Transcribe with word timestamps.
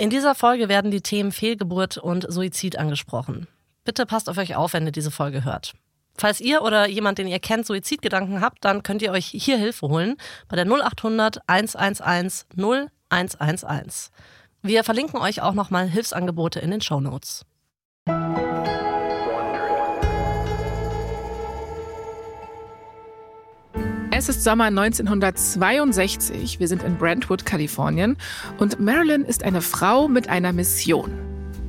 In 0.00 0.10
dieser 0.10 0.36
Folge 0.36 0.68
werden 0.68 0.92
die 0.92 1.00
Themen 1.00 1.32
Fehlgeburt 1.32 1.98
und 1.98 2.24
Suizid 2.32 2.78
angesprochen. 2.78 3.48
Bitte 3.82 4.06
passt 4.06 4.28
auf 4.28 4.38
euch 4.38 4.54
auf, 4.54 4.72
wenn 4.72 4.86
ihr 4.86 4.92
diese 4.92 5.10
Folge 5.10 5.42
hört. 5.44 5.74
Falls 6.16 6.40
ihr 6.40 6.62
oder 6.62 6.88
jemand, 6.88 7.18
den 7.18 7.26
ihr 7.26 7.40
kennt, 7.40 7.66
Suizidgedanken 7.66 8.40
habt, 8.40 8.64
dann 8.64 8.84
könnt 8.84 9.02
ihr 9.02 9.10
euch 9.10 9.26
hier 9.26 9.58
Hilfe 9.58 9.88
holen 9.88 10.16
bei 10.46 10.54
der 10.54 10.66
0800 10.66 11.40
111 11.48 12.46
0111. 13.10 14.10
Wir 14.62 14.84
verlinken 14.84 15.18
euch 15.18 15.42
auch 15.42 15.54
nochmal 15.54 15.88
Hilfsangebote 15.88 16.60
in 16.60 16.70
den 16.70 16.80
Show 16.80 17.00
Notes. 17.00 17.44
Es 24.18 24.28
ist 24.28 24.42
Sommer 24.42 24.64
1962. 24.64 26.58
Wir 26.58 26.66
sind 26.66 26.82
in 26.82 26.96
Brentwood, 26.96 27.46
Kalifornien. 27.46 28.16
Und 28.58 28.80
Marilyn 28.80 29.24
ist 29.24 29.44
eine 29.44 29.62
Frau 29.62 30.08
mit 30.08 30.28
einer 30.28 30.52
Mission. 30.52 31.12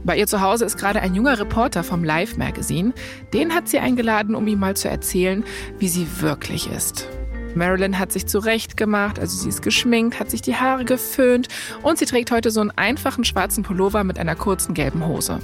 Bei 0.03 0.17
ihr 0.17 0.25
zu 0.25 0.41
Hause 0.41 0.65
ist 0.65 0.75
gerade 0.75 0.99
ein 0.99 1.13
junger 1.13 1.37
Reporter 1.37 1.83
vom 1.83 2.03
Life 2.03 2.39
Magazine. 2.39 2.93
Den 3.35 3.53
hat 3.53 3.67
sie 3.67 3.77
eingeladen, 3.77 4.33
um 4.33 4.47
ihm 4.47 4.57
mal 4.57 4.75
zu 4.75 4.89
erzählen, 4.89 5.43
wie 5.77 5.89
sie 5.89 6.07
wirklich 6.21 6.71
ist. 6.71 7.07
Marilyn 7.53 7.99
hat 7.99 8.11
sich 8.11 8.25
zurechtgemacht, 8.25 9.19
also 9.19 9.37
sie 9.37 9.49
ist 9.49 9.61
geschminkt, 9.61 10.19
hat 10.19 10.31
sich 10.31 10.41
die 10.41 10.55
Haare 10.55 10.85
geföhnt 10.85 11.49
und 11.83 11.99
sie 11.99 12.05
trägt 12.05 12.31
heute 12.31 12.49
so 12.49 12.61
einen 12.61 12.71
einfachen 12.71 13.25
schwarzen 13.25 13.61
Pullover 13.61 14.03
mit 14.03 14.17
einer 14.17 14.35
kurzen 14.35 14.73
gelben 14.73 15.05
Hose. 15.05 15.37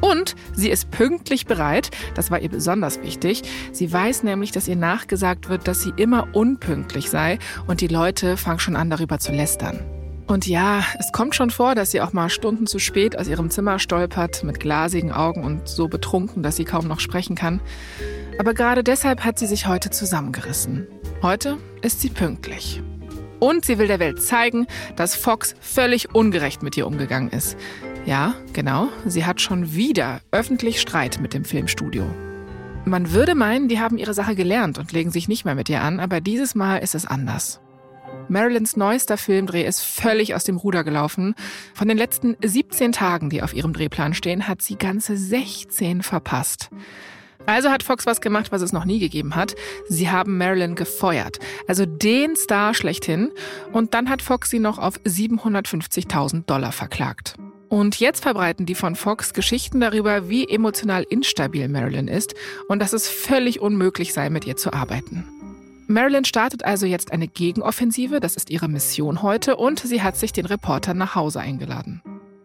Und 0.00 0.34
sie 0.54 0.70
ist 0.70 0.90
pünktlich 0.90 1.46
bereit. 1.46 1.90
Das 2.14 2.30
war 2.30 2.40
ihr 2.40 2.48
besonders 2.48 3.02
wichtig. 3.02 3.42
Sie 3.72 3.92
weiß 3.92 4.22
nämlich, 4.22 4.52
dass 4.52 4.68
ihr 4.68 4.76
nachgesagt 4.76 5.48
wird, 5.48 5.68
dass 5.68 5.82
sie 5.82 5.92
immer 5.96 6.28
unpünktlich 6.34 7.10
sei 7.10 7.38
und 7.66 7.80
die 7.80 7.88
Leute 7.88 8.36
fangen 8.36 8.58
schon 8.58 8.76
an, 8.76 8.90
darüber 8.90 9.18
zu 9.18 9.32
lästern. 9.32 9.80
Und 10.26 10.46
ja, 10.46 10.84
es 10.98 11.10
kommt 11.10 11.34
schon 11.34 11.50
vor, 11.50 11.74
dass 11.74 11.90
sie 11.90 12.00
auch 12.00 12.12
mal 12.12 12.30
Stunden 12.30 12.68
zu 12.68 12.78
spät 12.78 13.18
aus 13.18 13.26
ihrem 13.26 13.50
Zimmer 13.50 13.80
stolpert, 13.80 14.44
mit 14.44 14.60
glasigen 14.60 15.10
Augen 15.10 15.42
und 15.42 15.66
so 15.66 15.88
betrunken, 15.88 16.44
dass 16.44 16.54
sie 16.54 16.64
kaum 16.64 16.86
noch 16.86 17.00
sprechen 17.00 17.34
kann. 17.34 17.60
Aber 18.38 18.54
gerade 18.54 18.84
deshalb 18.84 19.24
hat 19.24 19.40
sie 19.40 19.46
sich 19.46 19.66
heute 19.66 19.90
zusammengerissen. 19.90 20.86
Heute 21.20 21.58
ist 21.82 22.00
sie 22.00 22.10
pünktlich. 22.10 22.80
Und 23.40 23.64
sie 23.64 23.78
will 23.78 23.88
der 23.88 23.98
Welt 23.98 24.22
zeigen, 24.22 24.66
dass 24.96 25.16
Fox 25.16 25.54
völlig 25.60 26.14
ungerecht 26.14 26.62
mit 26.62 26.76
ihr 26.76 26.86
umgegangen 26.86 27.30
ist. 27.30 27.56
Ja, 28.06 28.34
genau, 28.52 28.88
sie 29.06 29.26
hat 29.26 29.40
schon 29.40 29.74
wieder 29.74 30.20
öffentlich 30.30 30.80
Streit 30.80 31.20
mit 31.20 31.34
dem 31.34 31.44
Filmstudio. 31.44 32.04
Man 32.84 33.12
würde 33.12 33.34
meinen, 33.34 33.68
die 33.68 33.80
haben 33.80 33.98
ihre 33.98 34.14
Sache 34.14 34.34
gelernt 34.34 34.78
und 34.78 34.92
legen 34.92 35.10
sich 35.10 35.28
nicht 35.28 35.44
mehr 35.44 35.54
mit 35.54 35.68
ihr 35.68 35.82
an, 35.82 36.00
aber 36.00 36.20
dieses 36.20 36.54
Mal 36.54 36.78
ist 36.78 36.94
es 36.94 37.06
anders. 37.06 37.60
Marilyns 38.28 38.76
neuester 38.76 39.16
Filmdreh 39.16 39.64
ist 39.64 39.80
völlig 39.82 40.34
aus 40.34 40.44
dem 40.44 40.56
Ruder 40.56 40.84
gelaufen. 40.84 41.34
Von 41.74 41.88
den 41.88 41.98
letzten 41.98 42.36
17 42.42 42.92
Tagen, 42.92 43.28
die 43.28 43.42
auf 43.42 43.54
ihrem 43.54 43.72
Drehplan 43.72 44.14
stehen, 44.14 44.46
hat 44.48 44.62
sie 44.62 44.76
ganze 44.76 45.16
16 45.16 46.02
verpasst. 46.02 46.70
Also 47.46 47.70
hat 47.70 47.82
Fox 47.82 48.06
was 48.06 48.20
gemacht, 48.20 48.52
was 48.52 48.62
es 48.62 48.72
noch 48.72 48.84
nie 48.84 48.98
gegeben 48.98 49.34
hat. 49.34 49.54
Sie 49.88 50.10
haben 50.10 50.38
Marilyn 50.38 50.74
gefeuert. 50.74 51.38
Also 51.66 51.86
den 51.86 52.36
Star 52.36 52.74
schlechthin. 52.74 53.30
Und 53.72 53.94
dann 53.94 54.08
hat 54.08 54.22
Fox 54.22 54.50
sie 54.50 54.58
noch 54.58 54.78
auf 54.78 54.98
750.000 55.00 56.44
Dollar 56.46 56.72
verklagt. 56.72 57.34
Und 57.68 58.00
jetzt 58.00 58.22
verbreiten 58.24 58.66
die 58.66 58.74
von 58.74 58.96
Fox 58.96 59.32
Geschichten 59.32 59.80
darüber, 59.80 60.28
wie 60.28 60.48
emotional 60.48 61.04
instabil 61.08 61.68
Marilyn 61.68 62.08
ist 62.08 62.34
und 62.68 62.80
dass 62.80 62.92
es 62.92 63.08
völlig 63.08 63.60
unmöglich 63.60 64.12
sei, 64.12 64.28
mit 64.28 64.44
ihr 64.44 64.56
zu 64.56 64.72
arbeiten. 64.72 65.24
Marilyn 65.86 66.24
startet 66.24 66.64
also 66.64 66.86
jetzt 66.86 67.12
eine 67.12 67.28
Gegenoffensive, 67.28 68.18
das 68.20 68.36
ist 68.36 68.50
ihre 68.50 68.68
Mission 68.68 69.22
heute, 69.22 69.56
und 69.56 69.80
sie 69.80 70.02
hat 70.02 70.16
sich 70.16 70.32
den 70.32 70.46
Reporter 70.46 70.94
nach 70.94 71.14
Hause 71.14 71.40
eingeladen. 71.40 72.02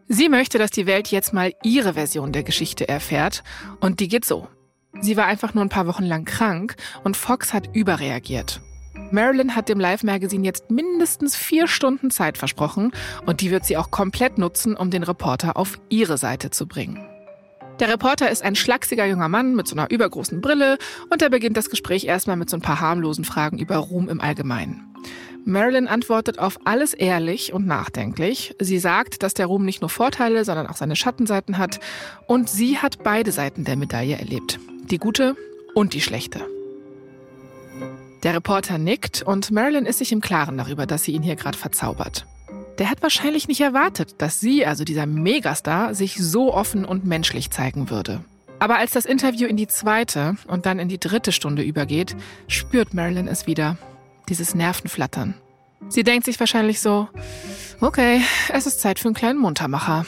Sie 0.07 0.29
möchte, 0.29 0.59
dass 0.59 0.71
die 0.71 0.85
Welt 0.85 1.07
jetzt 1.09 1.33
mal 1.33 1.53
ihre 1.63 1.93
Version 1.93 2.31
der 2.31 2.43
Geschichte 2.43 2.87
erfährt, 2.87 3.43
und 3.79 3.99
die 3.99 4.07
geht 4.07 4.25
so. 4.25 4.47
Sie 5.01 5.17
war 5.17 5.25
einfach 5.25 5.53
nur 5.53 5.63
ein 5.63 5.69
paar 5.69 5.87
Wochen 5.87 6.03
lang 6.03 6.25
krank 6.25 6.75
und 7.03 7.17
Fox 7.17 7.53
hat 7.53 7.75
überreagiert. 7.75 8.61
Marilyn 9.11 9.55
hat 9.55 9.69
dem 9.69 9.79
Live 9.79 10.03
Magazine 10.03 10.45
jetzt 10.45 10.71
mindestens 10.71 11.35
vier 11.35 11.67
Stunden 11.67 12.11
Zeit 12.11 12.37
versprochen 12.37 12.91
und 13.25 13.41
die 13.41 13.51
wird 13.51 13.65
sie 13.65 13.77
auch 13.77 13.91
komplett 13.91 14.37
nutzen, 14.37 14.75
um 14.75 14.89
den 14.89 15.03
Reporter 15.03 15.57
auf 15.57 15.79
ihre 15.89 16.17
Seite 16.17 16.49
zu 16.49 16.67
bringen. 16.67 17.05
Der 17.79 17.89
Reporter 17.89 18.31
ist 18.31 18.41
ein 18.41 18.55
schlachsiger 18.55 19.05
junger 19.05 19.27
Mann 19.27 19.53
mit 19.53 19.67
so 19.67 19.75
einer 19.75 19.91
übergroßen 19.91 20.39
Brille 20.39 20.77
und 21.09 21.21
er 21.21 21.29
beginnt 21.29 21.57
das 21.57 21.69
Gespräch 21.69 22.05
erstmal 22.05 22.37
mit 22.37 22.49
so 22.49 22.55
ein 22.55 22.61
paar 22.61 22.79
harmlosen 22.79 23.25
Fragen 23.25 23.57
über 23.59 23.75
Ruhm 23.77 24.07
im 24.07 24.21
Allgemeinen. 24.21 24.93
Marilyn 25.43 25.87
antwortet 25.87 26.39
auf 26.39 26.57
alles 26.63 26.93
ehrlich 26.93 27.53
und 27.53 27.67
nachdenklich. 27.67 28.55
Sie 28.59 28.79
sagt, 28.79 29.21
dass 29.21 29.35
der 29.35 29.45
Ruhm 29.45 29.63
nicht 29.65 29.81
nur 29.81 29.89
Vorteile, 29.89 30.43
sondern 30.43 30.67
auch 30.67 30.77
seine 30.77 30.95
Schattenseiten 30.95 31.57
hat 31.57 31.79
und 32.27 32.49
sie 32.49 32.79
hat 32.79 33.03
beide 33.03 33.31
Seiten 33.31 33.63
der 33.63 33.75
Medaille 33.75 34.17
erlebt. 34.17 34.57
Die 34.91 34.99
gute 34.99 35.35
und 35.73 35.95
die 35.95 36.01
schlechte. 36.01 36.41
Der 38.21 38.35
Reporter 38.35 38.77
nickt 38.77 39.23
und 39.23 39.49
Marilyn 39.49 39.87
ist 39.87 39.97
sich 39.97 40.11
im 40.11 40.21
Klaren 40.21 40.59
darüber, 40.59 40.85
dass 40.85 41.03
sie 41.03 41.13
ihn 41.13 41.23
hier 41.23 41.35
gerade 41.35 41.57
verzaubert. 41.57 42.27
Der 42.77 42.91
hat 42.91 43.01
wahrscheinlich 43.01 43.47
nicht 43.47 43.61
erwartet, 43.61 44.15
dass 44.19 44.39
sie, 44.39 44.63
also 44.63 44.83
dieser 44.83 45.07
Megastar, 45.07 45.95
sich 45.95 46.17
so 46.17 46.53
offen 46.53 46.85
und 46.85 47.03
menschlich 47.03 47.49
zeigen 47.49 47.89
würde. 47.89 48.23
Aber 48.59 48.77
als 48.77 48.91
das 48.91 49.05
Interview 49.05 49.47
in 49.47 49.57
die 49.57 49.67
zweite 49.67 50.37
und 50.47 50.67
dann 50.67 50.77
in 50.77 50.87
die 50.87 50.99
dritte 50.99 51.31
Stunde 51.31 51.63
übergeht, 51.63 52.15
spürt 52.47 52.93
Marilyn 52.93 53.27
es 53.27 53.47
wieder. 53.47 53.77
Dieses 54.29 54.53
Nervenflattern. 54.53 55.33
Sie 55.89 56.03
denkt 56.03 56.25
sich 56.25 56.39
wahrscheinlich 56.39 56.79
so, 56.79 57.09
okay, 57.81 58.21
es 58.53 58.67
ist 58.67 58.81
Zeit 58.81 58.99
für 58.99 59.07
einen 59.07 59.15
kleinen 59.15 59.39
Muntermacher. 59.39 60.05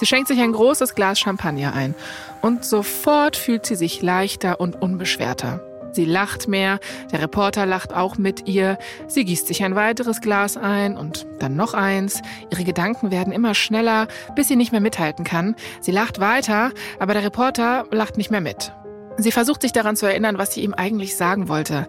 Sie 0.00 0.06
schenkt 0.06 0.28
sich 0.28 0.40
ein 0.40 0.52
großes 0.52 0.94
Glas 0.94 1.20
Champagner 1.20 1.74
ein 1.74 1.94
und 2.40 2.64
sofort 2.64 3.36
fühlt 3.36 3.66
sie 3.66 3.74
sich 3.74 4.00
leichter 4.00 4.58
und 4.58 4.80
unbeschwerter. 4.80 5.60
Sie 5.92 6.06
lacht 6.06 6.48
mehr, 6.48 6.80
der 7.12 7.20
Reporter 7.20 7.66
lacht 7.66 7.92
auch 7.92 8.16
mit 8.16 8.48
ihr, 8.48 8.78
sie 9.08 9.26
gießt 9.26 9.46
sich 9.46 9.62
ein 9.62 9.74
weiteres 9.74 10.22
Glas 10.22 10.56
ein 10.56 10.96
und 10.96 11.26
dann 11.38 11.54
noch 11.54 11.74
eins. 11.74 12.22
Ihre 12.50 12.64
Gedanken 12.64 13.10
werden 13.10 13.30
immer 13.30 13.54
schneller, 13.54 14.08
bis 14.34 14.48
sie 14.48 14.56
nicht 14.56 14.72
mehr 14.72 14.80
mithalten 14.80 15.22
kann. 15.26 15.54
Sie 15.82 15.92
lacht 15.92 16.18
weiter, 16.18 16.70
aber 16.98 17.12
der 17.12 17.24
Reporter 17.24 17.84
lacht 17.90 18.16
nicht 18.16 18.30
mehr 18.30 18.40
mit. 18.40 18.72
Sie 19.18 19.32
versucht 19.32 19.60
sich 19.60 19.72
daran 19.72 19.96
zu 19.96 20.06
erinnern, 20.06 20.38
was 20.38 20.54
sie 20.54 20.62
ihm 20.62 20.72
eigentlich 20.72 21.14
sagen 21.14 21.48
wollte. 21.48 21.88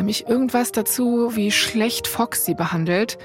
Nämlich 0.00 0.26
irgendwas 0.26 0.72
dazu, 0.72 1.36
wie 1.36 1.50
schlecht 1.50 2.06
Fox 2.06 2.46
sie 2.46 2.54
behandelt. 2.54 3.18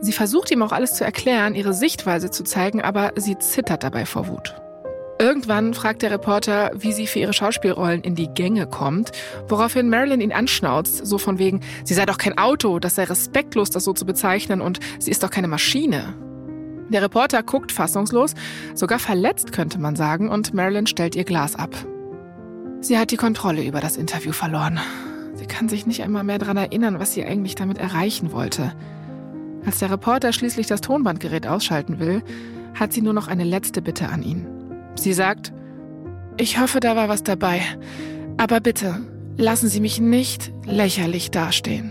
Sie 0.00 0.12
versucht 0.12 0.52
ihm 0.52 0.62
auch 0.62 0.70
alles 0.70 0.94
zu 0.94 1.04
erklären, 1.04 1.56
ihre 1.56 1.74
Sichtweise 1.74 2.30
zu 2.30 2.44
zeigen, 2.44 2.80
aber 2.80 3.10
sie 3.16 3.36
zittert 3.40 3.82
dabei 3.82 4.06
vor 4.06 4.28
Wut. 4.28 4.54
Irgendwann 5.18 5.74
fragt 5.74 6.02
der 6.02 6.12
Reporter, 6.12 6.70
wie 6.76 6.92
sie 6.92 7.08
für 7.08 7.18
ihre 7.18 7.32
Schauspielrollen 7.32 8.02
in 8.02 8.14
die 8.14 8.28
Gänge 8.28 8.68
kommt, 8.68 9.10
woraufhin 9.48 9.90
Marilyn 9.90 10.20
ihn 10.20 10.30
anschnauzt, 10.30 11.04
so 11.04 11.18
von 11.18 11.40
wegen, 11.40 11.62
sie 11.82 11.94
sei 11.94 12.06
doch 12.06 12.16
kein 12.16 12.38
Auto, 12.38 12.78
das 12.78 12.94
sei 12.94 13.02
respektlos, 13.02 13.70
das 13.70 13.82
so 13.82 13.92
zu 13.92 14.06
bezeichnen 14.06 14.60
und 14.60 14.78
sie 15.00 15.10
ist 15.10 15.24
doch 15.24 15.30
keine 15.30 15.48
Maschine. 15.48 16.14
Der 16.90 17.02
Reporter 17.02 17.42
guckt 17.42 17.72
fassungslos, 17.72 18.34
sogar 18.76 19.00
verletzt 19.00 19.50
könnte 19.50 19.80
man 19.80 19.96
sagen, 19.96 20.28
und 20.28 20.54
Marilyn 20.54 20.86
stellt 20.86 21.16
ihr 21.16 21.24
Glas 21.24 21.56
ab. 21.56 21.74
Sie 22.82 22.98
hat 22.98 23.10
die 23.10 23.16
Kontrolle 23.16 23.64
über 23.64 23.80
das 23.80 23.96
Interview 23.96 24.30
verloren. 24.30 24.78
Sie 25.40 25.46
kann 25.46 25.70
sich 25.70 25.86
nicht 25.86 26.02
einmal 26.02 26.22
mehr 26.22 26.38
daran 26.38 26.58
erinnern, 26.58 27.00
was 27.00 27.14
sie 27.14 27.24
eigentlich 27.24 27.54
damit 27.54 27.78
erreichen 27.78 28.30
wollte. 28.30 28.74
Als 29.64 29.78
der 29.78 29.90
Reporter 29.90 30.34
schließlich 30.34 30.66
das 30.66 30.82
Tonbandgerät 30.82 31.46
ausschalten 31.46 31.98
will, 31.98 32.22
hat 32.74 32.92
sie 32.92 33.00
nur 33.00 33.14
noch 33.14 33.26
eine 33.26 33.44
letzte 33.44 33.80
Bitte 33.80 34.10
an 34.10 34.22
ihn. 34.22 34.46
Sie 34.96 35.14
sagt, 35.14 35.54
ich 36.36 36.60
hoffe, 36.60 36.78
da 36.78 36.94
war 36.94 37.08
was 37.08 37.22
dabei, 37.22 37.62
aber 38.36 38.60
bitte 38.60 39.00
lassen 39.38 39.68
Sie 39.68 39.80
mich 39.80 39.98
nicht 39.98 40.52
lächerlich 40.66 41.30
dastehen. 41.30 41.90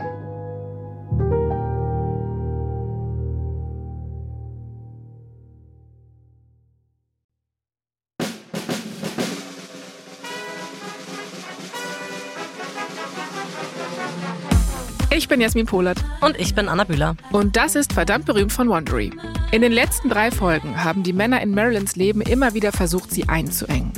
Ich 15.19 15.27
bin 15.27 15.41
Jasmin 15.41 15.65
Polat. 15.65 15.97
Und 16.21 16.39
ich 16.39 16.55
bin 16.55 16.69
Anna 16.69 16.85
Bühler. 16.85 17.17
Und 17.33 17.57
das 17.57 17.75
ist 17.75 17.91
verdammt 17.91 18.25
berühmt 18.25 18.53
von 18.53 18.69
Wondery. 18.69 19.11
In 19.51 19.61
den 19.61 19.73
letzten 19.73 20.07
drei 20.07 20.31
Folgen 20.31 20.81
haben 20.81 21.03
die 21.03 21.11
Männer 21.11 21.41
in 21.41 21.53
Marilyns 21.53 21.97
Leben 21.97 22.21
immer 22.21 22.53
wieder 22.53 22.71
versucht, 22.71 23.11
sie 23.11 23.27
einzuengen. 23.27 23.91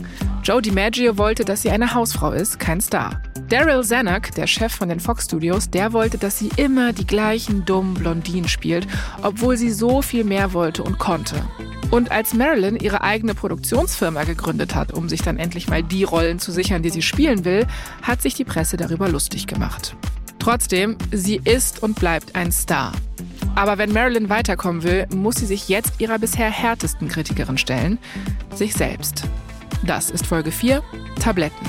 Joe 0.43 0.63
DiMaggio 0.63 1.19
wollte, 1.19 1.45
dass 1.45 1.61
sie 1.61 1.69
eine 1.69 1.93
Hausfrau 1.93 2.31
ist, 2.31 2.57
kein 2.57 2.81
Star. 2.81 3.21
Daryl 3.49 3.83
Zanuck, 3.83 4.31
der 4.31 4.47
Chef 4.47 4.73
von 4.73 4.89
den 4.89 4.99
Fox 4.99 5.25
Studios, 5.25 5.69
der 5.69 5.93
wollte, 5.93 6.17
dass 6.17 6.39
sie 6.39 6.49
immer 6.57 6.91
die 6.91 7.05
gleichen 7.05 7.65
dummen 7.65 7.93
Blondinen 7.93 8.49
spielt, 8.49 8.87
obwohl 9.21 9.57
sie 9.57 9.69
so 9.69 10.01
viel 10.01 10.23
mehr 10.23 10.53
wollte 10.53 10.81
und 10.81 10.97
konnte. 10.97 11.35
Und 11.91 12.09
als 12.09 12.33
Marilyn 12.33 12.77
ihre 12.77 13.01
eigene 13.01 13.35
Produktionsfirma 13.35 14.23
gegründet 14.23 14.73
hat, 14.73 14.91
um 14.91 15.07
sich 15.07 15.21
dann 15.21 15.37
endlich 15.37 15.69
mal 15.69 15.83
die 15.83 16.03
Rollen 16.03 16.39
zu 16.39 16.51
sichern, 16.51 16.81
die 16.81 16.89
sie 16.89 17.03
spielen 17.03 17.45
will, 17.45 17.67
hat 18.01 18.23
sich 18.23 18.33
die 18.33 18.45
Presse 18.45 18.75
darüber 18.75 19.07
lustig 19.07 19.45
gemacht. 19.45 19.95
Trotzdem, 20.41 20.97
sie 21.11 21.39
ist 21.43 21.83
und 21.83 21.99
bleibt 21.99 22.35
ein 22.35 22.51
Star. 22.51 22.93
Aber 23.53 23.77
wenn 23.77 23.93
Marilyn 23.93 24.27
weiterkommen 24.27 24.81
will, 24.81 25.05
muss 25.13 25.35
sie 25.35 25.45
sich 25.45 25.69
jetzt 25.69 26.01
ihrer 26.01 26.17
bisher 26.17 26.49
härtesten 26.49 27.07
Kritikerin 27.07 27.59
stellen, 27.59 27.99
sich 28.55 28.73
selbst. 28.73 29.23
Das 29.85 30.09
ist 30.09 30.25
Folge 30.25 30.51
4, 30.51 30.81
Tabletten. 31.19 31.67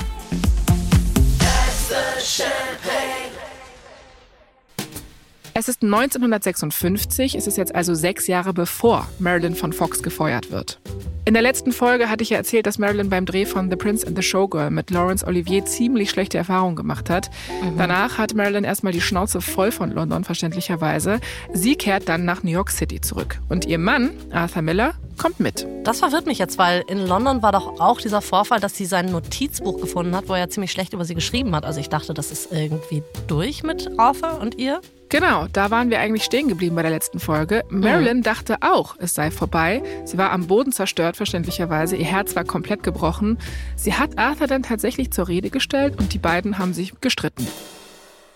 Es 5.55 5.67
ist 5.67 5.83
1956, 5.83 7.35
es 7.35 7.45
ist 7.45 7.57
jetzt 7.57 7.75
also 7.75 7.93
sechs 7.93 8.25
Jahre 8.25 8.53
bevor 8.53 9.07
Marilyn 9.19 9.53
von 9.53 9.71
Fox 9.71 10.01
gefeuert 10.01 10.49
wird. 10.49 10.79
In 11.25 11.35
der 11.35 11.43
letzten 11.43 11.71
Folge 11.71 12.09
hatte 12.09 12.23
ich 12.23 12.31
ja 12.31 12.37
erzählt, 12.37 12.65
dass 12.65 12.79
Marilyn 12.79 13.09
beim 13.09 13.27
Dreh 13.27 13.45
von 13.45 13.69
The 13.69 13.75
Prince 13.75 14.05
and 14.07 14.17
the 14.17 14.23
Showgirl 14.23 14.71
mit 14.71 14.89
Laurence 14.89 15.23
Olivier 15.23 15.63
ziemlich 15.63 16.09
schlechte 16.09 16.39
Erfahrungen 16.39 16.75
gemacht 16.75 17.07
hat. 17.09 17.29
Mhm. 17.61 17.77
Danach 17.77 18.17
hat 18.17 18.33
Marilyn 18.33 18.63
erstmal 18.63 18.93
die 18.93 18.99
Schnauze 18.99 19.41
voll 19.41 19.71
von 19.71 19.91
London, 19.91 20.23
verständlicherweise. 20.23 21.19
Sie 21.53 21.75
kehrt 21.75 22.09
dann 22.09 22.25
nach 22.25 22.41
New 22.41 22.51
York 22.51 22.71
City 22.71 22.99
zurück. 22.99 23.39
Und 23.47 23.65
ihr 23.65 23.77
Mann, 23.77 24.09
Arthur 24.31 24.63
Miller, 24.63 24.95
kommt 25.19 25.39
mit. 25.39 25.67
Das 25.83 25.99
verwirrt 25.99 26.25
mich 26.25 26.39
jetzt, 26.39 26.57
weil 26.57 26.83
in 26.87 27.05
London 27.05 27.43
war 27.43 27.51
doch 27.51 27.79
auch 27.79 28.01
dieser 28.01 28.21
Vorfall, 28.21 28.59
dass 28.59 28.75
sie 28.75 28.85
sein 28.85 29.05
Notizbuch 29.05 29.79
gefunden 29.79 30.15
hat, 30.15 30.27
wo 30.27 30.33
er 30.33 30.49
ziemlich 30.49 30.71
schlecht 30.71 30.93
über 30.93 31.05
sie 31.05 31.13
geschrieben 31.13 31.55
hat. 31.55 31.63
Also 31.63 31.79
ich 31.79 31.89
dachte, 31.89 32.15
das 32.15 32.31
ist 32.31 32.51
irgendwie 32.51 33.03
durch 33.27 33.61
mit 33.61 33.91
Arthur 33.99 34.41
und 34.41 34.57
ihr. 34.57 34.81
Genau, 35.13 35.45
da 35.53 35.69
waren 35.69 35.91
wir 35.91 35.99
eigentlich 35.99 36.23
stehen 36.23 36.47
geblieben 36.47 36.75
bei 36.75 36.81
der 36.81 36.89
letzten 36.89 37.19
Folge. 37.19 37.61
Marilyn 37.69 38.17
mhm. 38.17 38.23
dachte 38.23 38.57
auch, 38.61 38.95
es 38.97 39.13
sei 39.13 39.29
vorbei. 39.29 39.83
Sie 40.05 40.17
war 40.17 40.31
am 40.31 40.47
Boden 40.47 40.71
zerstört, 40.71 41.17
verständlicherweise. 41.17 41.95
Ihr 41.95 42.05
Herz 42.05 42.35
war 42.35 42.45
komplett 42.45 42.81
gebrochen. 42.81 43.37
Sie 43.75 43.93
hat 43.93 44.17
Arthur 44.17 44.47
dann 44.47 44.63
tatsächlich 44.63 45.11
zur 45.11 45.27
Rede 45.27 45.51
gestellt 45.51 45.99
und 45.99 46.15
die 46.15 46.17
beiden 46.17 46.57
haben 46.57 46.73
sich 46.73 46.99
gestritten. 46.99 47.47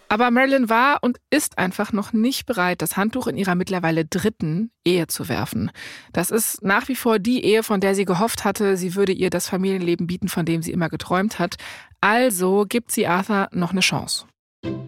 Aber 0.08 0.30
Marilyn 0.30 0.70
war 0.70 1.00
und 1.02 1.18
ist 1.32 1.58
einfach 1.58 1.94
noch 1.94 2.14
nicht 2.14 2.46
bereit, 2.46 2.84
das 2.84 2.96
Handtuch 2.96 3.26
in 3.26 3.38
ihrer 3.38 3.56
mittlerweile 3.56 4.06
dritten 4.06 4.70
Ehe 4.86 5.08
zu 5.08 5.30
werfen. 5.30 5.72
Das 6.14 6.30
ist 6.30 6.62
nach 6.62 6.88
wie 6.90 6.96
vor 6.96 7.18
die 7.18 7.44
Ehe, 7.44 7.64
von 7.64 7.82
der 7.82 7.96
sie 7.96 8.06
gehofft 8.06 8.46
hatte, 8.46 8.78
sie 8.78 8.94
würde 8.94 9.14
ihr 9.14 9.32
das 9.32 9.50
Familienleben 9.50 10.06
bieten, 10.06 10.28
von 10.28 10.46
dem 10.46 10.62
sie 10.62 10.74
immer 10.74 10.90
geträumt 10.90 11.40
hat. 11.40 11.56
Also 12.02 12.68
gibt 12.70 12.92
sie 12.92 13.08
Arthur 13.08 13.50
noch 13.52 13.72
eine 13.72 13.82
Chance. 13.82 14.27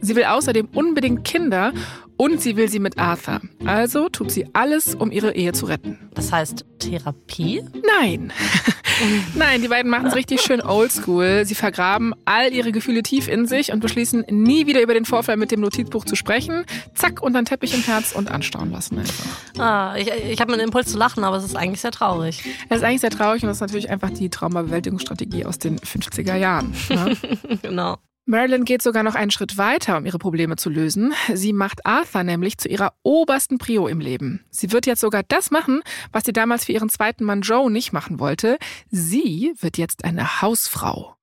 Sie 0.01 0.15
will 0.15 0.23
außerdem 0.23 0.69
unbedingt 0.73 1.23
Kinder 1.23 1.73
und 2.17 2.41
sie 2.41 2.55
will 2.55 2.67
sie 2.67 2.79
mit 2.79 2.97
Arthur. 2.97 3.41
Also 3.65 4.09
tut 4.09 4.31
sie 4.31 4.47
alles, 4.53 4.95
um 4.95 5.11
ihre 5.11 5.35
Ehe 5.35 5.53
zu 5.53 5.67
retten. 5.67 6.09
Das 6.13 6.31
heißt 6.31 6.65
Therapie? 6.79 7.63
Nein. 8.01 8.33
Nein, 9.35 9.61
die 9.61 9.67
beiden 9.69 9.89
machen 9.89 10.07
es 10.07 10.15
richtig 10.15 10.41
schön 10.41 10.61
oldschool. 10.61 11.45
Sie 11.45 11.55
vergraben 11.55 12.13
all 12.25 12.51
ihre 12.51 12.71
Gefühle 12.71 13.03
tief 13.03 13.29
in 13.29 13.45
sich 13.45 13.71
und 13.71 13.79
beschließen, 13.79 14.25
nie 14.29 14.67
wieder 14.67 14.81
über 14.81 14.93
den 14.93 15.05
Vorfall 15.05 15.37
mit 15.37 15.51
dem 15.51 15.61
Notizbuch 15.61 16.03
zu 16.03 16.15
sprechen. 16.15 16.65
Zack, 16.95 17.21
unter 17.21 17.41
den 17.41 17.45
Teppich 17.45 17.73
im 17.73 17.83
Herz 17.83 18.11
und 18.11 18.29
anstauen 18.29 18.71
lassen 18.71 18.99
einfach. 18.99 19.59
Ah, 19.59 19.95
ich, 19.95 20.11
ich 20.11 20.41
habe 20.41 20.51
einen 20.51 20.61
Impuls 20.61 20.91
zu 20.91 20.97
lachen, 20.97 21.23
aber 21.23 21.37
es 21.37 21.45
ist 21.45 21.55
eigentlich 21.55 21.81
sehr 21.81 21.91
traurig. 21.91 22.43
Es 22.67 22.77
ist 22.77 22.83
eigentlich 22.83 23.01
sehr 23.01 23.11
traurig 23.11 23.43
und 23.43 23.47
das 23.47 23.57
ist 23.57 23.61
natürlich 23.61 23.89
einfach 23.89 24.09
die 24.09 24.29
Traumabewältigungsstrategie 24.29 25.45
aus 25.45 25.59
den 25.59 25.79
50er 25.79 26.35
Jahren. 26.35 26.73
Ne? 26.89 27.15
genau. 27.61 27.97
Marilyn 28.29 28.63
geht 28.63 28.83
sogar 28.83 29.01
noch 29.01 29.15
einen 29.15 29.31
Schritt 29.31 29.57
weiter, 29.57 29.97
um 29.97 30.05
ihre 30.05 30.19
Probleme 30.19 30.55
zu 30.55 30.69
lösen. 30.69 31.13
Sie 31.33 31.51
macht 31.51 31.87
Arthur 31.87 32.21
nämlich 32.21 32.59
zu 32.59 32.69
ihrer 32.69 32.93
obersten 33.01 33.57
Prio 33.57 33.87
im 33.87 33.99
Leben. 33.99 34.45
Sie 34.51 34.71
wird 34.71 34.85
jetzt 34.85 35.01
sogar 35.01 35.23
das 35.27 35.49
machen, 35.49 35.81
was 36.11 36.25
sie 36.25 36.31
damals 36.31 36.65
für 36.65 36.71
ihren 36.71 36.89
zweiten 36.89 37.23
Mann 37.23 37.41
Joe 37.41 37.71
nicht 37.71 37.91
machen 37.91 38.19
wollte. 38.19 38.59
Sie 38.91 39.51
wird 39.59 39.79
jetzt 39.79 40.05
eine 40.05 40.43
Hausfrau. 40.43 41.15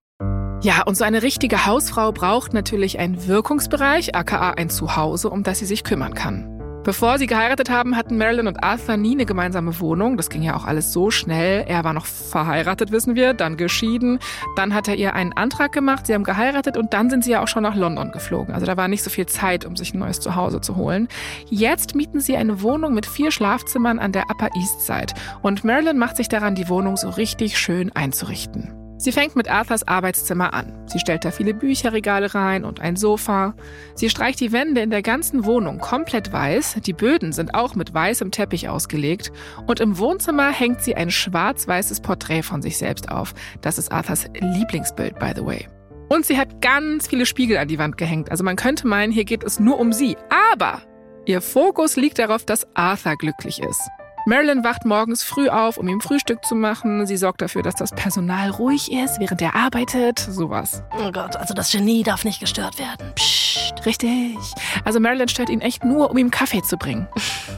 Ja, 0.63 0.83
und 0.83 0.97
so 0.97 1.05
eine 1.05 1.23
richtige 1.23 1.65
Hausfrau 1.65 2.11
braucht 2.11 2.53
natürlich 2.53 2.99
einen 2.99 3.29
Wirkungsbereich, 3.29 4.17
aka 4.17 4.51
ein 4.51 4.69
Zuhause, 4.69 5.31
um 5.31 5.45
das 5.45 5.61
sie 5.61 5.67
sich 5.67 5.85
kümmern 5.85 6.15
kann. 6.15 6.56
Bevor 6.87 7.19
sie 7.19 7.27
geheiratet 7.27 7.69
haben, 7.69 7.97
hatten 7.97 8.17
Marilyn 8.17 8.47
und 8.47 8.63
Arthur 8.63 8.97
nie 8.97 9.15
eine 9.15 9.27
gemeinsame 9.27 9.81
Wohnung. 9.81 10.17
Das 10.17 10.31
ging 10.31 10.45
ja 10.45 10.55
auch 10.55 10.65
alles 10.65 10.93
so 10.93 11.11
schnell. 11.11 11.65
Er 11.67 11.83
war 11.83 11.93
noch 11.93 12.07
verheiratet, 12.07 12.93
wissen 12.93 13.17
wir, 13.17 13.35
dann 13.35 13.57
geschieden. 13.57 14.21
Dann 14.55 14.73
hat 14.73 14.87
er 14.87 14.95
ihr 14.95 15.13
einen 15.13 15.33
Antrag 15.33 15.73
gemacht, 15.73 16.07
sie 16.07 16.15
haben 16.15 16.23
geheiratet 16.23 16.77
und 16.77 16.93
dann 16.93 17.11
sind 17.11 17.25
sie 17.25 17.33
ja 17.33 17.43
auch 17.43 17.49
schon 17.49 17.65
nach 17.65 17.75
London 17.75 18.13
geflogen. 18.13 18.55
Also 18.55 18.67
da 18.67 18.77
war 18.77 18.87
nicht 18.87 19.03
so 19.03 19.11
viel 19.11 19.27
Zeit, 19.27 19.65
um 19.65 19.75
sich 19.75 19.95
ein 19.95 19.99
neues 19.99 20.21
Zuhause 20.21 20.61
zu 20.61 20.77
holen. 20.77 21.09
Jetzt 21.51 21.97
mieten 21.97 22.21
sie 22.21 22.37
eine 22.37 22.63
Wohnung 22.63 22.95
mit 22.95 23.05
vier 23.05 23.33
Schlafzimmern 23.33 23.99
an 23.99 24.13
der 24.13 24.31
Upper 24.31 24.51
East 24.55 24.87
Side. 24.87 25.13
Und 25.43 25.65
Marilyn 25.65 25.99
macht 25.99 26.17
sich 26.17 26.29
daran, 26.29 26.55
die 26.55 26.69
Wohnung 26.69 26.97
so 26.97 27.09
richtig 27.09 27.59
schön 27.59 27.91
einzurichten. 27.97 28.76
Sie 28.99 29.13
fängt 29.13 29.37
mit 29.37 29.51
Arthurs 29.51 29.87
Arbeitszimmer 29.87 30.55
an. 30.55 30.73
Sie 30.87 30.99
stellt 30.99 31.25
da 31.25 31.31
viele 31.31 31.53
Bücherregale 31.53 32.35
rein 32.35 32.65
und 32.65 32.81
ein 32.81 32.97
Sofa. 32.97 33.55
Sie 33.95 34.09
streicht 34.09 34.41
die 34.41 34.53
Wände 34.53 34.81
in 34.81 34.91
der 34.91 35.03
ganzen 35.03 35.45
Wohnung 35.45 35.79
komplett 35.79 36.33
weiß. 36.33 36.79
Die 36.85 36.95
Böden 36.95 37.33
sind 37.33 37.55
auch 37.55 37.75
mit 37.75 37.93
weißem 37.93 38.31
Teppich 38.31 38.69
ausgelegt. 38.69 39.33
Und 39.67 39.81
im 39.81 39.99
Wohnzimmer 39.99 40.51
hängt 40.51 40.81
sie 40.81 40.95
ein 40.95 41.11
schwarz-weißes 41.11 42.01
Porträt 42.01 42.43
von 42.43 42.63
sich 42.63 42.79
selbst 42.79 43.11
auf. 43.11 43.35
Das 43.61 43.77
ist 43.77 43.93
Arthurs 43.93 44.29
Lieblingsbild, 44.41 45.19
by 45.19 45.33
the 45.37 45.45
way. 45.45 45.69
Und 46.09 46.25
sie 46.25 46.39
hat 46.39 46.63
ganz 46.63 47.09
viele 47.09 47.27
Spiegel 47.27 47.59
an 47.59 47.69
die 47.69 47.79
Wand 47.79 47.99
gehängt. 47.99 48.31
Also 48.31 48.45
man 48.45 48.57
könnte 48.57 48.87
meinen, 48.87 49.13
hier 49.13 49.25
geht 49.25 49.45
es 49.45 49.61
nur 49.61 49.79
um 49.79 49.93
sie. 49.93 50.17
Aber 50.55 50.81
ihr 51.27 51.43
Fokus 51.43 51.97
liegt 51.97 52.19
darauf, 52.19 52.47
dass 52.47 52.67
Arthur 52.75 53.17
glücklich 53.17 53.61
ist. 53.61 53.83
Marilyn 54.29 54.65
wacht 54.65 54.85
morgens 54.85 55.23
früh 55.23 55.49
auf, 55.49 55.77
um 55.79 55.87
ihm 55.87 56.01
Frühstück 56.01 56.45
zu 56.45 56.57
machen. 56.57 57.07
Sie 57.07 57.17
sorgt 57.17 57.43
dafür, 57.43 57.63
dass 57.63 57.77
das 57.77 57.93
Personal 57.93 58.51
ruhig 58.51 58.91
ist, 58.91 59.21
während 59.21 59.41
er 59.41 59.55
arbeitet. 59.55 60.19
Sowas. 60.19 60.83
Oh 60.99 61.13
Gott, 61.13 61.37
also 61.37 61.55
das 61.55 61.71
Genie 61.71 62.03
darf 62.03 62.25
nicht 62.25 62.41
gestört 62.41 62.77
werden. 62.81 63.13
Psst, 63.15 63.87
richtig. 63.87 64.37
Also 64.85 64.99
Marilyn 64.99 65.29
stört 65.29 65.49
ihn 65.49 65.61
echt 65.61 65.85
nur, 65.85 66.11
um 66.11 66.19
ihm 66.19 66.33
Kaffee 66.33 66.61
zu 66.63 66.77
bringen. 66.77 67.07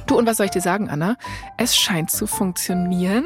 Du, 0.06 0.18
und 0.18 0.26
was 0.26 0.36
soll 0.36 0.44
ich 0.46 0.52
dir 0.52 0.60
sagen, 0.60 0.90
Anna? 0.90 1.16
Es 1.56 1.74
scheint 1.74 2.10
zu 2.10 2.26
funktionieren. 2.26 3.24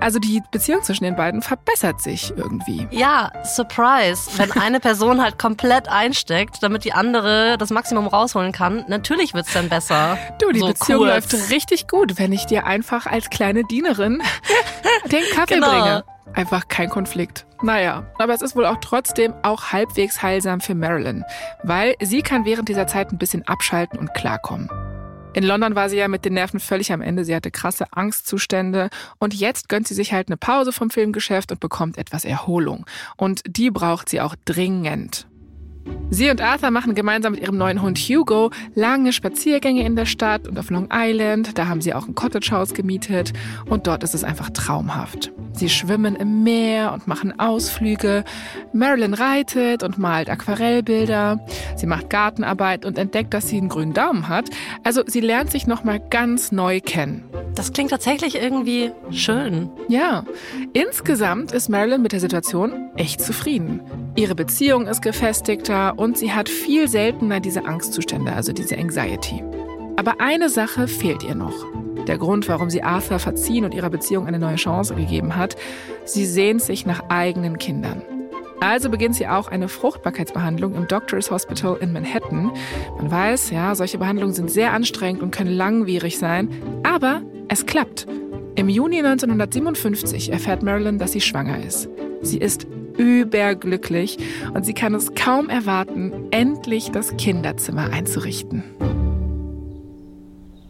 Also 0.00 0.18
die 0.18 0.42
Beziehung 0.50 0.82
zwischen 0.82 1.04
den 1.04 1.16
beiden 1.16 1.42
verbessert 1.42 2.00
sich 2.00 2.32
irgendwie. 2.34 2.88
Ja, 2.90 3.30
Surprise. 3.44 4.22
Wenn 4.38 4.52
eine 4.52 4.80
Person 4.80 5.20
halt 5.20 5.38
komplett 5.38 5.88
einsteckt, 5.88 6.62
damit 6.62 6.84
die 6.84 6.94
andere 6.94 7.56
das 7.58 7.68
Maximum 7.68 8.06
rausholen 8.06 8.52
kann, 8.52 8.86
natürlich 8.88 9.34
wird's 9.34 9.52
dann 9.52 9.68
besser. 9.68 10.16
Du, 10.40 10.50
die 10.50 10.60
so 10.60 10.66
Beziehung 10.68 11.00
kurz. 11.00 11.32
läuft 11.32 11.50
richtig 11.50 11.88
gut, 11.88 12.18
wenn 12.18 12.32
ich 12.32 12.46
dir 12.46 12.66
einfach 12.70 13.06
als 13.06 13.30
kleine 13.30 13.64
Dienerin 13.64 14.22
den 15.10 15.24
Kaffee 15.34 15.54
genau. 15.54 15.70
bringe. 15.70 16.04
Einfach 16.34 16.68
kein 16.68 16.88
Konflikt. 16.88 17.44
Naja, 17.62 18.06
aber 18.18 18.32
es 18.32 18.42
ist 18.42 18.54
wohl 18.54 18.64
auch 18.64 18.76
trotzdem 18.80 19.34
auch 19.42 19.72
halbwegs 19.72 20.22
heilsam 20.22 20.60
für 20.60 20.76
Marilyn, 20.76 21.24
weil 21.64 21.96
sie 22.00 22.22
kann 22.22 22.44
während 22.44 22.68
dieser 22.68 22.86
Zeit 22.86 23.10
ein 23.10 23.18
bisschen 23.18 23.46
abschalten 23.48 23.98
und 23.98 24.14
klarkommen. 24.14 24.70
In 25.32 25.42
London 25.44 25.74
war 25.74 25.88
sie 25.88 25.96
ja 25.96 26.06
mit 26.06 26.24
den 26.24 26.34
Nerven 26.34 26.60
völlig 26.60 26.92
am 26.92 27.02
Ende. 27.02 27.24
Sie 27.24 27.34
hatte 27.34 27.50
krasse 27.50 27.86
Angstzustände. 27.92 28.88
Und 29.18 29.32
jetzt 29.32 29.68
gönnt 29.68 29.86
sie 29.86 29.94
sich 29.94 30.12
halt 30.12 30.28
eine 30.28 30.36
Pause 30.36 30.72
vom 30.72 30.90
Filmgeschäft 30.90 31.52
und 31.52 31.60
bekommt 31.60 31.98
etwas 31.98 32.24
Erholung. 32.24 32.84
Und 33.16 33.42
die 33.46 33.70
braucht 33.70 34.08
sie 34.08 34.20
auch 34.20 34.34
dringend. 34.44 35.28
Sie 36.12 36.28
und 36.28 36.40
Arthur 36.40 36.72
machen 36.72 36.96
gemeinsam 36.96 37.34
mit 37.34 37.42
ihrem 37.42 37.56
neuen 37.56 37.82
Hund 37.82 37.96
Hugo 37.96 38.50
lange 38.74 39.12
Spaziergänge 39.12 39.84
in 39.84 39.94
der 39.94 40.06
Stadt 40.06 40.48
und 40.48 40.58
auf 40.58 40.68
Long 40.70 40.88
Island. 40.92 41.56
Da 41.56 41.68
haben 41.68 41.80
sie 41.80 41.94
auch 41.94 42.08
ein 42.08 42.16
Cottagehaus 42.16 42.74
gemietet 42.74 43.32
und 43.66 43.86
dort 43.86 44.02
ist 44.02 44.14
es 44.14 44.24
einfach 44.24 44.50
traumhaft. 44.50 45.30
Sie 45.52 45.68
schwimmen 45.68 46.16
im 46.16 46.42
Meer 46.42 46.92
und 46.92 47.06
machen 47.06 47.38
Ausflüge. 47.38 48.24
Marilyn 48.72 49.14
reitet 49.14 49.84
und 49.84 49.98
malt 49.98 50.28
Aquarellbilder. 50.28 51.46
Sie 51.76 51.86
macht 51.86 52.10
Gartenarbeit 52.10 52.84
und 52.84 52.98
entdeckt, 52.98 53.32
dass 53.32 53.48
sie 53.48 53.58
einen 53.58 53.68
grünen 53.68 53.92
Daumen 53.92 54.28
hat. 54.28 54.50
Also 54.82 55.02
sie 55.06 55.20
lernt 55.20 55.52
sich 55.52 55.68
nochmal 55.68 56.00
ganz 56.10 56.50
neu 56.50 56.80
kennen. 56.80 57.24
Das 57.54 57.72
klingt 57.72 57.90
tatsächlich 57.90 58.36
irgendwie 58.36 58.90
schön. 59.10 59.70
Ja, 59.88 60.24
insgesamt 60.72 61.52
ist 61.52 61.68
Marilyn 61.68 62.02
mit 62.02 62.12
der 62.12 62.20
Situation 62.20 62.90
echt 62.96 63.20
zufrieden. 63.20 63.80
Ihre 64.16 64.34
Beziehung 64.34 64.86
ist 64.86 65.02
gefestigter 65.70 65.98
und 65.98 66.18
sie 66.18 66.32
hat 66.32 66.48
viel 66.48 66.88
seltener 66.88 67.40
diese 67.40 67.64
Angstzustände, 67.64 68.32
also 68.32 68.52
diese 68.52 68.76
Anxiety. 68.76 69.42
Aber 69.96 70.20
eine 70.20 70.48
Sache 70.48 70.88
fehlt 70.88 71.22
ihr 71.22 71.34
noch. 71.34 71.66
Der 72.06 72.18
Grund, 72.18 72.48
warum 72.48 72.70
sie 72.70 72.82
Arthur 72.82 73.18
verziehen 73.18 73.64
und 73.64 73.74
ihrer 73.74 73.90
Beziehung 73.90 74.26
eine 74.26 74.38
neue 74.38 74.56
Chance 74.56 74.94
gegeben 74.94 75.36
hat. 75.36 75.56
Sie 76.04 76.24
sehnt 76.24 76.62
sich 76.62 76.86
nach 76.86 77.02
eigenen 77.08 77.58
Kindern. 77.58 78.02
Also 78.60 78.90
beginnt 78.90 79.14
sie 79.14 79.26
auch 79.26 79.48
eine 79.48 79.68
Fruchtbarkeitsbehandlung 79.68 80.74
im 80.74 80.86
Doctors 80.86 81.30
Hospital 81.30 81.78
in 81.80 81.92
Manhattan. 81.92 82.52
Man 82.98 83.10
weiß, 83.10 83.50
ja, 83.50 83.74
solche 83.74 83.98
Behandlungen 83.98 84.34
sind 84.34 84.50
sehr 84.50 84.72
anstrengend 84.72 85.22
und 85.22 85.30
können 85.30 85.52
langwierig 85.52 86.18
sein, 86.18 86.48
aber 86.82 87.22
es 87.48 87.64
klappt. 87.64 88.06
Im 88.56 88.68
Juni 88.68 88.98
1957 88.98 90.32
erfährt 90.32 90.62
Marilyn, 90.62 90.98
dass 90.98 91.12
sie 91.12 91.20
schwanger 91.20 91.62
ist. 91.64 91.88
Sie 92.22 92.38
ist 92.38 92.66
überglücklich 93.00 94.18
und 94.52 94.64
sie 94.64 94.74
kann 94.74 94.94
es 94.94 95.14
kaum 95.14 95.48
erwarten, 95.48 96.12
endlich 96.30 96.90
das 96.90 97.16
Kinderzimmer 97.16 97.90
einzurichten. 97.92 98.62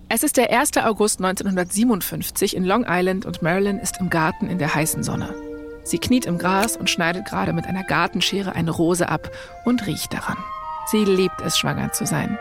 Es 0.08 0.22
ist 0.22 0.36
der 0.36 0.50
1. 0.50 0.76
August 0.78 1.20
1957 1.20 2.56
in 2.56 2.64
Long 2.64 2.84
Island 2.88 3.26
und 3.26 3.42
Marilyn 3.42 3.78
ist 3.78 3.98
im 4.00 4.10
Garten 4.10 4.48
in 4.48 4.58
der 4.58 4.74
heißen 4.74 5.02
Sonne. 5.02 5.34
Sie 5.82 5.98
kniet 5.98 6.26
im 6.26 6.38
Gras 6.38 6.76
und 6.76 6.88
schneidet 6.88 7.26
gerade 7.26 7.52
mit 7.52 7.66
einer 7.66 7.82
Gartenschere 7.82 8.54
eine 8.54 8.70
Rose 8.70 9.08
ab 9.08 9.30
und 9.64 9.86
riecht 9.86 10.12
daran. 10.12 10.38
Sie 10.86 11.04
liebt 11.04 11.40
es, 11.44 11.58
schwanger 11.58 11.92
zu 11.92 12.06
sein. 12.06 12.38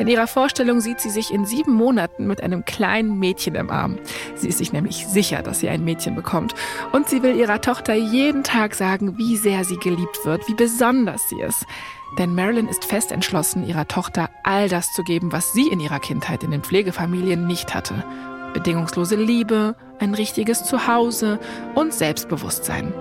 In 0.00 0.08
ihrer 0.08 0.26
Vorstellung 0.26 0.80
sieht 0.80 0.98
sie 0.98 1.10
sich 1.10 1.30
in 1.30 1.44
sieben 1.44 1.74
Monaten 1.74 2.26
mit 2.26 2.42
einem 2.42 2.64
kleinen 2.64 3.18
Mädchen 3.18 3.54
im 3.54 3.68
Arm. 3.68 3.98
Sie 4.34 4.48
ist 4.48 4.56
sich 4.56 4.72
nämlich 4.72 5.06
sicher, 5.06 5.42
dass 5.42 5.60
sie 5.60 5.68
ein 5.68 5.84
Mädchen 5.84 6.14
bekommt. 6.14 6.54
Und 6.92 7.10
sie 7.10 7.22
will 7.22 7.36
ihrer 7.36 7.60
Tochter 7.60 7.92
jeden 7.92 8.42
Tag 8.42 8.74
sagen, 8.74 9.18
wie 9.18 9.36
sehr 9.36 9.62
sie 9.62 9.76
geliebt 9.76 10.24
wird, 10.24 10.48
wie 10.48 10.54
besonders 10.54 11.28
sie 11.28 11.42
ist. 11.42 11.66
Denn 12.18 12.34
Marilyn 12.34 12.66
ist 12.66 12.86
fest 12.86 13.12
entschlossen, 13.12 13.66
ihrer 13.66 13.88
Tochter 13.88 14.30
all 14.42 14.70
das 14.70 14.94
zu 14.94 15.04
geben, 15.04 15.32
was 15.32 15.52
sie 15.52 15.68
in 15.68 15.80
ihrer 15.80 16.00
Kindheit 16.00 16.42
in 16.44 16.50
den 16.50 16.62
Pflegefamilien 16.62 17.46
nicht 17.46 17.74
hatte. 17.74 18.02
Bedingungslose 18.54 19.16
Liebe, 19.16 19.76
ein 19.98 20.14
richtiges 20.14 20.64
Zuhause 20.64 21.38
und 21.74 21.92
Selbstbewusstsein. 21.92 22.94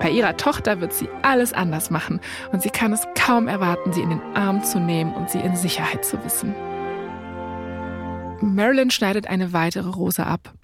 Bei 0.00 0.08
ihrer 0.08 0.36
Tochter 0.38 0.80
wird 0.80 0.94
sie 0.94 1.08
alles 1.22 1.52
anders 1.52 1.90
machen 1.90 2.20
und 2.52 2.62
sie 2.62 2.70
kann 2.70 2.92
es 2.92 3.06
kaum 3.14 3.48
erwarten, 3.48 3.92
sie 3.92 4.00
in 4.00 4.08
den 4.10 4.22
Arm 4.34 4.64
zu 4.64 4.80
nehmen 4.80 5.12
und 5.12 5.28
sie 5.28 5.40
in 5.40 5.56
Sicherheit 5.56 6.04
zu 6.06 6.24
wissen. 6.24 6.54
Marilyn 8.40 8.90
schneidet 8.90 9.26
eine 9.26 9.52
weitere 9.52 9.90
Rose 9.90 10.26
ab. 10.26 10.54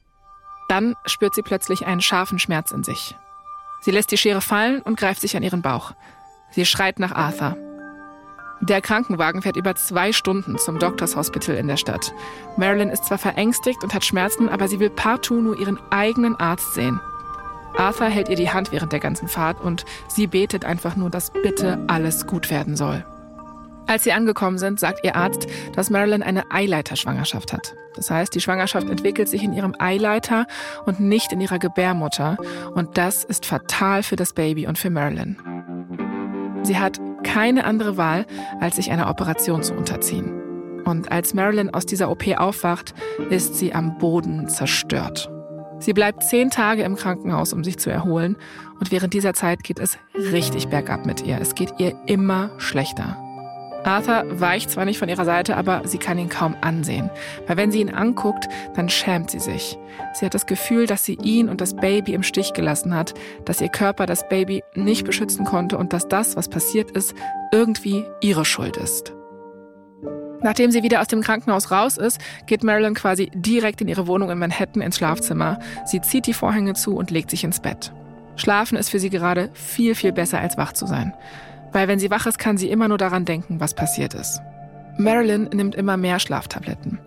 Dann 0.70 0.94
spürt 1.04 1.34
sie 1.34 1.42
plötzlich 1.42 1.86
einen 1.86 2.00
scharfen 2.00 2.38
Schmerz 2.38 2.70
in 2.70 2.82
sich. 2.82 3.14
Sie 3.82 3.90
lässt 3.90 4.10
die 4.10 4.16
Schere 4.16 4.40
fallen 4.40 4.80
und 4.80 4.98
greift 4.98 5.20
sich 5.20 5.36
an 5.36 5.42
ihren 5.42 5.60
Bauch. 5.60 5.92
Sie 6.50 6.64
schreit 6.64 6.98
nach 6.98 7.12
Arthur. 7.12 7.58
Der 8.62 8.80
Krankenwagen 8.80 9.42
fährt 9.42 9.56
über 9.56 9.74
zwei 9.74 10.12
Stunden 10.12 10.56
zum 10.56 10.78
Doctors 10.78 11.14
Hospital 11.14 11.56
in 11.56 11.68
der 11.68 11.76
Stadt. 11.76 12.14
Marilyn 12.56 12.88
ist 12.88 13.04
zwar 13.04 13.18
verängstigt 13.18 13.84
und 13.84 13.92
hat 13.92 14.06
Schmerzen, 14.06 14.48
aber 14.48 14.66
sie 14.66 14.80
will 14.80 14.88
partout 14.88 15.42
nur 15.42 15.60
ihren 15.60 15.78
eigenen 15.90 16.36
Arzt 16.36 16.72
sehen. 16.72 16.98
Arthur 17.76 18.06
hält 18.08 18.28
ihr 18.28 18.36
die 18.36 18.50
Hand 18.50 18.72
während 18.72 18.92
der 18.92 19.00
ganzen 19.00 19.28
Fahrt 19.28 19.60
und 19.60 19.84
sie 20.08 20.26
betet 20.26 20.64
einfach 20.64 20.96
nur, 20.96 21.10
dass 21.10 21.30
bitte 21.30 21.78
alles 21.88 22.26
gut 22.26 22.50
werden 22.50 22.76
soll. 22.76 23.04
Als 23.86 24.02
sie 24.04 24.12
angekommen 24.12 24.58
sind, 24.58 24.80
sagt 24.80 25.04
ihr 25.04 25.14
Arzt, 25.14 25.46
dass 25.74 25.90
Marilyn 25.90 26.22
eine 26.22 26.50
Eileiterschwangerschaft 26.50 27.52
hat. 27.52 27.74
Das 27.94 28.10
heißt, 28.10 28.34
die 28.34 28.40
Schwangerschaft 28.40 28.88
entwickelt 28.88 29.28
sich 29.28 29.42
in 29.42 29.52
ihrem 29.52 29.74
Eileiter 29.78 30.46
und 30.84 31.00
nicht 31.00 31.32
in 31.32 31.40
ihrer 31.40 31.58
Gebärmutter. 31.58 32.36
Und 32.74 32.98
das 32.98 33.24
ist 33.24 33.46
fatal 33.46 34.02
für 34.02 34.16
das 34.16 34.32
Baby 34.32 34.66
und 34.66 34.76
für 34.76 34.90
Marilyn. 34.90 35.36
Sie 36.62 36.78
hat 36.78 37.00
keine 37.22 37.64
andere 37.64 37.96
Wahl, 37.96 38.26
als 38.60 38.76
sich 38.76 38.90
einer 38.90 39.08
Operation 39.08 39.62
zu 39.62 39.74
unterziehen. 39.74 40.82
Und 40.84 41.10
als 41.10 41.32
Marilyn 41.32 41.72
aus 41.72 41.86
dieser 41.86 42.10
OP 42.10 42.26
aufwacht, 42.36 42.92
ist 43.30 43.54
sie 43.54 43.72
am 43.72 43.98
Boden 43.98 44.48
zerstört. 44.48 45.30
Sie 45.78 45.92
bleibt 45.92 46.22
zehn 46.24 46.50
Tage 46.50 46.82
im 46.82 46.96
Krankenhaus, 46.96 47.52
um 47.52 47.62
sich 47.62 47.78
zu 47.78 47.90
erholen. 47.90 48.36
Und 48.80 48.90
während 48.90 49.14
dieser 49.14 49.34
Zeit 49.34 49.62
geht 49.62 49.78
es 49.78 49.98
richtig 50.14 50.68
bergab 50.68 51.06
mit 51.06 51.22
ihr. 51.22 51.38
Es 51.40 51.54
geht 51.54 51.74
ihr 51.78 51.94
immer 52.06 52.50
schlechter. 52.58 53.16
Arthur 53.86 54.24
weicht 54.40 54.70
zwar 54.70 54.84
nicht 54.84 54.98
von 54.98 55.08
ihrer 55.08 55.24
Seite, 55.24 55.56
aber 55.56 55.82
sie 55.86 55.98
kann 55.98 56.18
ihn 56.18 56.28
kaum 56.28 56.56
ansehen. 56.60 57.08
Weil 57.46 57.56
wenn 57.56 57.70
sie 57.70 57.80
ihn 57.80 57.94
anguckt, 57.94 58.48
dann 58.74 58.88
schämt 58.88 59.30
sie 59.30 59.38
sich. 59.38 59.78
Sie 60.12 60.26
hat 60.26 60.34
das 60.34 60.46
Gefühl, 60.46 60.86
dass 60.86 61.04
sie 61.04 61.16
ihn 61.22 61.48
und 61.48 61.60
das 61.60 61.76
Baby 61.76 62.14
im 62.14 62.24
Stich 62.24 62.52
gelassen 62.52 62.94
hat, 62.94 63.14
dass 63.44 63.60
ihr 63.60 63.68
Körper 63.68 64.06
das 64.06 64.28
Baby 64.28 64.64
nicht 64.74 65.04
beschützen 65.06 65.44
konnte 65.44 65.78
und 65.78 65.92
dass 65.92 66.08
das, 66.08 66.36
was 66.36 66.48
passiert 66.48 66.90
ist, 66.90 67.14
irgendwie 67.52 68.04
ihre 68.20 68.44
Schuld 68.44 68.76
ist. 68.76 69.15
Nachdem 70.42 70.70
sie 70.70 70.82
wieder 70.82 71.00
aus 71.00 71.08
dem 71.08 71.22
Krankenhaus 71.22 71.70
raus 71.70 71.96
ist, 71.96 72.20
geht 72.46 72.62
Marilyn 72.62 72.94
quasi 72.94 73.30
direkt 73.34 73.80
in 73.80 73.88
ihre 73.88 74.06
Wohnung 74.06 74.30
in 74.30 74.38
Manhattan 74.38 74.82
ins 74.82 74.96
Schlafzimmer. 74.96 75.58
Sie 75.84 76.00
zieht 76.00 76.26
die 76.26 76.34
Vorhänge 76.34 76.74
zu 76.74 76.96
und 76.96 77.10
legt 77.10 77.30
sich 77.30 77.44
ins 77.44 77.60
Bett. 77.60 77.92
Schlafen 78.36 78.76
ist 78.76 78.90
für 78.90 78.98
sie 78.98 79.10
gerade 79.10 79.50
viel, 79.54 79.94
viel 79.94 80.12
besser 80.12 80.38
als 80.40 80.56
wach 80.56 80.72
zu 80.72 80.86
sein. 80.86 81.14
Weil 81.72 81.88
wenn 81.88 81.98
sie 81.98 82.10
wach 82.10 82.26
ist, 82.26 82.38
kann 82.38 82.58
sie 82.58 82.70
immer 82.70 82.88
nur 82.88 82.98
daran 82.98 83.24
denken, 83.24 83.60
was 83.60 83.74
passiert 83.74 84.14
ist. 84.14 84.40
Marilyn 84.98 85.50
nimmt 85.52 85.74
immer 85.74 85.96
mehr 85.96 86.18
Schlaftabletten. 86.18 86.98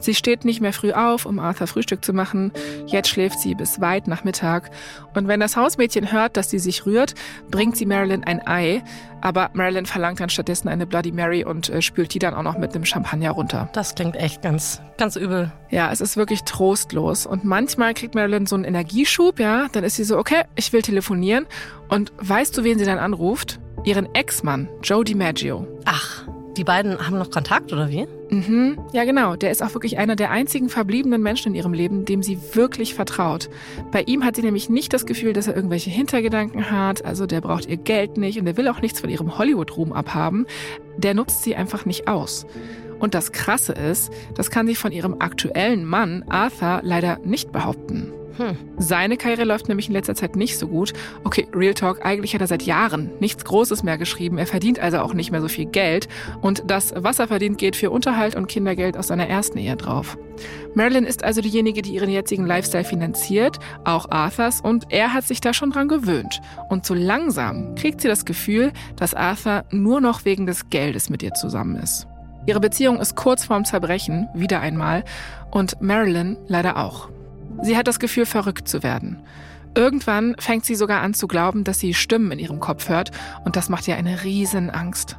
Sie 0.00 0.14
steht 0.14 0.44
nicht 0.44 0.60
mehr 0.60 0.72
früh 0.72 0.92
auf, 0.92 1.26
um 1.26 1.38
Arthur 1.38 1.66
Frühstück 1.66 2.04
zu 2.04 2.12
machen. 2.12 2.52
Jetzt 2.86 3.08
schläft 3.08 3.40
sie 3.40 3.54
bis 3.54 3.80
weit 3.80 4.06
nach 4.06 4.22
Mittag. 4.22 4.70
Und 5.14 5.28
wenn 5.28 5.40
das 5.40 5.56
Hausmädchen 5.56 6.12
hört, 6.12 6.36
dass 6.36 6.50
sie 6.50 6.58
sich 6.58 6.86
rührt, 6.86 7.14
bringt 7.50 7.76
sie 7.76 7.86
Marilyn 7.86 8.24
ein 8.24 8.46
Ei. 8.46 8.82
Aber 9.20 9.50
Marilyn 9.54 9.86
verlangt 9.86 10.20
dann 10.20 10.28
stattdessen 10.28 10.68
eine 10.68 10.86
Bloody 10.86 11.10
Mary 11.10 11.44
und 11.44 11.68
äh, 11.68 11.82
spült 11.82 12.14
die 12.14 12.20
dann 12.20 12.34
auch 12.34 12.44
noch 12.44 12.56
mit 12.56 12.74
einem 12.74 12.84
Champagner 12.84 13.32
runter. 13.32 13.68
Das 13.72 13.94
klingt 13.96 14.14
echt 14.14 14.42
ganz, 14.42 14.80
ganz 14.96 15.16
übel. 15.16 15.50
Ja, 15.70 15.90
es 15.90 16.00
ist 16.00 16.16
wirklich 16.16 16.44
trostlos. 16.44 17.26
Und 17.26 17.44
manchmal 17.44 17.94
kriegt 17.94 18.14
Marilyn 18.14 18.46
so 18.46 18.54
einen 18.54 18.64
Energieschub, 18.64 19.40
ja. 19.40 19.66
Dann 19.72 19.82
ist 19.82 19.96
sie 19.96 20.04
so, 20.04 20.18
okay, 20.18 20.42
ich 20.54 20.72
will 20.72 20.82
telefonieren. 20.82 21.46
Und 21.88 22.12
weißt 22.18 22.56
du, 22.56 22.62
wen 22.62 22.78
sie 22.78 22.84
dann 22.84 22.98
anruft? 22.98 23.58
Ihren 23.84 24.14
Ex-Mann, 24.14 24.68
Joe 24.82 25.04
DiMaggio. 25.04 25.66
Ach. 25.84 26.26
Die 26.58 26.64
beiden 26.64 27.06
haben 27.06 27.16
noch 27.16 27.30
Kontakt, 27.30 27.72
oder 27.72 27.88
wie? 27.88 28.08
Mhm. 28.30 28.80
Ja, 28.92 29.04
genau. 29.04 29.36
Der 29.36 29.52
ist 29.52 29.62
auch 29.62 29.74
wirklich 29.74 29.96
einer 29.96 30.16
der 30.16 30.32
einzigen 30.32 30.68
verbliebenen 30.68 31.22
Menschen 31.22 31.50
in 31.50 31.54
ihrem 31.54 31.72
Leben, 31.72 32.04
dem 32.04 32.20
sie 32.20 32.36
wirklich 32.52 32.94
vertraut. 32.94 33.48
Bei 33.92 34.02
ihm 34.02 34.24
hat 34.24 34.34
sie 34.34 34.42
nämlich 34.42 34.68
nicht 34.68 34.92
das 34.92 35.06
Gefühl, 35.06 35.32
dass 35.32 35.46
er 35.46 35.54
irgendwelche 35.54 35.90
Hintergedanken 35.90 36.68
hat. 36.68 37.04
Also 37.04 37.26
der 37.26 37.42
braucht 37.42 37.66
ihr 37.66 37.76
Geld 37.76 38.16
nicht 38.16 38.40
und 38.40 38.44
der 38.44 38.56
will 38.56 38.66
auch 38.66 38.82
nichts 38.82 39.00
von 39.00 39.08
ihrem 39.08 39.38
Hollywood-Ruhm 39.38 39.92
abhaben. 39.92 40.46
Der 40.96 41.14
nutzt 41.14 41.44
sie 41.44 41.54
einfach 41.54 41.86
nicht 41.86 42.08
aus. 42.08 42.44
Und 42.98 43.14
das 43.14 43.30
Krasse 43.30 43.72
ist, 43.74 44.12
das 44.34 44.50
kann 44.50 44.66
sie 44.66 44.74
von 44.74 44.90
ihrem 44.90 45.20
aktuellen 45.20 45.84
Mann 45.84 46.24
Arthur 46.28 46.80
leider 46.82 47.20
nicht 47.22 47.52
behaupten. 47.52 48.12
Hm. 48.38 48.56
Seine 48.78 49.16
Karriere 49.16 49.44
läuft 49.44 49.68
nämlich 49.68 49.88
in 49.88 49.92
letzter 49.92 50.14
Zeit 50.14 50.36
nicht 50.36 50.56
so 50.58 50.68
gut. 50.68 50.92
Okay, 51.24 51.48
Real 51.52 51.74
Talk, 51.74 52.06
eigentlich 52.06 52.34
hat 52.34 52.40
er 52.40 52.46
seit 52.46 52.62
Jahren 52.62 53.10
nichts 53.18 53.44
Großes 53.44 53.82
mehr 53.82 53.98
geschrieben. 53.98 54.38
Er 54.38 54.46
verdient 54.46 54.78
also 54.78 54.98
auch 54.98 55.12
nicht 55.12 55.32
mehr 55.32 55.40
so 55.40 55.48
viel 55.48 55.66
Geld. 55.66 56.08
Und 56.40 56.62
das, 56.68 56.94
was 56.96 57.18
er 57.18 57.26
verdient, 57.26 57.58
geht 57.58 57.74
für 57.74 57.90
Unterhalt 57.90 58.36
und 58.36 58.46
Kindergeld 58.46 58.96
aus 58.96 59.08
seiner 59.08 59.28
ersten 59.28 59.58
Ehe 59.58 59.76
drauf. 59.76 60.16
Marilyn 60.74 61.04
ist 61.04 61.24
also 61.24 61.40
diejenige, 61.40 61.82
die 61.82 61.94
ihren 61.94 62.10
jetzigen 62.10 62.46
Lifestyle 62.46 62.84
finanziert, 62.84 63.58
auch 63.84 64.08
Arthurs, 64.10 64.60
und 64.60 64.84
er 64.90 65.12
hat 65.12 65.24
sich 65.24 65.40
da 65.40 65.52
schon 65.52 65.72
dran 65.72 65.88
gewöhnt. 65.88 66.40
Und 66.68 66.86
so 66.86 66.94
langsam 66.94 67.74
kriegt 67.74 68.00
sie 68.00 68.08
das 68.08 68.24
Gefühl, 68.24 68.72
dass 68.94 69.14
Arthur 69.14 69.64
nur 69.72 70.00
noch 70.00 70.24
wegen 70.24 70.46
des 70.46 70.70
Geldes 70.70 71.10
mit 71.10 71.24
ihr 71.24 71.34
zusammen 71.34 71.76
ist. 71.76 72.06
Ihre 72.46 72.60
Beziehung 72.60 73.00
ist 73.00 73.16
kurz 73.16 73.44
vorm 73.44 73.64
Zerbrechen, 73.64 74.28
wieder 74.32 74.60
einmal, 74.60 75.04
und 75.50 75.82
Marilyn 75.82 76.36
leider 76.46 76.76
auch. 76.76 77.10
Sie 77.62 77.76
hat 77.76 77.88
das 77.88 77.98
Gefühl, 77.98 78.26
verrückt 78.26 78.68
zu 78.68 78.82
werden. 78.82 79.18
Irgendwann 79.74 80.34
fängt 80.38 80.64
sie 80.64 80.74
sogar 80.74 81.02
an 81.02 81.14
zu 81.14 81.28
glauben, 81.28 81.64
dass 81.64 81.78
sie 81.78 81.94
Stimmen 81.94 82.32
in 82.32 82.38
ihrem 82.38 82.60
Kopf 82.60 82.88
hört 82.88 83.10
und 83.44 83.56
das 83.56 83.68
macht 83.68 83.86
ihr 83.86 83.96
eine 83.96 84.24
riesen 84.24 84.70
Angst. 84.70 85.16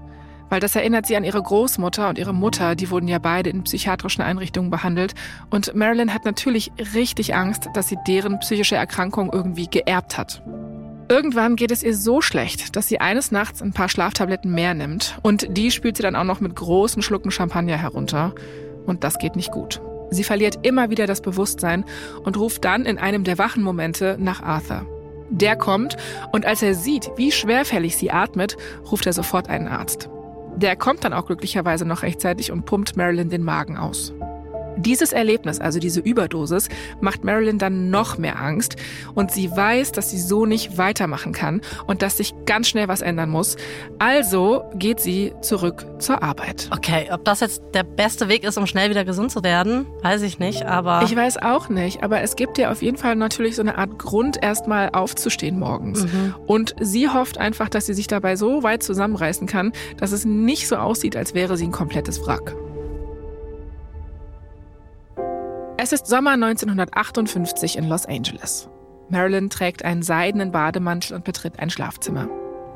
Weil 0.50 0.60
das 0.60 0.75
erinnert 0.75 1.05
sie 1.05 1.15
an 1.15 1.24
ihre 1.24 1.41
Großmutter 1.41 2.10
und 2.10 2.17
ihre 2.17 2.34
Mutter, 2.34 2.75
die 2.75 2.89
wurden 2.89 3.08
ja 3.08 3.19
beide 3.19 3.51
in 3.51 3.63
psychiatrischen 3.63 4.24
Einrichtungen 4.24 4.72
behandelt. 4.72 5.13
Und 5.51 5.75
Marilyn 5.75 6.13
hat 6.13 6.25
natürlich 6.25 6.72
richtig 6.96 7.36
Angst, 7.36 7.69
dass 7.74 7.88
sie 7.88 7.98
deren 8.08 8.39
psychische 8.39 8.75
Erkrankung 8.75 9.31
irgendwie 9.31 9.67
geerbt 9.67 10.17
hat. 10.17 10.41
Irgendwann 11.08 11.55
geht 11.55 11.72
es 11.72 11.84
ihr 11.84 11.96
so 11.96 12.22
schlecht, 12.22 12.75
dass 12.75 12.88
sie 12.88 13.00
eines 13.00 13.31
Nachts 13.31 13.62
ein 13.62 13.74
paar 13.74 13.89
Schlaftabletten 13.89 14.51
mehr 14.51 14.74
nimmt 14.74 15.19
und 15.24 15.58
die 15.58 15.72
spült 15.72 15.98
sie 15.98 16.03
dann 16.03 16.15
auch 16.15 16.24
noch 16.24 16.39
mit 16.39 16.55
großen 16.55 17.01
Schlucken 17.01 17.31
Champagner 17.31 17.77
herunter. 17.77 18.34
Und 18.86 19.03
das 19.03 19.17
geht 19.17 19.36
nicht 19.36 19.51
gut. 19.51 19.81
Sie 20.11 20.23
verliert 20.23 20.65
immer 20.65 20.89
wieder 20.89 21.07
das 21.07 21.21
Bewusstsein 21.21 21.85
und 22.23 22.37
ruft 22.37 22.65
dann 22.65 22.85
in 22.85 22.97
einem 22.97 23.23
der 23.23 23.37
wachen 23.37 23.63
Momente 23.63 24.17
nach 24.19 24.41
Arthur. 24.41 24.85
Der 25.29 25.55
kommt 25.55 25.95
und 26.31 26.45
als 26.45 26.63
er 26.63 26.73
sieht, 26.73 27.11
wie 27.15 27.31
schwerfällig 27.31 27.95
sie 27.95 28.11
atmet, 28.11 28.57
ruft 28.91 29.05
er 29.05 29.13
sofort 29.13 29.47
einen 29.49 29.67
Arzt. 29.67 30.09
Der 30.55 30.75
kommt 30.75 31.03
dann 31.03 31.13
auch 31.13 31.27
glücklicherweise 31.27 31.85
noch 31.85 32.01
rechtzeitig 32.01 32.51
und 32.51 32.65
pumpt 32.65 32.97
Marilyn 32.97 33.29
den 33.29 33.43
Magen 33.43 33.77
aus. 33.77 34.13
Dieses 34.79 35.12
Erlebnis, 35.12 35.59
also 35.59 35.79
diese 35.79 36.00
Überdosis, 36.00 36.69
macht 37.01 37.25
Marilyn 37.25 37.57
dann 37.57 37.89
noch 37.89 38.17
mehr 38.17 38.41
Angst 38.41 38.77
und 39.13 39.31
sie 39.31 39.51
weiß, 39.51 39.91
dass 39.91 40.09
sie 40.09 40.19
so 40.19 40.45
nicht 40.45 40.77
weitermachen 40.77 41.33
kann 41.33 41.62
und 41.86 42.01
dass 42.01 42.17
sich 42.17 42.33
ganz 42.45 42.69
schnell 42.69 42.88
was 42.88 43.01
ändern 43.01 43.29
muss. 43.29 43.57
Also 44.00 44.63
geht 44.75 45.01
sie 45.01 45.33
zurück 45.41 45.86
zur 46.00 46.24
Arbeit. 46.24 46.69
Okay, 46.71 47.09
ob 47.12 47.25
das 47.25 47.41
jetzt 47.41 47.62
der 47.74 47.83
beste 47.83 48.29
Weg 48.29 48.45
ist, 48.45 48.57
um 48.57 48.67
schnell 48.67 48.89
wieder 48.89 49.03
gesund 49.03 49.31
zu 49.31 49.43
werden, 49.43 49.86
weiß 50.01 50.21
ich 50.21 50.39
nicht, 50.39 50.65
aber. 50.65 51.01
Ich 51.03 51.15
weiß 51.15 51.38
auch 51.38 51.67
nicht, 51.67 52.01
aber 52.01 52.21
es 52.21 52.38
gibt 52.38 52.57
ihr 52.57 52.71
auf 52.71 52.81
jeden 52.81 52.98
Fall 52.98 53.17
natürlich 53.17 53.57
so 53.57 53.62
eine 53.62 53.77
Art 53.77 54.00
Grund, 54.00 54.41
erstmal 54.41 54.89
aufzustehen 54.91 55.59
morgens. 55.59 56.03
Mhm. 56.03 56.36
Und 56.45 56.75
sie 56.79 57.09
hofft 57.09 57.38
einfach, 57.38 57.67
dass 57.67 57.86
sie 57.86 57.93
sich 57.93 58.07
dabei 58.07 58.38
so 58.38 58.63
weit 58.63 58.81
zusammenreißen 58.83 59.45
kann, 59.45 59.74
dass 59.98 60.13
es 60.13 60.24
nicht 60.24 60.67
so 60.67 60.77
aussieht, 60.77 61.17
als 61.17 61.33
wäre 61.33 61.57
sie 61.57 61.65
ein 61.65 61.71
komplettes 61.71 62.25
Wrack. 62.25 62.55
Es 65.81 65.93
ist 65.93 66.07
Sommer 66.07 66.31
1958 66.31 67.77
in 67.77 67.88
Los 67.88 68.05
Angeles. 68.05 68.67
Marilyn 69.07 69.50
trägt 69.50 69.86
einen 69.86 70.03
seidenen 70.03 70.51
Bademantel 70.51 71.15
und 71.15 71.24
betritt 71.24 71.57
ein 71.57 71.69
Schlafzimmer. 71.69 72.27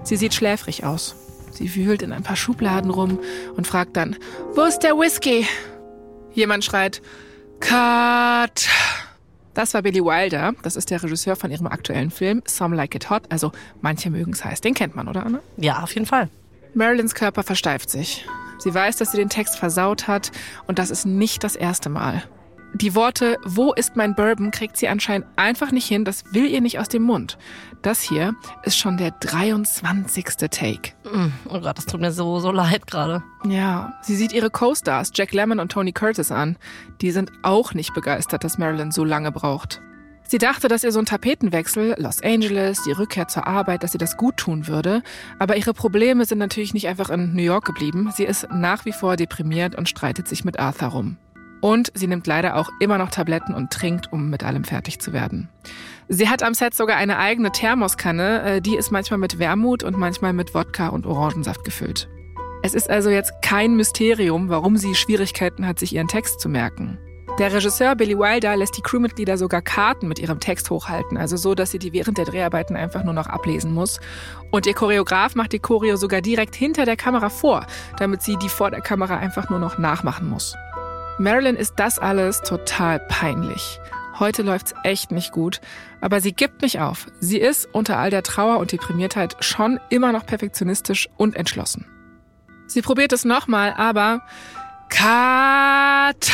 Sie 0.03 0.15
sieht 0.15 0.33
schläfrig 0.33 0.85
aus. 0.85 1.13
Sie 1.51 1.75
wühlt 1.75 2.01
in 2.01 2.13
ein 2.13 2.23
paar 2.23 2.37
Schubladen 2.37 2.89
rum 2.89 3.19
und 3.57 3.67
fragt 3.67 3.97
dann, 3.97 4.15
wo 4.55 4.61
ist 4.61 4.79
der 4.79 4.97
Whisky? 4.97 5.45
Jemand 6.31 6.63
schreit, 6.63 7.01
Cut! 7.59 8.69
Das 9.53 9.73
war 9.73 9.81
Billy 9.81 9.99
Wilder. 9.99 10.53
Das 10.63 10.77
ist 10.77 10.89
der 10.89 11.03
Regisseur 11.03 11.35
von 11.35 11.51
ihrem 11.51 11.67
aktuellen 11.67 12.09
Film 12.09 12.41
Some 12.47 12.73
Like 12.73 12.95
It 12.95 13.09
Hot. 13.09 13.23
Also 13.29 13.51
manche 13.81 14.11
mögen 14.11 14.31
es 14.31 14.45
heiß. 14.45 14.61
Den 14.61 14.75
kennt 14.75 14.95
man, 14.95 15.09
oder 15.09 15.25
Anna? 15.25 15.41
Ja, 15.57 15.83
auf 15.83 15.93
jeden 15.93 16.05
Fall. 16.05 16.29
Marilyns 16.73 17.15
Körper 17.15 17.43
versteift 17.43 17.89
sich. 17.89 18.25
Sie 18.59 18.73
weiß, 18.73 18.95
dass 18.95 19.11
sie 19.11 19.17
den 19.17 19.27
Text 19.27 19.57
versaut 19.57 20.07
hat 20.07 20.31
und 20.67 20.79
das 20.79 20.89
ist 20.89 21.05
nicht 21.05 21.43
das 21.43 21.57
erste 21.57 21.89
Mal. 21.89 22.23
Die 22.75 22.95
Worte 22.95 23.37
Wo 23.43 23.71
ist 23.71 23.95
mein 23.95 24.15
Bourbon 24.15 24.49
kriegt 24.49 24.77
sie 24.77 24.87
anscheinend 24.87 25.27
einfach 25.35 25.71
nicht 25.71 25.87
hin, 25.87 26.05
das 26.05 26.23
will 26.33 26.47
ihr 26.47 26.59
nicht 26.59 26.79
aus 26.79 26.89
dem 26.89 27.03
Mund. 27.03 27.37
Das 27.83 28.01
hier 28.01 28.33
ist 28.63 28.77
schon 28.77 28.97
der 28.97 29.11
23. 29.11 30.25
Take. 30.49 30.93
Mm, 31.03 31.31
oh 31.49 31.59
Gott, 31.59 31.77
das 31.77 31.85
tut 31.85 32.01
mir 32.01 32.11
so, 32.11 32.39
so 32.39 32.51
leid 32.51 32.87
gerade. 32.87 33.21
Ja, 33.47 33.93
sie 34.01 34.15
sieht 34.15 34.33
ihre 34.33 34.49
Co-Stars 34.49 35.11
Jack 35.13 35.33
Lemmon 35.33 35.59
und 35.59 35.71
Tony 35.71 35.91
Curtis 35.91 36.31
an. 36.31 36.57
Die 37.01 37.11
sind 37.11 37.31
auch 37.43 37.75
nicht 37.75 37.93
begeistert, 37.93 38.43
dass 38.43 38.57
Marilyn 38.57 38.91
so 38.91 39.03
lange 39.03 39.31
braucht. 39.31 39.79
Sie 40.25 40.39
dachte, 40.39 40.67
dass 40.67 40.83
ihr 40.83 40.91
so 40.91 40.99
ein 40.99 41.05
Tapetenwechsel, 41.05 41.95
Los 41.99 42.23
Angeles, 42.23 42.81
die 42.87 42.91
Rückkehr 42.91 43.27
zur 43.27 43.45
Arbeit, 43.45 43.83
dass 43.83 43.91
sie 43.91 43.99
das 43.99 44.17
gut 44.17 44.37
tun 44.37 44.67
würde. 44.67 45.03
Aber 45.37 45.57
ihre 45.57 45.75
Probleme 45.75 46.25
sind 46.25 46.39
natürlich 46.39 46.73
nicht 46.73 46.87
einfach 46.87 47.11
in 47.11 47.35
New 47.35 47.43
York 47.43 47.65
geblieben. 47.65 48.11
Sie 48.15 48.23
ist 48.23 48.47
nach 48.51 48.85
wie 48.85 48.93
vor 48.93 49.15
deprimiert 49.15 49.75
und 49.75 49.89
streitet 49.89 50.27
sich 50.27 50.43
mit 50.43 50.57
Arthur 50.59 50.87
rum. 50.87 51.17
Und 51.63 51.93
sie 51.93 52.07
nimmt 52.07 52.27
leider 52.27 52.57
auch 52.57 52.69
immer 52.81 52.97
noch 52.97 53.09
Tabletten 53.09 53.53
und 53.53 53.71
trinkt, 53.71 54.11
um 54.11 54.29
mit 54.29 54.43
allem 54.43 54.65
fertig 54.65 54.99
zu 54.99 55.13
werden. 55.13 55.47
Sie 56.09 56.27
hat 56.27 56.43
am 56.43 56.53
Set 56.53 56.73
sogar 56.73 56.97
eine 56.97 57.17
eigene 57.17 57.53
Thermoskanne, 57.53 58.41
äh, 58.41 58.61
die 58.61 58.75
ist 58.75 58.91
manchmal 58.91 59.17
mit 59.17 59.39
Wermut 59.39 59.81
und 59.81 59.97
manchmal 59.97 60.33
mit 60.33 60.53
Wodka 60.53 60.89
und 60.89 61.05
Orangensaft 61.05 61.63
gefüllt. 61.63 62.09
Es 62.63 62.73
ist 62.73 62.89
also 62.89 63.09
jetzt 63.09 63.31
kein 63.41 63.77
Mysterium, 63.77 64.49
warum 64.49 64.75
sie 64.75 64.93
Schwierigkeiten 64.93 65.65
hat, 65.65 65.79
sich 65.79 65.95
ihren 65.95 66.09
Text 66.09 66.41
zu 66.41 66.49
merken. 66.49 66.99
Der 67.39 67.53
Regisseur 67.53 67.95
Billy 67.95 68.19
Wilder 68.19 68.57
lässt 68.57 68.75
die 68.75 68.81
Crewmitglieder 68.81 69.37
sogar 69.37 69.61
Karten 69.61 70.09
mit 70.09 70.19
ihrem 70.19 70.41
Text 70.41 70.69
hochhalten, 70.69 71.17
also 71.17 71.37
so, 71.37 71.55
dass 71.55 71.71
sie 71.71 71.79
die 71.79 71.93
während 71.93 72.17
der 72.17 72.25
Dreharbeiten 72.25 72.75
einfach 72.75 73.05
nur 73.05 73.13
noch 73.13 73.27
ablesen 73.27 73.73
muss. 73.73 74.01
Und 74.51 74.67
ihr 74.67 74.73
Choreograf 74.73 75.35
macht 75.35 75.53
die 75.53 75.59
Choreo 75.59 75.95
sogar 75.95 76.19
direkt 76.19 76.55
hinter 76.55 76.83
der 76.83 76.97
Kamera 76.97 77.29
vor, 77.29 77.65
damit 77.97 78.21
sie 78.21 78.35
die 78.35 78.49
vor 78.49 78.69
der 78.69 78.81
Kamera 78.81 79.15
einfach 79.15 79.49
nur 79.49 79.59
noch 79.59 79.77
nachmachen 79.77 80.29
muss. 80.29 80.57
Marilyn 81.19 81.55
ist 81.55 81.75
das 81.77 81.99
alles 81.99 82.41
total 82.41 82.99
peinlich. 82.99 83.79
Heute 84.19 84.41
läuft's 84.41 84.73
echt 84.83 85.11
nicht 85.11 85.31
gut, 85.31 85.61
aber 86.01 86.21
sie 86.21 86.33
gibt 86.33 86.61
nicht 86.61 86.79
auf. 86.79 87.07
Sie 87.19 87.37
ist 87.37 87.67
unter 87.71 87.97
all 87.97 88.09
der 88.09 88.23
Trauer 88.23 88.57
und 88.57 88.71
Deprimiertheit 88.71 89.35
schon 89.39 89.79
immer 89.89 90.11
noch 90.11 90.25
perfektionistisch 90.25 91.09
und 91.17 91.35
entschlossen. 91.35 91.85
Sie 92.67 92.81
probiert 92.81 93.13
es 93.13 93.25
nochmal, 93.25 93.73
aber 93.75 94.21
Cut! 94.89 96.31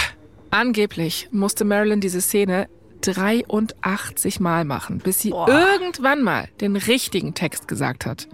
Angeblich 0.52 1.30
musste 1.32 1.66
Marilyn 1.66 2.02
diese 2.02 2.22
Szene 2.22 2.68
83 3.02 4.40
Mal 4.40 4.66
machen, 4.66 5.00
bis 5.00 5.20
sie 5.20 5.30
Boah. 5.30 5.48
irgendwann 5.48 6.22
mal 6.22 6.48
den 6.60 6.76
richtigen 6.76 7.34
Text 7.34 7.68
gesagt 7.68 8.06
hat. 8.06 8.28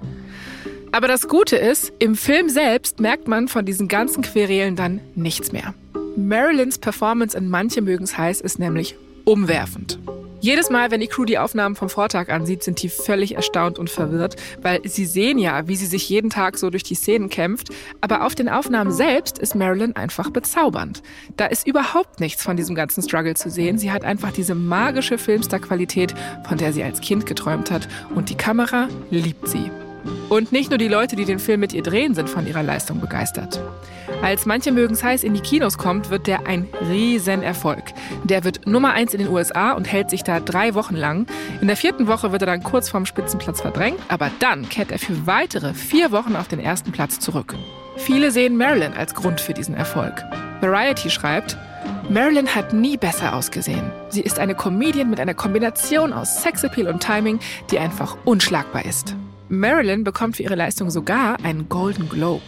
Aber 0.91 1.07
das 1.07 1.27
Gute 1.27 1.57
ist, 1.57 1.91
im 1.99 2.15
Film 2.15 2.49
selbst 2.49 2.99
merkt 2.99 3.27
man 3.27 3.47
von 3.47 3.65
diesen 3.65 3.87
ganzen 3.87 4.23
Querelen 4.23 4.75
dann 4.75 5.01
nichts 5.13 5.51
mehr. 5.51 5.73
Marilyns 6.17 6.77
Performance 6.77 7.37
in 7.37 7.49
Manche 7.49 7.81
mögen's 7.81 8.17
heiß 8.17 8.39
ist 8.41 8.57
nämlich 8.57 8.95
umwerfend. 9.25 9.99
Jedes 10.39 10.69
Mal, 10.69 10.91
wenn 10.91 11.01
die 11.01 11.07
Crew 11.07 11.25
die 11.25 11.39
Aufnahmen 11.39 11.75
vom 11.75 11.89
Vortag 11.89 12.29
ansieht, 12.29 12.63
sind 12.63 12.83
die 12.83 12.89
völlig 12.89 13.35
erstaunt 13.35 13.79
und 13.79 13.89
verwirrt, 13.89 14.35
weil 14.61 14.87
sie 14.87 15.05
sehen 15.05 15.39
ja, 15.39 15.67
wie 15.67 15.75
sie 15.75 15.87
sich 15.87 16.07
jeden 16.07 16.29
Tag 16.29 16.57
so 16.57 16.69
durch 16.69 16.83
die 16.83 16.93
Szenen 16.93 17.29
kämpft, 17.29 17.69
aber 17.99 18.25
auf 18.25 18.35
den 18.35 18.47
Aufnahmen 18.47 18.91
selbst 18.91 19.39
ist 19.39 19.55
Marilyn 19.55 19.95
einfach 19.95 20.29
bezaubernd. 20.29 21.01
Da 21.35 21.47
ist 21.47 21.67
überhaupt 21.67 22.19
nichts 22.19 22.43
von 22.43 22.55
diesem 22.55 22.75
ganzen 22.75 23.01
Struggle 23.01 23.33
zu 23.33 23.49
sehen. 23.49 23.79
Sie 23.79 23.91
hat 23.91 24.03
einfach 24.03 24.31
diese 24.31 24.53
magische 24.55 25.17
Filmstar-Qualität, 25.17 26.13
von 26.47 26.57
der 26.57 26.71
sie 26.73 26.83
als 26.83 27.01
Kind 27.01 27.25
geträumt 27.25 27.71
hat 27.71 27.87
und 28.13 28.29
die 28.29 28.37
Kamera 28.37 28.87
liebt 29.09 29.49
sie. 29.49 29.71
Und 30.29 30.51
nicht 30.51 30.69
nur 30.69 30.77
die 30.77 30.87
Leute, 30.87 31.15
die 31.15 31.25
den 31.25 31.39
Film 31.39 31.59
mit 31.59 31.73
ihr 31.73 31.83
drehen, 31.83 32.13
sind 32.13 32.29
von 32.29 32.45
ihrer 32.45 32.61
Leistung 32.61 33.01
begeistert. 33.01 33.59
Als 34.21 34.45
manche 34.45 34.71
mögen's 34.71 35.03
heiß 35.03 35.23
in 35.23 35.33
die 35.33 35.41
Kinos 35.41 35.77
kommt, 35.77 36.09
wird 36.09 36.27
der 36.27 36.47
ein 36.47 36.67
Riesenerfolg. 36.89 37.83
Der 38.23 38.43
wird 38.43 38.65
Nummer 38.65 38.93
eins 38.93 39.13
in 39.13 39.19
den 39.19 39.29
USA 39.29 39.73
und 39.73 39.91
hält 39.91 40.09
sich 40.09 40.23
da 40.23 40.39
drei 40.39 40.73
Wochen 40.73 40.95
lang. 40.95 41.27
In 41.61 41.67
der 41.67 41.77
vierten 41.77 42.07
Woche 42.07 42.31
wird 42.31 42.41
er 42.41 42.47
dann 42.47 42.63
kurz 42.63 42.89
vorm 42.89 43.05
Spitzenplatz 43.05 43.61
verdrängt, 43.61 43.99
aber 44.07 44.31
dann 44.39 44.67
kehrt 44.69 44.91
er 44.91 44.99
für 44.99 45.27
weitere 45.27 45.73
vier 45.73 46.11
Wochen 46.11 46.35
auf 46.35 46.47
den 46.47 46.59
ersten 46.59 46.91
Platz 46.91 47.19
zurück. 47.19 47.55
Viele 47.97 48.31
sehen 48.31 48.57
Marilyn 48.57 48.93
als 48.93 49.13
Grund 49.13 49.39
für 49.39 49.53
diesen 49.53 49.75
Erfolg. 49.75 50.23
Variety 50.61 51.09
schreibt, 51.09 51.57
Marilyn 52.09 52.53
hat 52.53 52.73
nie 52.73 52.97
besser 52.97 53.35
ausgesehen. 53.35 53.91
Sie 54.09 54.21
ist 54.21 54.39
eine 54.39 54.55
Comedian 54.55 55.09
mit 55.09 55.19
einer 55.19 55.33
Kombination 55.33 56.13
aus 56.13 56.41
Sexappeal 56.43 56.87
und 56.87 57.01
Timing, 57.01 57.39
die 57.71 57.79
einfach 57.79 58.17
unschlagbar 58.25 58.85
ist. 58.85 59.15
Marilyn 59.49 60.03
bekommt 60.03 60.37
für 60.37 60.43
ihre 60.43 60.55
Leistung 60.55 60.89
sogar 60.89 61.37
einen 61.43 61.69
Golden 61.69 62.09
Globe. 62.09 62.43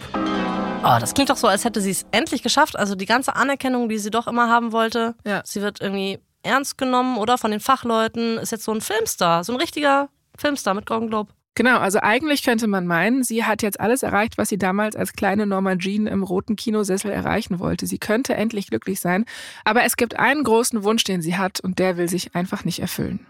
Oh, 0.84 0.96
das 1.00 1.12
klingt 1.12 1.28
doch 1.28 1.36
so, 1.36 1.48
als 1.48 1.64
hätte 1.64 1.80
sie 1.80 1.90
es 1.90 2.06
endlich 2.12 2.42
geschafft. 2.42 2.78
Also 2.78 2.94
die 2.94 3.06
ganze 3.06 3.34
Anerkennung, 3.34 3.88
die 3.88 3.98
sie 3.98 4.10
doch 4.10 4.26
immer 4.28 4.48
haben 4.48 4.72
wollte. 4.72 5.14
Ja. 5.26 5.42
Sie 5.44 5.60
wird 5.60 5.80
irgendwie 5.80 6.20
ernst 6.42 6.78
genommen 6.78 7.18
oder 7.18 7.36
von 7.36 7.50
den 7.50 7.60
Fachleuten. 7.60 8.38
Ist 8.38 8.52
jetzt 8.52 8.64
so 8.64 8.72
ein 8.72 8.80
Filmstar, 8.80 9.42
so 9.44 9.52
ein 9.52 9.58
richtiger 9.58 10.08
Filmstar 10.36 10.74
mit 10.74 10.86
Golden 10.86 11.08
Globe. 11.08 11.32
Genau, 11.56 11.78
also 11.78 11.98
eigentlich 12.00 12.44
könnte 12.44 12.68
man 12.68 12.86
meinen, 12.86 13.24
sie 13.24 13.44
hat 13.44 13.62
jetzt 13.62 13.80
alles 13.80 14.04
erreicht, 14.04 14.38
was 14.38 14.48
sie 14.48 14.58
damals 14.58 14.94
als 14.94 15.14
kleine 15.14 15.44
Norma 15.44 15.74
Jean 15.74 16.06
im 16.06 16.22
roten 16.22 16.54
Kinosessel 16.54 17.10
erreichen 17.10 17.58
wollte. 17.58 17.88
Sie 17.88 17.98
könnte 17.98 18.34
endlich 18.34 18.68
glücklich 18.68 19.00
sein, 19.00 19.24
aber 19.64 19.82
es 19.82 19.96
gibt 19.96 20.16
einen 20.20 20.44
großen 20.44 20.84
Wunsch, 20.84 21.02
den 21.02 21.20
sie 21.20 21.36
hat 21.36 21.58
und 21.58 21.80
der 21.80 21.96
will 21.96 22.08
sich 22.08 22.36
einfach 22.36 22.64
nicht 22.64 22.78
erfüllen. 22.78 23.26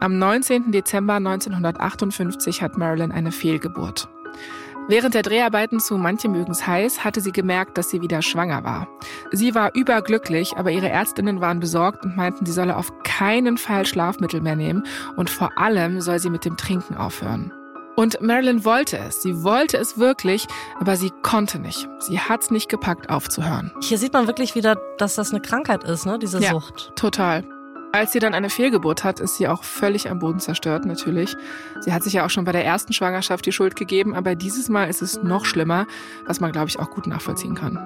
Am 0.00 0.18
19. 0.18 0.70
Dezember 0.70 1.14
1958 1.14 2.60
hat 2.60 2.76
Marilyn 2.76 3.10
eine 3.10 3.32
Fehlgeburt. 3.32 4.06
Während 4.88 5.14
der 5.14 5.22
Dreharbeiten 5.22 5.80
zu 5.80 5.96
Manche 5.96 6.28
mögen's 6.28 6.66
heiß 6.66 7.04
hatte 7.04 7.20
sie 7.20 7.32
gemerkt, 7.32 7.78
dass 7.78 7.90
sie 7.90 8.00
wieder 8.00 8.20
schwanger 8.20 8.64
war. 8.64 8.88
Sie 9.30 9.54
war 9.54 9.74
überglücklich, 9.74 10.56
aber 10.56 10.70
ihre 10.70 10.88
Ärztinnen 10.88 11.40
waren 11.40 11.60
besorgt 11.60 12.04
und 12.04 12.16
meinten, 12.16 12.44
sie 12.46 12.52
solle 12.52 12.76
auf 12.76 12.92
keinen 13.04 13.58
Fall 13.58 13.86
Schlafmittel 13.86 14.40
mehr 14.40 14.56
nehmen 14.56 14.84
und 15.16 15.30
vor 15.30 15.56
allem 15.56 16.00
soll 16.00 16.18
sie 16.18 16.30
mit 16.30 16.44
dem 16.44 16.56
Trinken 16.56 16.96
aufhören. 16.96 17.52
Und 17.94 18.20
Marilyn 18.22 18.64
wollte 18.64 18.98
es. 18.98 19.22
Sie 19.22 19.44
wollte 19.44 19.76
es 19.76 19.98
wirklich, 19.98 20.46
aber 20.80 20.96
sie 20.96 21.10
konnte 21.22 21.58
nicht. 21.58 21.88
Sie 21.98 22.18
hat's 22.18 22.50
nicht 22.50 22.68
gepackt, 22.68 23.10
aufzuhören. 23.10 23.70
Hier 23.80 23.98
sieht 23.98 24.14
man 24.14 24.26
wirklich 24.26 24.54
wieder, 24.54 24.76
dass 24.98 25.14
das 25.14 25.30
eine 25.30 25.42
Krankheit 25.42 25.84
ist, 25.84 26.06
ne? 26.06 26.18
Diese 26.18 26.40
ja, 26.40 26.52
Sucht. 26.52 26.92
Total. 26.96 27.44
Als 27.94 28.12
sie 28.12 28.20
dann 28.20 28.32
eine 28.32 28.48
Fehlgeburt 28.48 29.04
hat, 29.04 29.20
ist 29.20 29.36
sie 29.36 29.48
auch 29.48 29.62
völlig 29.62 30.10
am 30.10 30.18
Boden 30.18 30.40
zerstört, 30.40 30.86
natürlich. 30.86 31.36
Sie 31.80 31.92
hat 31.92 32.02
sich 32.02 32.14
ja 32.14 32.24
auch 32.24 32.30
schon 32.30 32.46
bei 32.46 32.52
der 32.52 32.64
ersten 32.64 32.94
Schwangerschaft 32.94 33.44
die 33.44 33.52
Schuld 33.52 33.76
gegeben, 33.76 34.14
aber 34.14 34.34
dieses 34.34 34.70
Mal 34.70 34.88
ist 34.88 35.02
es 35.02 35.22
noch 35.22 35.44
schlimmer, 35.44 35.86
was 36.26 36.40
man, 36.40 36.52
glaube 36.52 36.68
ich, 36.68 36.78
auch 36.78 36.90
gut 36.90 37.06
nachvollziehen 37.06 37.54
kann. 37.54 37.78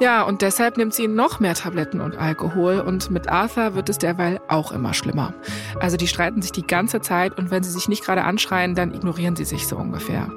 Ja, 0.00 0.22
und 0.22 0.42
deshalb 0.42 0.76
nimmt 0.76 0.94
sie 0.94 1.08
noch 1.08 1.40
mehr 1.40 1.54
Tabletten 1.54 2.00
und 2.00 2.16
Alkohol 2.16 2.78
und 2.78 3.10
mit 3.10 3.28
Arthur 3.28 3.74
wird 3.74 3.88
es 3.88 3.98
derweil 3.98 4.40
auch 4.46 4.70
immer 4.70 4.94
schlimmer. 4.94 5.34
Also 5.80 5.96
die 5.96 6.06
streiten 6.06 6.40
sich 6.40 6.52
die 6.52 6.64
ganze 6.64 7.00
Zeit 7.00 7.36
und 7.36 7.50
wenn 7.50 7.64
sie 7.64 7.70
sich 7.70 7.88
nicht 7.88 8.04
gerade 8.04 8.22
anschreien, 8.22 8.76
dann 8.76 8.94
ignorieren 8.94 9.34
sie 9.34 9.44
sich 9.44 9.66
so 9.66 9.76
ungefähr. 9.76 10.30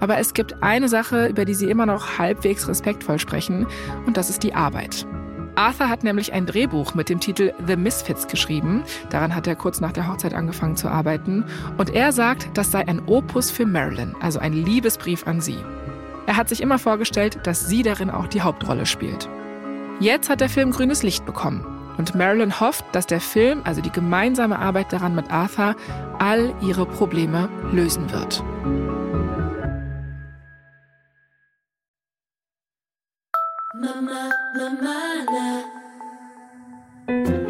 Aber 0.00 0.18
es 0.18 0.34
gibt 0.34 0.62
eine 0.62 0.90
Sache, 0.90 1.28
über 1.28 1.46
die 1.46 1.54
sie 1.54 1.70
immer 1.70 1.86
noch 1.86 2.18
halbwegs 2.18 2.68
respektvoll 2.68 3.18
sprechen 3.18 3.66
und 4.04 4.18
das 4.18 4.28
ist 4.28 4.42
die 4.42 4.54
Arbeit. 4.54 5.06
Arthur 5.58 5.88
hat 5.88 6.04
nämlich 6.04 6.32
ein 6.32 6.46
Drehbuch 6.46 6.94
mit 6.94 7.08
dem 7.08 7.18
Titel 7.18 7.52
The 7.66 7.74
Misfits 7.74 8.28
geschrieben. 8.28 8.84
Daran 9.10 9.34
hat 9.34 9.48
er 9.48 9.56
kurz 9.56 9.80
nach 9.80 9.90
der 9.90 10.06
Hochzeit 10.06 10.32
angefangen 10.32 10.76
zu 10.76 10.86
arbeiten. 10.88 11.44
Und 11.76 11.90
er 11.96 12.12
sagt, 12.12 12.48
das 12.54 12.70
sei 12.70 12.86
ein 12.86 13.02
Opus 13.06 13.50
für 13.50 13.66
Marilyn, 13.66 14.14
also 14.20 14.38
ein 14.38 14.52
Liebesbrief 14.52 15.26
an 15.26 15.40
sie. 15.40 15.58
Er 16.28 16.36
hat 16.36 16.48
sich 16.48 16.60
immer 16.60 16.78
vorgestellt, 16.78 17.40
dass 17.42 17.66
sie 17.66 17.82
darin 17.82 18.08
auch 18.08 18.28
die 18.28 18.42
Hauptrolle 18.42 18.86
spielt. 18.86 19.28
Jetzt 19.98 20.30
hat 20.30 20.40
der 20.40 20.48
Film 20.48 20.70
grünes 20.70 21.02
Licht 21.02 21.26
bekommen. 21.26 21.66
Und 21.96 22.14
Marilyn 22.14 22.60
hofft, 22.60 22.84
dass 22.92 23.08
der 23.08 23.20
Film, 23.20 23.62
also 23.64 23.80
die 23.80 23.90
gemeinsame 23.90 24.60
Arbeit 24.60 24.92
daran 24.92 25.16
mit 25.16 25.28
Arthur, 25.32 25.74
all 26.20 26.54
ihre 26.62 26.86
Probleme 26.86 27.48
lösen 27.72 28.12
wird. 28.12 28.44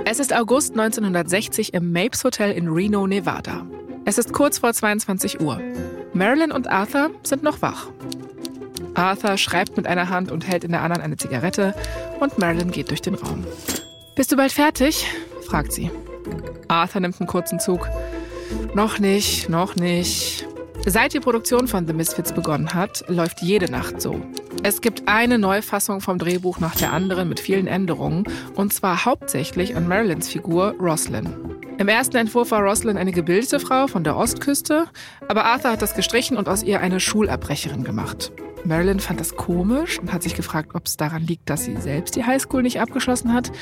Es 0.05 0.19
ist 0.19 0.35
August 0.35 0.73
1960 0.73 1.75
im 1.75 1.93
Mapes 1.93 2.25
Hotel 2.25 2.53
in 2.53 2.69
Reno, 2.69 3.07
Nevada. 3.07 3.67
Es 4.05 4.19
ist 4.19 4.33
kurz 4.33 4.59
vor 4.59 4.73
22 4.73 5.41
Uhr. 5.41 5.61
Marilyn 6.13 6.53
und 6.53 6.67
Arthur 6.67 7.11
sind 7.23 7.43
noch 7.43 7.63
wach. 7.63 7.87
Arthur 8.95 9.37
schreibt 9.37 9.77
mit 9.77 9.87
einer 9.87 10.11
Hand 10.11 10.31
und 10.31 10.47
hält 10.47 10.65
in 10.65 10.73
der 10.73 10.83
anderen 10.83 11.03
eine 11.03 11.17
Zigarette 11.17 11.75
und 12.21 12.37
Marilyn 12.39 12.73
geht 12.73 12.91
durch 12.91 13.01
den 13.01 13.15
Raum. 13.15 13.47
Bist 14.15 14.33
du 14.33 14.37
bald 14.37 14.53
fertig? 14.53 15.07
fragt 15.47 15.73
sie. 15.73 15.91
Arthur 16.69 17.01
nimmt 17.01 17.21
einen 17.21 17.29
kurzen 17.29 17.61
Zug. 17.61 17.89
Noch 18.75 18.99
nicht, 18.99 19.49
noch 19.49 19.77
nicht. 19.77 20.47
Seit 20.87 21.13
die 21.13 21.21
Produktion 21.21 21.69
von 21.69 21.87
The 21.87 21.93
Misfits 21.93 22.33
begonnen 22.33 22.73
hat, 22.73 23.05
läuft 23.09 23.43
jede 23.43 23.71
Nacht 23.71 24.01
so. 24.01 24.21
Es 24.63 24.81
gibt 24.81 25.07
eine 25.07 25.39
Neufassung 25.39 26.01
vom 26.01 26.19
Drehbuch 26.19 26.59
nach 26.61 26.75
der 26.75 26.93
anderen 26.93 27.29
mit 27.29 27.41
vielen 27.41 27.67
Änderungen, 27.67 28.25
und 28.55 28.73
zwar 28.73 29.05
hauptsächlich 29.05 29.77
an 29.77 29.87
Marilyns 29.87 30.29
Figur 30.29 30.75
Roslyn. 30.81 31.35
Im 31.79 31.87
ersten 31.87 32.17
Entwurf 32.17 32.51
war 32.51 32.61
Roslyn 32.61 32.97
eine 32.97 33.13
gebildete 33.13 33.61
Frau 33.61 33.87
von 33.87 34.03
der 34.03 34.17
Ostküste, 34.17 34.87
aber 35.29 35.45
Arthur 35.45 35.71
hat 35.71 35.81
das 35.81 35.95
gestrichen 35.95 36.37
und 36.37 36.49
aus 36.49 36.65
ihr 36.65 36.81
eine 36.81 36.99
Schulabbrecherin 36.99 37.85
gemacht. 37.85 38.33
Marilyn 38.65 38.99
fand 38.99 39.21
das 39.21 39.37
komisch 39.37 40.01
und 40.01 40.13
hat 40.13 40.25
sich 40.25 40.35
gefragt, 40.35 40.71
ob 40.75 40.87
es 40.87 40.97
daran 40.97 41.23
liegt, 41.23 41.49
dass 41.49 41.67
sie 41.67 41.77
selbst 41.77 42.17
die 42.17 42.25
Highschool 42.25 42.65
nicht 42.65 42.81
abgeschlossen 42.81 43.33
hat. 43.33 43.53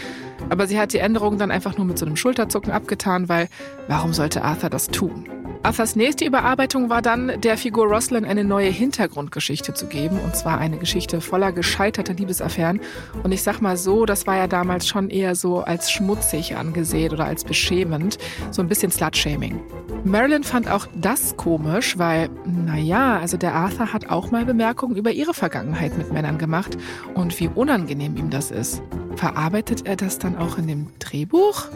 Aber 0.49 0.67
sie 0.67 0.81
hat 0.81 0.95
die 0.95 0.99
Änderung 0.99 1.37
dann 1.37 1.51
einfach 1.51 1.77
nur 1.77 1.85
mit 1.85 1.99
so 1.99 2.07
einem 2.07 2.17
Schulterzucken 2.17 2.73
abgetan, 2.73 3.29
weil 3.29 3.49
warum 3.87 4.15
sollte 4.15 4.43
Arthur 4.43 4.71
das 4.71 4.87
tun? 4.87 5.29
Arthurs 5.67 5.97
nächste 5.97 6.25
Überarbeitung 6.25 6.91
war 6.91 7.03
dann, 7.03 7.41
der 7.41 7.59
Figur 7.59 7.87
Roslyn 7.87 8.25
eine 8.25 8.45
neue 8.45 8.69
Hintergrundgeschichte 8.69 9.75
zu 9.75 9.87
geben. 9.87 10.21
Und 10.21 10.37
zwar 10.37 10.59
eine 10.59 10.79
Geschichte 10.79 11.21
voller 11.21 11.51
gescheiterter 11.51 12.15
Liebesaffären. 12.15 12.81
Und 13.25 13.33
ich 13.33 13.43
sag 13.43 13.61
mal 13.61 13.77
so, 13.77 14.07
das 14.07 14.29
war 14.29 14.37
ja 14.37 14.47
damals 14.47 14.87
schon 14.87 15.11
eher 15.11 15.35
so 15.35 15.63
als 15.63 15.91
schmutzig 15.91 16.57
angesehen 16.57 17.13
oder 17.13 17.25
als 17.25 17.43
beschämend. 17.43 18.06
So 18.51 18.63
ein 18.63 18.69
bisschen 18.69 18.91
Slutshaming. 18.91 19.61
Marilyn 20.05 20.45
fand 20.45 20.71
auch 20.71 20.87
das 20.95 21.37
komisch, 21.37 21.99
weil, 21.99 22.29
naja, 22.45 23.19
also 23.19 23.37
der 23.37 23.55
Arthur 23.55 23.93
hat 23.93 24.09
auch 24.09 24.31
mal 24.31 24.45
Bemerkungen 24.45 24.97
über 24.97 25.11
ihre 25.11 25.35
Vergangenheit 25.35 25.99
mit 25.99 26.13
Männern 26.13 26.39
gemacht 26.39 26.77
und 27.15 27.39
wie 27.41 27.49
unangenehm 27.49 28.17
ihm 28.17 28.31
das 28.31 28.51
ist. 28.51 28.83
Verarbeitet 29.17 29.87
er 29.87 29.97
das 29.97 30.19
dann 30.19 30.37
auch 30.37 30.59
in 30.59 30.69
dem 30.69 30.87
Drehbuch? 30.99 31.67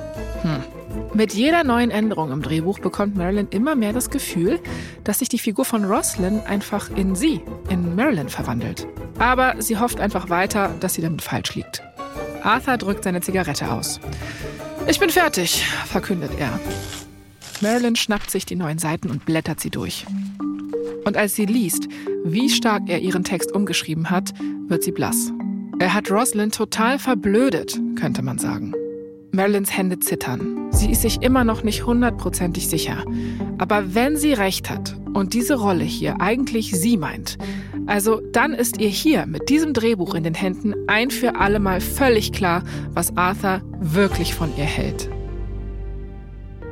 Hm. 0.43 0.63
Mit 1.15 1.35
jeder 1.35 1.65
neuen 1.65 1.91
Änderung 1.91 2.31
im 2.31 2.43
Drehbuch 2.43 2.79
bekommt 2.79 3.17
Marilyn 3.17 3.49
immer 3.51 3.75
mehr 3.75 3.93
das 3.93 4.11
Gefühl, 4.11 4.61
dass 5.05 5.21
sich 5.21 5.29
die 5.29 5.39
Figur 5.39 5.65
von 5.65 5.85
Roslyn 5.85 6.41
einfach 6.41 6.91
in 6.95 7.15
sie, 7.15 7.41
in 7.69 7.95
Marilyn 7.97 8.29
verwandelt. 8.29 8.87
Aber 9.19 9.55
sie 9.59 9.79
hofft 9.79 10.01
einfach 10.01 10.31
weiter, 10.31 10.75
dass 10.81 10.95
sie 10.95 11.03
damit 11.03 11.23
falsch 11.23 11.55
liegt. 11.55 11.83
Arthur 12.43 12.77
drückt 12.77 13.05
seine 13.05 13.21
Zigarette 13.21 13.71
aus. 13.71 14.01
Ich 14.91 14.99
bin 14.99 15.11
fertig, 15.11 15.65
verkündet 15.87 16.33
er. 16.37 16.59
Marilyn 17.61 17.95
schnappt 17.95 18.29
sich 18.29 18.45
die 18.45 18.57
neuen 18.57 18.79
Seiten 18.79 19.09
und 19.09 19.25
blättert 19.25 19.61
sie 19.61 19.71
durch. 19.71 20.05
Und 21.05 21.17
als 21.17 21.37
sie 21.37 21.47
liest, 21.47 21.87
wie 22.25 22.51
stark 22.51 22.83
er 22.89 22.99
ihren 22.99 23.23
Text 23.23 23.53
umgeschrieben 23.53 24.11
hat, 24.11 24.33
wird 24.67 24.83
sie 24.83 24.91
blass. 24.91 25.31
Er 25.79 25.95
hat 25.95 26.11
Roslyn 26.11 26.51
total 26.51 26.99
verblödet, 26.99 27.79
könnte 27.95 28.23
man 28.23 28.39
sagen. 28.39 28.75
Marilyns 29.33 29.77
Hände 29.77 29.99
zittern. 30.01 30.69
Sie 30.73 30.91
ist 30.91 31.03
sich 31.03 31.23
immer 31.23 31.45
noch 31.45 31.63
nicht 31.63 31.87
hundertprozentig 31.87 32.69
sicher. 32.69 33.05
Aber 33.59 33.95
wenn 33.95 34.17
sie 34.17 34.33
recht 34.33 34.69
hat 34.71 34.97
und 35.13 35.35
diese 35.35 35.55
Rolle 35.55 35.85
hier 35.85 36.21
eigentlich 36.21 36.73
sie 36.73 36.97
meint, 36.97 37.39
also 37.87 38.21
dann 38.33 38.55
ist 38.55 38.81
ihr 38.81 38.89
hier 38.89 39.27
mit 39.27 39.49
diesem 39.49 39.73
Drehbuch 39.73 40.15
in 40.15 40.25
den 40.25 40.35
Händen 40.35 40.75
ein 40.89 41.11
für 41.11 41.37
alle 41.37 41.61
Mal 41.61 41.81
völlig 41.81 42.33
klar, 42.33 42.65
was 42.93 43.17
Arthur 43.17 43.63
wirklich 43.81 44.35
von 44.35 44.51
ihr 44.57 44.65
hält. 44.65 45.09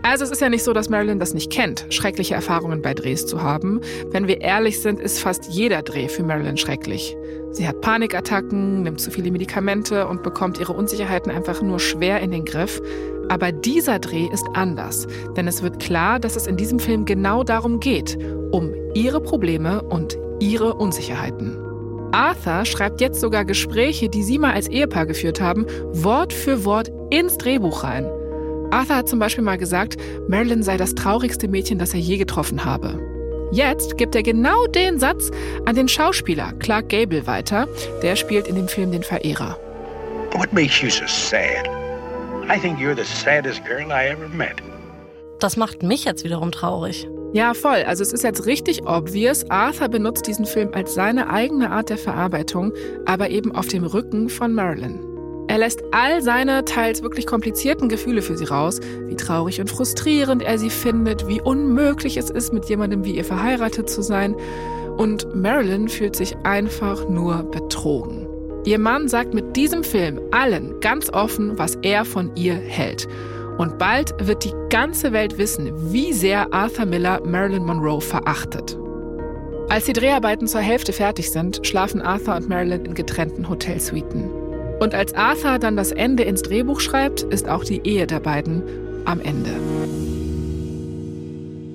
Also 0.02 0.24
es 0.24 0.30
ist 0.30 0.40
ja 0.40 0.48
nicht 0.48 0.64
so, 0.64 0.72
dass 0.72 0.88
Marilyn 0.88 1.18
das 1.18 1.34
nicht 1.34 1.50
kennt, 1.50 1.86
schreckliche 1.90 2.34
Erfahrungen 2.34 2.82
bei 2.82 2.94
Drehs 2.94 3.26
zu 3.26 3.42
haben. 3.42 3.80
Wenn 4.10 4.26
wir 4.26 4.40
ehrlich 4.40 4.80
sind, 4.80 5.00
ist 5.00 5.20
fast 5.20 5.46
jeder 5.46 5.82
Dreh 5.82 6.08
für 6.08 6.22
Marilyn 6.22 6.56
schrecklich. 6.56 7.16
Sie 7.50 7.66
hat 7.66 7.80
Panikattacken, 7.80 8.82
nimmt 8.82 9.00
zu 9.00 9.10
viele 9.10 9.30
Medikamente 9.30 10.06
und 10.06 10.22
bekommt 10.22 10.60
ihre 10.60 10.72
Unsicherheiten 10.72 11.32
einfach 11.32 11.62
nur 11.62 11.80
schwer 11.80 12.20
in 12.20 12.30
den 12.30 12.44
Griff. 12.44 12.80
Aber 13.28 13.52
dieser 13.52 13.98
Dreh 13.98 14.26
ist 14.26 14.46
anders, 14.54 15.06
denn 15.36 15.48
es 15.48 15.62
wird 15.62 15.80
klar, 15.80 16.18
dass 16.18 16.36
es 16.36 16.46
in 16.46 16.56
diesem 16.56 16.78
Film 16.78 17.04
genau 17.04 17.44
darum 17.44 17.80
geht, 17.80 18.18
um 18.52 18.72
ihre 18.94 19.20
Probleme 19.20 19.82
und 19.82 20.18
ihre 20.40 20.74
Unsicherheiten. 20.74 21.56
Arthur 22.12 22.64
schreibt 22.64 23.00
jetzt 23.00 23.20
sogar 23.20 23.44
Gespräche, 23.44 24.08
die 24.08 24.22
sie 24.22 24.38
mal 24.38 24.52
als 24.52 24.68
Ehepaar 24.68 25.06
geführt 25.06 25.40
haben, 25.40 25.66
Wort 25.92 26.32
für 26.32 26.64
Wort 26.64 26.90
ins 27.10 27.36
Drehbuch 27.36 27.84
rein. 27.84 28.06
Arthur 28.70 28.96
hat 28.96 29.08
zum 29.08 29.18
Beispiel 29.18 29.44
mal 29.44 29.58
gesagt, 29.58 29.96
Marilyn 30.28 30.62
sei 30.62 30.76
das 30.76 30.94
traurigste 30.94 31.48
Mädchen, 31.48 31.78
das 31.78 31.92
er 31.92 32.00
je 32.00 32.16
getroffen 32.16 32.64
habe. 32.64 33.17
Jetzt 33.50 33.96
gibt 33.96 34.14
er 34.14 34.22
genau 34.22 34.66
den 34.66 34.98
Satz 34.98 35.30
an 35.64 35.74
den 35.74 35.88
Schauspieler 35.88 36.52
Clark 36.58 36.90
Gable 36.90 37.26
weiter. 37.26 37.66
Der 38.02 38.14
spielt 38.14 38.46
in 38.46 38.56
dem 38.56 38.68
Film 38.68 38.92
den 38.92 39.02
Verehrer. 39.02 39.58
What 40.32 40.52
makes 40.52 40.82
you 40.82 40.90
so 40.90 41.06
sad? 41.06 41.66
I 42.50 42.58
think 42.60 42.78
you're 42.78 42.94
the 42.94 43.04
saddest 43.04 43.64
girl 43.64 43.90
I 43.90 44.08
ever 44.10 44.28
met. 44.28 44.56
Das 45.40 45.56
macht 45.56 45.82
mich 45.82 46.04
jetzt 46.04 46.24
wiederum 46.24 46.52
traurig. 46.52 47.08
Ja, 47.32 47.54
voll. 47.54 47.84
Also 47.86 48.02
es 48.02 48.12
ist 48.12 48.24
jetzt 48.24 48.46
richtig 48.46 48.86
obvious. 48.86 49.48
Arthur 49.50 49.88
benutzt 49.88 50.26
diesen 50.26 50.44
Film 50.44 50.70
als 50.74 50.94
seine 50.94 51.30
eigene 51.30 51.70
Art 51.70 51.90
der 51.90 51.98
Verarbeitung, 51.98 52.72
aber 53.06 53.30
eben 53.30 53.54
auf 53.54 53.68
dem 53.68 53.84
Rücken 53.84 54.28
von 54.28 54.54
Marilyn. 54.54 55.00
Er 55.48 55.56
lässt 55.56 55.82
all 55.92 56.20
seine 56.20 56.66
teils 56.66 57.02
wirklich 57.02 57.26
komplizierten 57.26 57.88
Gefühle 57.88 58.20
für 58.20 58.36
sie 58.36 58.44
raus, 58.44 58.80
wie 59.06 59.16
traurig 59.16 59.60
und 59.60 59.70
frustrierend 59.70 60.42
er 60.42 60.58
sie 60.58 60.68
findet, 60.68 61.26
wie 61.26 61.40
unmöglich 61.40 62.18
es 62.18 62.28
ist, 62.28 62.52
mit 62.52 62.66
jemandem 62.66 63.04
wie 63.04 63.16
ihr 63.16 63.24
verheiratet 63.24 63.88
zu 63.88 64.02
sein. 64.02 64.36
Und 64.98 65.34
Marilyn 65.34 65.88
fühlt 65.88 66.16
sich 66.16 66.36
einfach 66.44 67.08
nur 67.08 67.44
betrogen. 67.44 68.26
Ihr 68.64 68.78
Mann 68.78 69.08
sagt 69.08 69.32
mit 69.32 69.56
diesem 69.56 69.82
Film 69.84 70.20
allen 70.32 70.78
ganz 70.80 71.10
offen, 71.10 71.58
was 71.58 71.76
er 71.80 72.04
von 72.04 72.30
ihr 72.36 72.54
hält. 72.54 73.08
Und 73.56 73.78
bald 73.78 74.14
wird 74.20 74.44
die 74.44 74.54
ganze 74.68 75.12
Welt 75.12 75.38
wissen, 75.38 75.72
wie 75.92 76.12
sehr 76.12 76.52
Arthur 76.52 76.84
Miller 76.84 77.22
Marilyn 77.24 77.64
Monroe 77.64 78.02
verachtet. 78.02 78.76
Als 79.70 79.86
die 79.86 79.94
Dreharbeiten 79.94 80.46
zur 80.46 80.60
Hälfte 80.60 80.92
fertig 80.92 81.30
sind, 81.30 81.66
schlafen 81.66 82.02
Arthur 82.02 82.36
und 82.36 82.48
Marilyn 82.48 82.84
in 82.84 82.94
getrennten 82.94 83.48
Hotelsuiten. 83.48 84.37
Und 84.80 84.94
als 84.94 85.12
Arthur 85.14 85.58
dann 85.58 85.76
das 85.76 85.90
Ende 85.90 86.22
ins 86.22 86.42
Drehbuch 86.42 86.80
schreibt, 86.80 87.22
ist 87.22 87.48
auch 87.48 87.64
die 87.64 87.80
Ehe 87.84 88.06
der 88.06 88.20
beiden 88.20 88.62
am 89.04 89.20
Ende. 89.20 89.50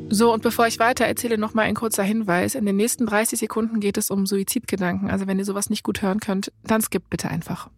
So, 0.10 0.32
und 0.32 0.44
bevor 0.44 0.68
ich 0.68 0.80
weiter 0.80 1.06
erzähle, 1.06 1.38
noch 1.38 1.54
mal 1.54 1.64
ein 1.64 1.74
kurzer 1.74 2.04
Hinweis. 2.04 2.56
In 2.56 2.66
den 2.66 2.76
nächsten 2.76 3.06
30 3.06 3.40
Sekunden 3.40 3.80
geht 3.80 3.98
es 3.98 4.12
um 4.12 4.26
Suizidgedanken. 4.26 5.10
Also 5.10 5.28
wenn 5.28 5.40
ihr 5.40 5.46
sowas 5.46 5.70
nicht 5.70 5.84
gut 5.84 6.02
hören 6.02 6.20
könnt, 6.20 6.52
dann 6.64 6.82
skippt 6.82 7.10
bitte 7.10 7.30
einfach. 7.30 7.70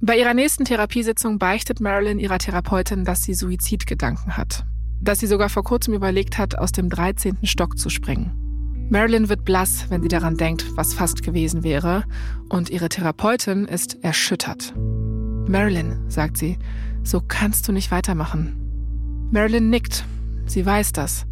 Bei 0.00 0.16
ihrer 0.16 0.34
nächsten 0.34 0.64
Therapiesitzung 0.64 1.38
beichtet 1.38 1.80
Marilyn 1.80 2.18
ihrer 2.18 2.38
Therapeutin, 2.38 3.04
dass 3.04 3.24
sie 3.24 3.34
Suizidgedanken 3.34 4.36
hat. 4.36 4.64
Dass 5.00 5.20
sie 5.20 5.26
sogar 5.26 5.48
vor 5.48 5.64
kurzem 5.64 5.94
überlegt 5.94 6.38
hat, 6.38 6.56
aus 6.56 6.72
dem 6.72 6.88
13. 6.88 7.38
Stock 7.44 7.76
zu 7.76 7.90
springen. 7.90 8.41
Marilyn 8.92 9.30
wird 9.30 9.46
blass, 9.46 9.86
wenn 9.88 10.02
sie 10.02 10.08
daran 10.08 10.36
denkt, 10.36 10.76
was 10.76 10.92
fast 10.92 11.22
gewesen 11.22 11.64
wäre, 11.64 12.04
und 12.50 12.68
ihre 12.68 12.90
Therapeutin 12.90 13.64
ist 13.64 13.96
erschüttert. 14.04 14.74
Marilyn, 14.76 16.10
sagt 16.10 16.36
sie, 16.36 16.58
so 17.02 17.22
kannst 17.26 17.66
du 17.66 17.72
nicht 17.72 17.90
weitermachen. 17.90 18.52
Marilyn 19.30 19.70
nickt. 19.70 20.04
Sie 20.44 20.66
weiß 20.66 20.92
das. 20.92 21.24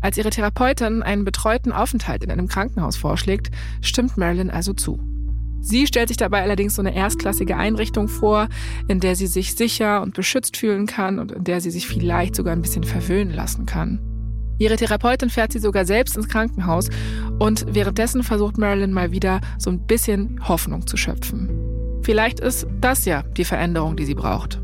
Als 0.00 0.16
ihre 0.16 0.30
Therapeutin 0.30 1.02
einen 1.02 1.24
betreuten 1.24 1.72
Aufenthalt 1.72 2.22
in 2.22 2.30
einem 2.30 2.46
Krankenhaus 2.46 2.96
vorschlägt, 2.96 3.50
stimmt 3.80 4.16
Marilyn 4.16 4.50
also 4.50 4.72
zu. 4.72 5.00
Sie 5.60 5.88
stellt 5.88 6.06
sich 6.06 6.18
dabei 6.18 6.42
allerdings 6.42 6.76
so 6.76 6.82
eine 6.82 6.94
erstklassige 6.94 7.56
Einrichtung 7.56 8.06
vor, 8.06 8.46
in 8.86 9.00
der 9.00 9.16
sie 9.16 9.26
sich 9.26 9.56
sicher 9.56 10.02
und 10.02 10.14
beschützt 10.14 10.56
fühlen 10.56 10.86
kann 10.86 11.18
und 11.18 11.32
in 11.32 11.42
der 11.42 11.60
sie 11.60 11.72
sich 11.72 11.88
vielleicht 11.88 12.36
sogar 12.36 12.52
ein 12.52 12.62
bisschen 12.62 12.84
verwöhnen 12.84 13.34
lassen 13.34 13.66
kann. 13.66 13.98
Ihre 14.58 14.76
Therapeutin 14.76 15.30
fährt 15.30 15.52
sie 15.52 15.58
sogar 15.58 15.84
selbst 15.84 16.16
ins 16.16 16.28
Krankenhaus 16.28 16.88
und 17.38 17.66
währenddessen 17.68 18.22
versucht 18.22 18.58
Marilyn 18.58 18.92
mal 18.92 19.12
wieder 19.12 19.40
so 19.58 19.70
ein 19.70 19.86
bisschen 19.86 20.40
Hoffnung 20.48 20.86
zu 20.86 20.96
schöpfen. 20.96 21.50
Vielleicht 22.02 22.40
ist 22.40 22.66
das 22.80 23.04
ja 23.04 23.22
die 23.22 23.44
Veränderung, 23.44 23.96
die 23.96 24.04
sie 24.04 24.14
braucht. 24.14 24.60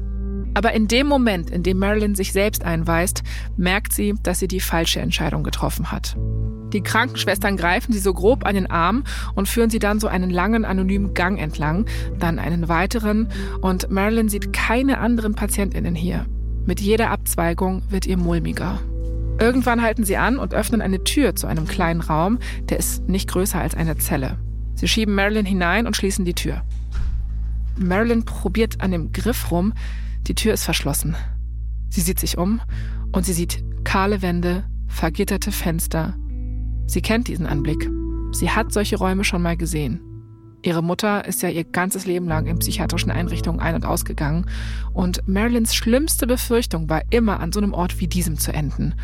Aber 0.55 0.73
in 0.73 0.87
dem 0.87 1.07
Moment, 1.07 1.51
in 1.51 1.63
dem 1.63 1.79
Marilyn 1.79 2.15
sich 2.15 2.33
selbst 2.33 2.65
einweist, 2.65 3.23
merkt 3.57 3.93
sie, 3.93 4.15
dass 4.23 4.39
sie 4.39 4.49
die 4.49 4.61
falsche 4.61 5.01
Entscheidung 5.01 5.43
getroffen 5.43 5.91
hat. 5.91 6.17
Die 6.73 6.83
Krankenschwestern 6.83 7.57
greifen 7.57 7.93
sie 7.93 7.99
so 7.99 8.15
grob 8.15 8.47
an 8.47 8.55
den 8.55 8.71
Arm 8.71 9.05
und 9.35 9.49
führen 9.49 9.71
sie 9.71 9.79
dann 9.79 10.01
so 10.01 10.09
einen 10.09 10.31
langen, 10.31 10.65
anonymen 10.65 11.15
Gang 11.15 11.39
entlang, 11.39 11.87
dann 12.19 12.39
einen 12.39 12.69
weiteren 12.69 13.29
und 13.61 13.91
Marilyn 13.91 14.29
sieht 14.29 14.53
keine 14.53 14.99
anderen 14.99 15.35
Patientinnen 15.35 15.95
hier. 15.95 16.27
Mit 16.65 16.81
jeder 16.81 17.11
Abzweigung 17.11 17.83
wird 17.91 18.07
ihr 18.07 18.17
mulmiger. 18.17 18.79
Irgendwann 19.43 19.83
halten 19.83 20.05
sie 20.05 20.17
an 20.17 20.39
und 20.39 20.55
öffnen 20.55 20.81
eine 20.81 21.03
Tür 21.03 21.35
zu 21.35 21.49
einem 21.49 21.67
kleinen 21.67 22.01
Raum, 22.01 22.39
der 22.69 22.79
ist 22.79 23.09
nicht 23.09 23.29
größer 23.29 23.59
als 23.59 23.75
eine 23.75 23.97
Zelle. 23.97 24.39
Sie 24.77 24.87
schieben 24.87 25.17
Marilyn 25.17 25.45
hinein 25.45 25.89
und 25.89 25.97
schließen 25.97 26.25
die 26.25 26.35
Tür. 26.35 26.63
Marilyn 27.77 28.25
probiert 28.25 28.81
an 28.81 28.93
dem 28.93 29.11
Griff 29.11 29.51
rum, 29.51 29.73
die 30.29 30.37
Tür 30.37 30.53
ist 30.53 30.63
verschlossen. 30.63 31.17
Sie 31.91 32.03
sieht 32.03 32.21
sich 32.21 32.39
um 32.39 32.61
und 33.11 33.27
sie 33.27 33.33
sieht 33.33 33.65
kahle 33.83 34.23
Wände, 34.23 34.63
vergitterte 34.87 35.51
Fenster. 35.51 36.15
Sie 36.87 37.03
kennt 37.03 37.27
diesen 37.27 37.47
Anblick. 37.47 37.91
Sie 38.31 38.49
hat 38.49 38.73
solche 38.73 38.97
Räume 38.97 39.25
schon 39.25 39.43
mal 39.43 39.57
gesehen. 39.57 40.01
Ihre 40.65 40.85
Mutter 40.85 41.25
ist 41.25 41.43
ja 41.43 41.49
ihr 41.49 41.65
ganzes 41.65 42.07
Leben 42.07 42.29
lang 42.29 42.47
in 42.47 42.61
psychiatrischen 42.61 43.11
Einrichtungen 43.11 43.59
ein- 43.59 43.75
und 43.75 43.85
ausgegangen. 43.85 44.47
Und 44.93 45.27
Marilyns 45.27 45.75
schlimmste 45.75 46.29
Befürchtung 46.29 46.89
war 46.89 47.03
immer, 47.11 47.41
an 47.41 47.51
so 47.51 47.59
einem 47.59 47.75
Ort 47.75 47.99
wie 47.99 48.07
diesem 48.07 48.39
zu 48.39 48.53
enden. 48.53 48.95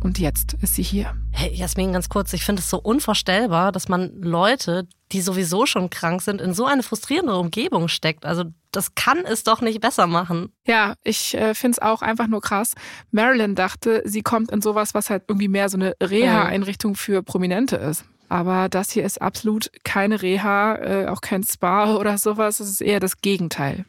Und 0.00 0.18
jetzt 0.18 0.54
ist 0.62 0.74
sie 0.74 0.82
hier. 0.82 1.14
Hey, 1.32 1.52
Jasmin, 1.54 1.92
ganz 1.92 2.08
kurz. 2.08 2.32
Ich 2.32 2.44
finde 2.44 2.60
es 2.60 2.70
so 2.70 2.78
unvorstellbar, 2.78 3.72
dass 3.72 3.88
man 3.88 4.12
Leute, 4.20 4.86
die 5.12 5.20
sowieso 5.20 5.66
schon 5.66 5.90
krank 5.90 6.22
sind, 6.22 6.40
in 6.40 6.54
so 6.54 6.66
eine 6.66 6.82
frustrierende 6.82 7.36
Umgebung 7.36 7.88
steckt. 7.88 8.24
Also 8.24 8.44
das 8.72 8.94
kann 8.94 9.24
es 9.24 9.42
doch 9.42 9.60
nicht 9.60 9.80
besser 9.80 10.06
machen. 10.06 10.52
Ja, 10.66 10.94
ich 11.02 11.34
äh, 11.34 11.54
finde 11.54 11.76
es 11.76 11.82
auch 11.82 12.02
einfach 12.02 12.26
nur 12.26 12.40
krass. 12.40 12.74
Marilyn 13.10 13.54
dachte, 13.54 14.02
sie 14.04 14.22
kommt 14.22 14.50
in 14.50 14.60
sowas, 14.60 14.94
was 14.94 15.10
halt 15.10 15.24
irgendwie 15.28 15.48
mehr 15.48 15.68
so 15.68 15.76
eine 15.76 15.94
Reha-Einrichtung 16.00 16.94
für 16.94 17.22
Prominente 17.22 17.76
ist. 17.76 18.04
Aber 18.28 18.68
das 18.68 18.90
hier 18.90 19.04
ist 19.04 19.22
absolut 19.22 19.70
keine 19.84 20.20
Reha, 20.20 20.76
äh, 20.76 21.06
auch 21.06 21.20
kein 21.20 21.44
Spa 21.44 21.94
oder 21.96 22.18
sowas. 22.18 22.60
Es 22.60 22.68
ist 22.68 22.80
eher 22.80 23.00
das 23.00 23.20
Gegenteil. 23.20 23.86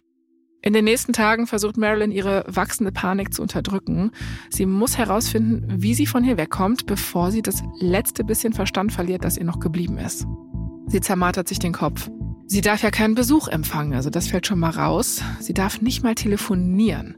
In 0.61 0.73
den 0.73 0.85
nächsten 0.85 1.13
Tagen 1.13 1.47
versucht 1.47 1.77
Marilyn 1.77 2.11
ihre 2.11 2.43
wachsende 2.47 2.91
Panik 2.91 3.33
zu 3.33 3.41
unterdrücken. 3.41 4.11
Sie 4.49 4.65
muss 4.65 4.97
herausfinden, 4.97 5.65
wie 5.81 5.93
sie 5.93 6.07
von 6.07 6.23
hier 6.23 6.37
wegkommt, 6.37 6.87
bevor 6.87 7.31
sie 7.31 7.41
das 7.41 7.63
letzte 7.79 8.23
bisschen 8.23 8.53
Verstand 8.53 8.91
verliert, 8.91 9.23
das 9.23 9.37
ihr 9.37 9.45
noch 9.45 9.59
geblieben 9.59 9.97
ist. 9.97 10.25
Sie 10.87 11.01
zermartert 11.01 11.47
sich 11.47 11.59
den 11.59 11.73
Kopf. 11.73 12.09
Sie 12.47 12.61
darf 12.61 12.81
ja 12.81 12.91
keinen 12.91 13.13
Besuch 13.13 13.49
empfangen, 13.49 13.93
also 13.93 14.09
das 14.09 14.27
fällt 14.27 14.47
schon 14.47 14.59
mal 14.59 14.69
raus. 14.69 15.21
Sie 15.41 15.53
darf 15.53 15.81
nicht 15.81 16.01
mal 16.01 16.15
telefonieren. 16.15 17.15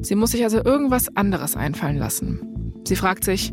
Sie 0.00 0.16
muss 0.16 0.32
sich 0.32 0.42
also 0.42 0.62
irgendwas 0.62 1.16
anderes 1.16 1.56
einfallen 1.56 1.98
lassen. 1.98 2.40
Sie 2.84 2.96
fragt 2.96 3.24
sich, 3.24 3.52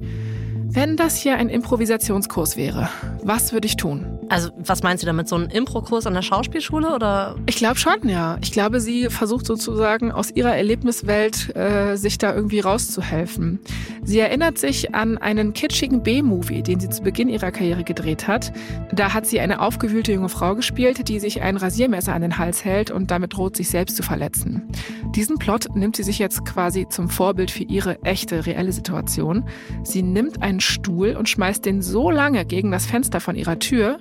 wenn 0.65 0.97
das 0.97 1.17
hier 1.17 1.37
ein 1.37 1.49
Improvisationskurs 1.49 2.57
wäre, 2.57 2.89
was 3.23 3.53
würde 3.53 3.67
ich 3.67 3.77
tun? 3.77 4.18
Also, 4.29 4.51
was 4.57 4.83
meinst 4.83 5.01
du 5.03 5.07
damit? 5.07 5.27
So 5.27 5.35
ein 5.35 5.49
Impro-Kurs 5.49 6.05
an 6.05 6.13
der 6.13 6.21
Schauspielschule 6.21 6.93
oder? 6.93 7.35
Ich 7.47 7.55
glaube 7.55 7.77
schon, 7.77 8.07
ja. 8.07 8.37
Ich 8.41 8.51
glaube, 8.51 8.79
sie 8.79 9.09
versucht 9.09 9.47
sozusagen 9.47 10.11
aus 10.11 10.29
ihrer 10.31 10.55
Erlebniswelt 10.55 11.55
äh, 11.55 11.95
sich 11.95 12.19
da 12.19 12.35
irgendwie 12.35 12.59
rauszuhelfen. 12.59 13.59
Sie 14.03 14.19
erinnert 14.19 14.59
sich 14.59 14.93
an 14.93 15.17
einen 15.17 15.53
kitschigen 15.53 16.03
B-Movie, 16.03 16.61
den 16.61 16.79
sie 16.79 16.89
zu 16.89 17.01
Beginn 17.01 17.27
ihrer 17.27 17.51
Karriere 17.51 17.83
gedreht 17.83 18.27
hat. 18.27 18.53
Da 18.93 19.13
hat 19.13 19.25
sie 19.25 19.39
eine 19.39 19.61
aufgewühlte 19.61 20.13
junge 20.13 20.29
Frau 20.29 20.55
gespielt, 20.55 21.09
die 21.09 21.19
sich 21.19 21.41
ein 21.41 21.57
Rasiermesser 21.57 22.13
an 22.13 22.21
den 22.21 22.37
Hals 22.37 22.63
hält 22.63 22.91
und 22.91 23.09
damit 23.09 23.35
droht, 23.35 23.55
sich 23.55 23.69
selbst 23.69 23.97
zu 23.97 24.03
verletzen. 24.03 24.67
Diesen 25.15 25.39
Plot 25.39 25.75
nimmt 25.75 25.95
sie 25.95 26.03
sich 26.03 26.19
jetzt 26.19 26.45
quasi 26.45 26.87
zum 26.87 27.09
Vorbild 27.09 27.49
für 27.49 27.63
ihre 27.63 28.01
echte, 28.03 28.45
reelle 28.45 28.71
Situation. 28.71 29.43
Sie 29.83 30.03
nimmt 30.03 30.43
einen 30.43 30.59
Stuhl 30.59 31.15
und 31.15 31.27
schmeißt 31.27 31.65
den 31.65 31.81
so 31.81 32.11
lange 32.11 32.45
gegen 32.45 32.69
das 32.71 32.85
Fenster 32.85 33.19
von 33.19 33.35
ihrer 33.35 33.57
Tür, 33.57 33.99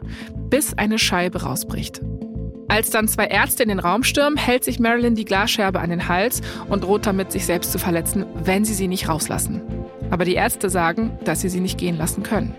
bis 0.50 0.74
eine 0.74 0.98
Scheibe 0.98 1.42
rausbricht. 1.42 2.00
Als 2.68 2.90
dann 2.90 3.08
zwei 3.08 3.24
Ärzte 3.26 3.62
in 3.62 3.70
den 3.70 3.78
Raum 3.78 4.02
stürmen, 4.02 4.36
hält 4.36 4.62
sich 4.62 4.78
Marilyn 4.78 5.14
die 5.14 5.24
Glasscherbe 5.24 5.80
an 5.80 5.88
den 5.88 6.06
Hals 6.06 6.42
und 6.68 6.84
droht 6.84 7.06
damit, 7.06 7.32
sich 7.32 7.46
selbst 7.46 7.72
zu 7.72 7.78
verletzen, 7.78 8.26
wenn 8.44 8.64
sie 8.64 8.74
sie 8.74 8.88
nicht 8.88 9.08
rauslassen. 9.08 9.62
Aber 10.10 10.26
die 10.26 10.34
Ärzte 10.34 10.68
sagen, 10.68 11.18
dass 11.24 11.40
sie 11.40 11.48
sie 11.48 11.60
nicht 11.60 11.78
gehen 11.78 11.96
lassen 11.96 12.22
können. 12.22 12.54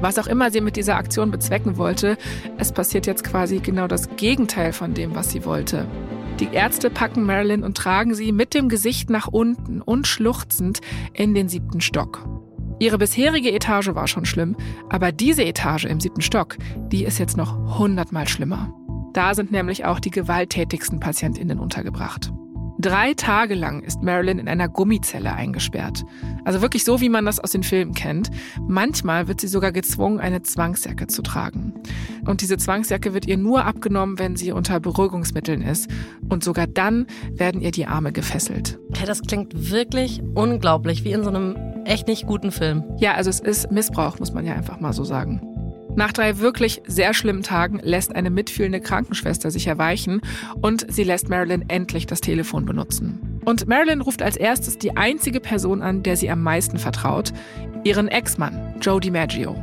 Was 0.00 0.18
auch 0.18 0.28
immer 0.28 0.52
sie 0.52 0.60
mit 0.60 0.76
dieser 0.76 0.96
Aktion 0.96 1.32
bezwecken 1.32 1.76
wollte, 1.76 2.16
es 2.56 2.70
passiert 2.70 3.06
jetzt 3.06 3.24
quasi 3.24 3.58
genau 3.58 3.88
das 3.88 4.16
Gegenteil 4.16 4.72
von 4.72 4.94
dem, 4.94 5.16
was 5.16 5.30
sie 5.30 5.44
wollte. 5.44 5.86
Die 6.38 6.50
Ärzte 6.52 6.88
packen 6.88 7.24
Marilyn 7.24 7.64
und 7.64 7.76
tragen 7.76 8.14
sie 8.14 8.30
mit 8.30 8.54
dem 8.54 8.68
Gesicht 8.68 9.10
nach 9.10 9.26
unten 9.26 9.82
und 9.82 10.06
schluchzend 10.06 10.80
in 11.12 11.34
den 11.34 11.48
siebten 11.48 11.80
Stock. 11.80 12.24
Ihre 12.80 12.98
bisherige 12.98 13.52
Etage 13.52 13.94
war 13.94 14.06
schon 14.06 14.24
schlimm, 14.24 14.56
aber 14.88 15.10
diese 15.10 15.44
Etage 15.44 15.84
im 15.84 16.00
siebten 16.00 16.20
Stock, 16.20 16.56
die 16.92 17.04
ist 17.04 17.18
jetzt 17.18 17.36
noch 17.36 17.78
hundertmal 17.78 18.28
schlimmer. 18.28 18.72
Da 19.14 19.34
sind 19.34 19.50
nämlich 19.50 19.84
auch 19.84 19.98
die 19.98 20.10
gewalttätigsten 20.10 21.00
PatientInnen 21.00 21.58
untergebracht. 21.58 22.32
Drei 22.80 23.14
Tage 23.14 23.54
lang 23.54 23.82
ist 23.82 24.02
Marilyn 24.02 24.38
in 24.38 24.48
einer 24.48 24.68
Gummizelle 24.68 25.32
eingesperrt. 25.32 26.04
Also 26.44 26.62
wirklich 26.62 26.84
so, 26.84 27.00
wie 27.00 27.08
man 27.08 27.24
das 27.24 27.40
aus 27.40 27.50
den 27.50 27.64
Filmen 27.64 27.92
kennt. 27.92 28.30
Manchmal 28.68 29.26
wird 29.26 29.40
sie 29.40 29.48
sogar 29.48 29.72
gezwungen, 29.72 30.20
eine 30.20 30.42
Zwangsjacke 30.42 31.08
zu 31.08 31.22
tragen. 31.22 31.74
Und 32.24 32.40
diese 32.40 32.56
Zwangsjacke 32.56 33.14
wird 33.14 33.26
ihr 33.26 33.36
nur 33.36 33.64
abgenommen, 33.64 34.20
wenn 34.20 34.36
sie 34.36 34.52
unter 34.52 34.78
Beruhigungsmitteln 34.78 35.62
ist. 35.62 35.90
Und 36.28 36.44
sogar 36.44 36.68
dann 36.68 37.06
werden 37.32 37.60
ihr 37.60 37.72
die 37.72 37.86
Arme 37.86 38.12
gefesselt. 38.12 38.78
Okay, 38.90 39.06
das 39.06 39.22
klingt 39.22 39.70
wirklich 39.70 40.22
unglaublich, 40.36 41.02
wie 41.02 41.12
in 41.12 41.24
so 41.24 41.30
einem 41.30 41.56
echt 41.84 42.06
nicht 42.06 42.26
guten 42.26 42.52
Film. 42.52 42.84
Ja, 42.98 43.14
also 43.14 43.28
es 43.28 43.40
ist 43.40 43.72
Missbrauch, 43.72 44.20
muss 44.20 44.32
man 44.32 44.46
ja 44.46 44.54
einfach 44.54 44.78
mal 44.78 44.92
so 44.92 45.02
sagen. 45.02 45.57
Nach 45.96 46.12
drei 46.12 46.38
wirklich 46.38 46.82
sehr 46.86 47.14
schlimmen 47.14 47.42
Tagen 47.42 47.80
lässt 47.82 48.14
eine 48.14 48.30
mitfühlende 48.30 48.80
Krankenschwester 48.80 49.50
sich 49.50 49.66
erweichen 49.66 50.20
und 50.60 50.86
sie 50.92 51.04
lässt 51.04 51.28
Marilyn 51.28 51.64
endlich 51.68 52.06
das 52.06 52.20
Telefon 52.20 52.64
benutzen. 52.64 53.40
Und 53.44 53.66
Marilyn 53.66 54.00
ruft 54.00 54.22
als 54.22 54.36
erstes 54.36 54.78
die 54.78 54.96
einzige 54.96 55.40
Person 55.40 55.82
an, 55.82 56.02
der 56.02 56.16
sie 56.16 56.30
am 56.30 56.42
meisten 56.42 56.78
vertraut, 56.78 57.32
ihren 57.84 58.08
Ex-Mann, 58.08 58.74
Joe 58.80 59.00
DiMaggio. 59.00 59.56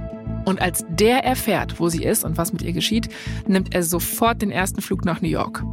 Und 0.45 0.61
als 0.61 0.85
der 0.89 1.23
erfährt, 1.23 1.79
wo 1.79 1.89
sie 1.89 2.03
ist 2.03 2.23
und 2.23 2.37
was 2.37 2.53
mit 2.53 2.61
ihr 2.61 2.73
geschieht, 2.73 3.09
nimmt 3.47 3.73
er 3.73 3.83
sofort 3.83 4.41
den 4.41 4.51
ersten 4.51 4.81
Flug 4.81 5.03
nach 5.03 5.21
New 5.21 5.27
York. 5.27 5.63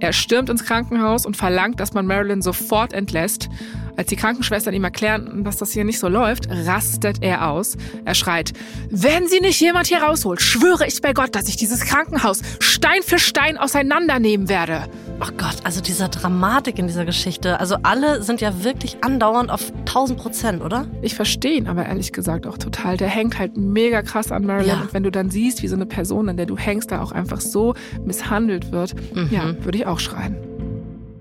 Er 0.00 0.12
stürmt 0.12 0.50
ins 0.50 0.64
Krankenhaus 0.64 1.26
und 1.26 1.36
verlangt, 1.36 1.78
dass 1.80 1.94
man 1.94 2.06
Marilyn 2.06 2.42
sofort 2.42 2.92
entlässt. 2.92 3.48
Als 3.96 4.08
die 4.08 4.16
Krankenschwestern 4.16 4.74
ihm 4.74 4.84
erklären, 4.84 5.42
dass 5.44 5.56
das 5.56 5.72
hier 5.72 5.84
nicht 5.84 5.98
so 5.98 6.08
läuft, 6.08 6.48
rastet 6.50 7.22
er 7.22 7.48
aus. 7.48 7.76
Er 8.04 8.14
schreit, 8.14 8.52
wenn 8.90 9.26
sie 9.26 9.40
nicht 9.40 9.60
jemand 9.60 9.86
hier 9.86 10.02
rausholt, 10.02 10.40
schwöre 10.40 10.86
ich 10.86 11.00
bei 11.00 11.12
Gott, 11.12 11.34
dass 11.34 11.48
ich 11.48 11.56
dieses 11.56 11.80
Krankenhaus 11.80 12.42
Stein 12.60 13.02
für 13.02 13.18
Stein 13.18 13.58
auseinandernehmen 13.58 14.48
werde. 14.48 14.84
Oh 15.20 15.32
Gott, 15.38 15.56
also 15.64 15.80
dieser 15.80 16.08
Dramatik 16.08 16.78
in 16.78 16.88
dieser 16.88 17.06
Geschichte. 17.06 17.58
Also 17.58 17.76
alle 17.82 18.22
sind 18.22 18.42
ja 18.42 18.62
wirklich 18.64 19.02
andauernd 19.02 19.50
auf 19.50 19.72
1000 19.86 20.18
Prozent, 20.18 20.62
oder? 20.62 20.86
Ich 21.00 21.14
verstehe 21.14 21.56
ihn 21.56 21.68
aber 21.68 21.86
ehrlich 21.86 22.12
gesagt 22.12 22.46
auch 22.46 22.58
total. 22.58 22.98
Der 22.98 23.08
hängt 23.08 23.38
halt 23.38 23.56
mega 23.56 24.02
krass 24.02 24.30
an 24.30 24.44
Marilyn. 24.44 24.68
Ja. 24.68 24.80
Und 24.82 24.92
wenn 24.92 25.04
du 25.04 25.10
dann 25.10 25.30
siehst, 25.30 25.62
wie 25.62 25.68
so 25.68 25.76
eine 25.76 25.86
Person, 25.86 26.28
an 26.28 26.36
der 26.36 26.46
du 26.46 26.58
hängst, 26.58 26.90
da 26.90 27.00
auch 27.00 27.12
einfach 27.12 27.40
so 27.40 27.74
misshandelt 28.04 28.72
wird, 28.72 28.94
mhm. 29.14 29.28
ja, 29.30 29.64
würde 29.64 29.78
ich 29.78 29.86
auch 29.86 29.98
schreien. 29.98 30.36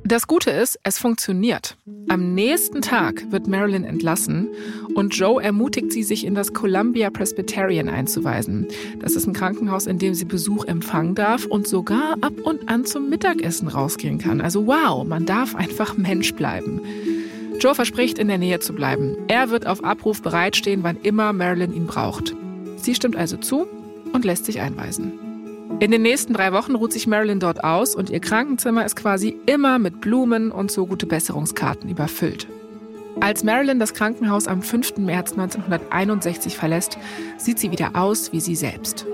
Das 0.07 0.27
Gute 0.27 0.51
ist, 0.51 0.79
es 0.83 0.99
funktioniert. 0.99 1.77
Am 2.09 2.35
nächsten 2.35 2.83
Tag 2.83 3.31
wird 3.31 3.47
Marilyn 3.47 3.83
entlassen 3.83 4.49
und 4.93 5.15
Joe 5.15 5.41
ermutigt 5.41 5.91
sie, 5.91 6.03
sich 6.03 6.25
in 6.25 6.35
das 6.35 6.53
Columbia 6.53 7.09
Presbyterian 7.09 7.89
einzuweisen. 7.89 8.67
Das 8.99 9.15
ist 9.15 9.25
ein 9.25 9.33
Krankenhaus, 9.33 9.87
in 9.87 9.97
dem 9.97 10.13
sie 10.13 10.25
Besuch 10.25 10.65
empfangen 10.65 11.15
darf 11.15 11.47
und 11.47 11.67
sogar 11.67 12.17
ab 12.21 12.33
und 12.43 12.69
an 12.69 12.85
zum 12.85 13.09
Mittagessen 13.09 13.67
rausgehen 13.67 14.19
kann. 14.19 14.41
Also 14.41 14.67
wow, 14.67 15.03
man 15.03 15.25
darf 15.25 15.55
einfach 15.55 15.97
Mensch 15.97 16.35
bleiben. 16.35 16.81
Joe 17.59 17.73
verspricht, 17.73 18.19
in 18.19 18.27
der 18.27 18.37
Nähe 18.37 18.59
zu 18.59 18.73
bleiben. 18.73 19.17
Er 19.27 19.49
wird 19.49 19.65
auf 19.65 19.83
Abruf 19.83 20.21
bereitstehen, 20.21 20.83
wann 20.83 20.97
immer 21.01 21.33
Marilyn 21.33 21.73
ihn 21.73 21.87
braucht. 21.87 22.35
Sie 22.77 22.93
stimmt 22.93 23.15
also 23.15 23.37
zu 23.37 23.65
und 24.13 24.23
lässt 24.23 24.45
sich 24.45 24.59
einweisen. 24.61 25.24
In 25.79 25.91
den 25.91 26.03
nächsten 26.03 26.33
drei 26.33 26.53
Wochen 26.53 26.73
ruht 26.73 26.93
sich 26.93 27.05
Marilyn 27.05 27.41
dort 27.41 27.63
aus 27.65 27.95
und 27.95 28.09
ihr 28.09 28.21
Krankenzimmer 28.21 28.85
ist 28.85 28.95
quasi 28.95 29.35
immer 29.45 29.77
mit 29.77 29.99
Blumen 29.99 30.49
und 30.51 30.71
so 30.71 30.85
gute 30.85 31.05
Besserungskarten 31.05 31.89
überfüllt. 31.89 32.47
Als 33.19 33.43
Marilyn 33.43 33.79
das 33.79 33.93
Krankenhaus 33.93 34.47
am 34.47 34.61
5. 34.61 34.97
März 34.97 35.33
1961 35.33 36.55
verlässt, 36.55 36.97
sieht 37.37 37.59
sie 37.59 37.71
wieder 37.71 37.91
aus 37.93 38.31
wie 38.31 38.39
sie 38.39 38.55
selbst. 38.55 39.05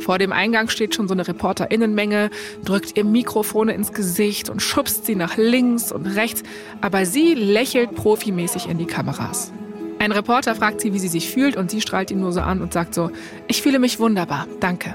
Vor 0.00 0.18
dem 0.18 0.32
Eingang 0.32 0.68
steht 0.68 0.94
schon 0.94 1.06
so 1.06 1.14
eine 1.14 1.26
Reporterinnenmenge, 1.26 2.30
drückt 2.64 2.96
ihr 2.96 3.04
Mikrofone 3.04 3.72
ins 3.72 3.92
Gesicht 3.92 4.48
und 4.48 4.60
schubst 4.60 5.06
sie 5.06 5.14
nach 5.14 5.36
links 5.36 5.92
und 5.92 6.06
rechts, 6.06 6.42
aber 6.80 7.06
sie 7.06 7.34
lächelt 7.34 7.94
profimäßig 7.94 8.68
in 8.68 8.78
die 8.78 8.86
Kameras. 8.86 9.52
Ein 10.00 10.12
Reporter 10.12 10.56
fragt 10.56 10.80
sie, 10.80 10.92
wie 10.92 10.98
sie 10.98 11.08
sich 11.08 11.30
fühlt 11.30 11.56
und 11.56 11.70
sie 11.70 11.80
strahlt 11.80 12.10
ihn 12.10 12.20
nur 12.20 12.32
so 12.32 12.40
an 12.40 12.60
und 12.60 12.72
sagt 12.72 12.94
so, 12.94 13.10
ich 13.46 13.62
fühle 13.62 13.78
mich 13.78 14.00
wunderbar, 14.00 14.46
danke. 14.60 14.94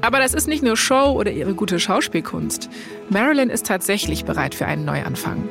Aber 0.00 0.18
das 0.18 0.34
ist 0.34 0.48
nicht 0.48 0.62
nur 0.62 0.76
Show 0.76 1.12
oder 1.12 1.32
ihre 1.32 1.54
gute 1.54 1.80
Schauspielkunst. 1.80 2.68
Marilyn 3.10 3.50
ist 3.50 3.66
tatsächlich 3.66 4.24
bereit 4.24 4.54
für 4.54 4.66
einen 4.66 4.84
Neuanfang. 4.84 5.48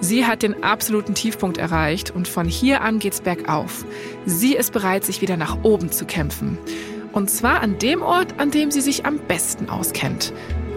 Sie 0.00 0.24
hat 0.26 0.42
den 0.42 0.62
absoluten 0.62 1.14
Tiefpunkt 1.14 1.58
erreicht 1.58 2.10
und 2.10 2.26
von 2.26 2.46
hier 2.46 2.80
an 2.80 2.98
geht's 2.98 3.20
bergauf. 3.20 3.84
Sie 4.24 4.54
ist 4.54 4.72
bereit, 4.72 5.04
sich 5.04 5.20
wieder 5.20 5.36
nach 5.36 5.62
oben 5.62 5.92
zu 5.92 6.06
kämpfen. 6.06 6.58
Und 7.12 7.30
zwar 7.30 7.60
an 7.60 7.78
dem 7.78 8.02
Ort, 8.02 8.38
an 8.38 8.50
dem 8.50 8.70
sie 8.70 8.80
sich 8.80 9.04
am 9.04 9.18
besten 9.18 9.68
auskennt. 9.68 10.32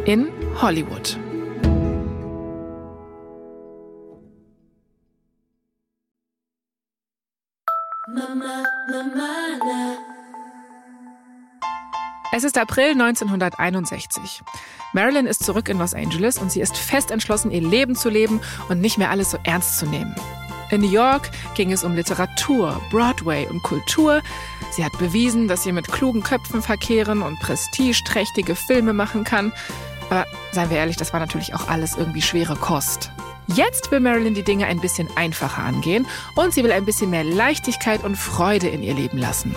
In 0.05 0.27
Hollywood. 0.61 1.17
Mama, 8.07 8.63
Mama, 8.91 9.42
es 12.35 12.43
ist 12.43 12.57
April 12.57 12.93
1961. 12.93 14.41
Marilyn 14.91 15.27
ist 15.27 15.43
zurück 15.43 15.69
in 15.69 15.77
Los 15.77 15.93
Angeles 15.93 16.39
und 16.39 16.51
sie 16.51 16.61
ist 16.61 16.75
fest 16.75 17.11
entschlossen, 17.11 17.51
ihr 17.51 17.61
Leben 17.61 17.95
zu 17.95 18.09
leben 18.09 18.41
und 18.69 18.81
nicht 18.81 18.97
mehr 18.97 19.11
alles 19.11 19.29
so 19.29 19.37
ernst 19.43 19.77
zu 19.77 19.85
nehmen. 19.85 20.15
In 20.71 20.81
New 20.81 20.89
York 20.89 21.29
ging 21.53 21.71
es 21.71 21.83
um 21.83 21.93
Literatur, 21.93 22.81
Broadway 22.89 23.47
und 23.47 23.61
Kultur. 23.61 24.23
Sie 24.71 24.83
hat 24.83 24.97
bewiesen, 24.97 25.47
dass 25.47 25.61
sie 25.61 25.71
mit 25.71 25.87
klugen 25.91 26.23
Köpfen 26.23 26.63
verkehren 26.63 27.21
und 27.21 27.39
prestigeträchtige 27.39 28.55
Filme 28.55 28.93
machen 28.93 29.23
kann. 29.23 29.53
Aber 30.09 30.25
seien 30.51 30.71
wir 30.71 30.77
ehrlich, 30.77 30.97
das 30.97 31.13
war 31.13 31.19
natürlich 31.19 31.53
auch 31.53 31.67
alles 31.67 31.95
irgendwie 31.95 32.23
schwere 32.23 32.55
Kost. 32.55 33.11
Jetzt 33.45 33.91
will 33.91 33.99
Marilyn 33.99 34.33
die 34.33 34.43
Dinge 34.43 34.65
ein 34.65 34.81
bisschen 34.81 35.07
einfacher 35.15 35.61
angehen 35.61 36.07
und 36.35 36.51
sie 36.51 36.63
will 36.63 36.71
ein 36.71 36.85
bisschen 36.85 37.11
mehr 37.11 37.23
Leichtigkeit 37.23 38.03
und 38.03 38.15
Freude 38.15 38.69
in 38.69 38.81
ihr 38.81 38.95
Leben 38.95 39.19
lassen. 39.19 39.55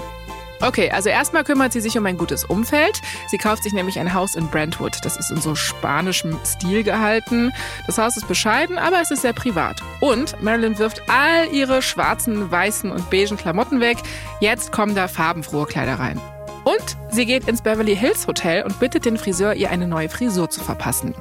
Okay, 0.61 0.91
also 0.91 1.09
erstmal 1.09 1.45
kümmert 1.45 1.73
sie 1.73 1.81
sich 1.81 1.99
um 1.99 2.07
ein 2.07 2.17
gutes 2.17 2.45
Umfeld. 2.45 3.01
Sie 3.29 3.39
kauft 3.39 3.63
sich 3.63 3.73
nämlich 3.73 3.99
ein 3.99 4.15
Haus 4.15 4.35
in 4.35 4.49
Brentwood. 4.49 5.05
Das 5.05 5.17
ist 5.17 5.31
in 5.31 5.41
so 5.41 5.55
spanischem 5.55 6.39
Stil 6.45 6.83
gehalten. 6.83 7.53
Das 7.87 7.99
Haus 7.99 8.17
ist 8.17 8.27
bescheiden, 8.27 8.79
aber 8.79 9.01
es 9.01 9.11
ist 9.11 9.23
sehr 9.23 9.33
privat. 9.33 9.83
Und 10.01 10.41
Marilyn 10.43 10.79
wirft 10.79 11.03
all 11.09 11.49
ihre 11.53 11.83
schwarzen, 11.83 12.51
weißen 12.51 12.91
und 12.91 13.11
beigen 13.11 13.37
Klamotten 13.37 13.81
weg. 13.81 13.99
Jetzt 14.41 14.73
kommen 14.73 14.95
da 14.95 15.09
farbenfrohe 15.09 15.67
Kleider 15.67 15.99
rein. 15.99 16.21
Und 16.65 16.97
sie 17.11 17.27
geht 17.27 17.47
ins 17.47 17.63
Beverly 17.63 17.97
Hills 17.97 18.27
Hotel 18.27 18.65
und 18.65 18.81
bittet 18.81 19.05
den 19.05 19.19
Friseur, 19.19 19.55
ihr 19.55 19.71
eine 19.71 19.87
neue 19.87 20.09
Frisur 20.09 20.51
zu 20.51 20.61
verpassen. 20.61 21.15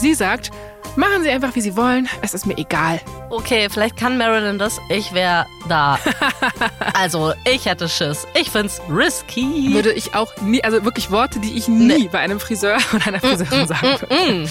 Sie 0.00 0.14
sagt, 0.14 0.50
machen 0.96 1.22
Sie 1.22 1.28
einfach, 1.28 1.54
wie 1.54 1.60
Sie 1.60 1.76
wollen, 1.76 2.08
es 2.22 2.32
ist 2.32 2.46
mir 2.46 2.56
egal. 2.56 3.02
Okay, 3.28 3.68
vielleicht 3.68 3.98
kann 3.98 4.16
Marilyn 4.16 4.58
das. 4.58 4.80
Ich 4.88 5.12
wäre 5.12 5.44
da. 5.68 5.98
also, 6.94 7.34
ich 7.44 7.66
hätte 7.66 7.86
Schiss. 7.86 8.26
Ich 8.32 8.48
find's 8.48 8.80
risky. 8.90 9.74
Würde 9.74 9.92
ich 9.92 10.14
auch 10.14 10.34
nie, 10.40 10.64
also 10.64 10.82
wirklich 10.86 11.10
Worte, 11.10 11.38
die 11.38 11.52
ich 11.52 11.68
nie 11.68 12.04
nee. 12.04 12.08
bei 12.10 12.20
einem 12.20 12.40
Friseur 12.40 12.78
oder 12.94 13.08
einer 13.08 13.20
Friseurin 13.20 13.58
mm, 13.58 13.62
mm, 13.62 13.66
sagen 13.66 13.86
mm, 13.88 14.00
würde. 14.00 14.32
Mm, 14.32 14.48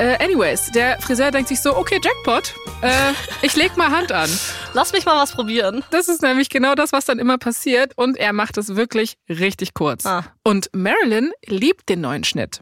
äh, 0.00 0.22
anyways, 0.22 0.70
der 0.72 1.00
Friseur 1.00 1.30
denkt 1.30 1.48
sich 1.48 1.62
so, 1.62 1.74
okay, 1.74 1.98
Jackpot, 2.04 2.52
äh, 2.82 3.14
ich 3.40 3.56
leg 3.56 3.74
mal 3.78 3.90
Hand 3.90 4.12
an. 4.12 4.28
Lass 4.74 4.92
mich 4.92 5.06
mal 5.06 5.16
was 5.16 5.32
probieren. 5.32 5.82
Das 5.90 6.08
ist 6.08 6.20
nämlich 6.20 6.50
genau 6.50 6.74
das, 6.74 6.92
was 6.92 7.06
dann 7.06 7.18
immer 7.18 7.38
passiert 7.38 7.96
und 7.96 8.18
er 8.18 8.34
macht 8.34 8.58
es 8.58 8.76
wirklich 8.76 9.16
richtig 9.30 9.72
kurz. 9.72 10.04
Ah. 10.04 10.24
Und 10.44 10.68
Marilyn 10.74 11.32
liebt 11.46 11.88
den 11.88 12.02
neuen 12.02 12.24
Schnitt. 12.24 12.60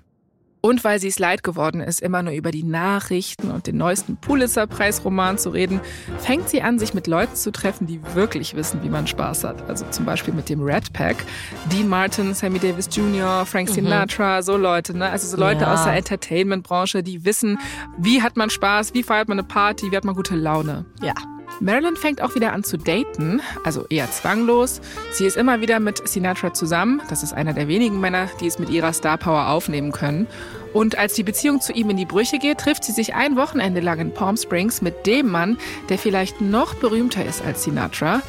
Und 0.67 0.83
weil 0.83 0.99
sie 0.99 1.07
es 1.07 1.21
leid 1.21 1.45
geworden 1.45 1.81
ist, 1.81 2.03
immer 2.03 2.25
nur 2.25 2.33
über 2.33 2.51
die 2.51 2.65
Nachrichten 2.65 3.53
und 3.53 3.69
den 3.69 3.77
neuesten 3.77 4.17
Pulitzer-Preis-Roman 4.17 5.39
zu 5.39 5.51
reden, 5.51 5.81
fängt 6.19 6.49
sie 6.49 6.61
an, 6.61 6.81
sich 6.81 6.93
mit 6.93 7.07
Leuten 7.07 7.37
zu 7.37 7.53
treffen, 7.53 7.87
die 7.87 8.01
wirklich 8.15 8.57
wissen, 8.57 8.83
wie 8.83 8.89
man 8.89 9.07
Spaß 9.07 9.45
hat. 9.45 9.71
Also 9.71 9.87
zum 9.91 10.05
Beispiel 10.05 10.35
mit 10.35 10.49
dem 10.49 10.61
Red 10.61 10.93
Pack, 10.93 11.25
Dean 11.71 11.89
Martin, 11.89 12.35
Sammy 12.35 12.59
Davis 12.59 12.89
Jr., 12.91 13.47
Frank 13.47 13.69
mhm. 13.69 13.75
Sinatra, 13.75 14.39
mhm. 14.39 14.43
so 14.43 14.57
Leute. 14.57 14.99
Ne? 14.99 15.09
Also 15.09 15.29
so 15.29 15.37
Leute 15.37 15.61
ja. 15.61 15.73
aus 15.73 15.85
der 15.85 15.93
Entertainment-Branche, 15.93 17.05
die 17.05 17.25
wissen, 17.25 17.61
wie 17.97 18.21
hat 18.21 18.37
man 18.37 18.51
Spaß, 18.51 18.93
wie 18.93 19.05
feiert 19.05 19.29
man 19.29 19.39
eine 19.39 19.47
Party, 19.47 19.93
wie 19.93 19.97
hat 19.97 20.05
man 20.05 20.17
gute 20.17 20.35
Laune. 20.35 20.85
Ja. 21.01 21.15
Marilyn 21.61 21.97
fängt 21.97 22.21
auch 22.21 22.35
wieder 22.35 22.53
an 22.53 22.65
zu 22.65 22.77
daten, 22.77 23.41
also 23.65 23.87
eher 23.89 24.11
zwanglos. 24.11 24.81
Sie 25.13 25.25
ist 25.25 25.37
immer 25.37 25.61
wieder 25.61 25.81
mit 25.81 26.07
Sinatra 26.07 26.53
zusammen. 26.53 27.01
Das 27.09 27.23
ist 27.23 27.33
einer 27.33 27.53
der 27.55 27.69
wenigen 27.69 28.01
Männer, 28.01 28.29
die 28.41 28.47
es 28.47 28.59
mit 28.59 28.69
ihrer 28.69 28.93
Star 28.93 29.17
Power 29.17 29.49
aufnehmen 29.49 29.93
können. 29.93 30.27
Und 30.73 30.99
als 30.99 31.15
die 31.15 31.23
Beziehung 31.23 31.61
zu 31.61 31.73
ihm 31.73 31.91
in 31.91 31.97
die 31.97 32.05
Brüche 32.05 32.39
geht, 32.39 32.59
trifft 32.59 32.85
sie 32.85 32.93
sich 32.93 33.15
ein 33.15 33.37
Wochenende 33.37 33.81
lang 33.81 33.99
in 33.99 34.13
Palm 34.13 34.37
Springs 34.37 34.83
mit 34.83 35.07
dem 35.07 35.31
Mann, 35.31 35.59
der 35.89 35.99
vielleicht 35.99 36.41
noch 36.41 36.75
berühmter 36.75 37.25
ist 37.25 37.43
als 37.45 37.65
Sinatra, 37.65 38.23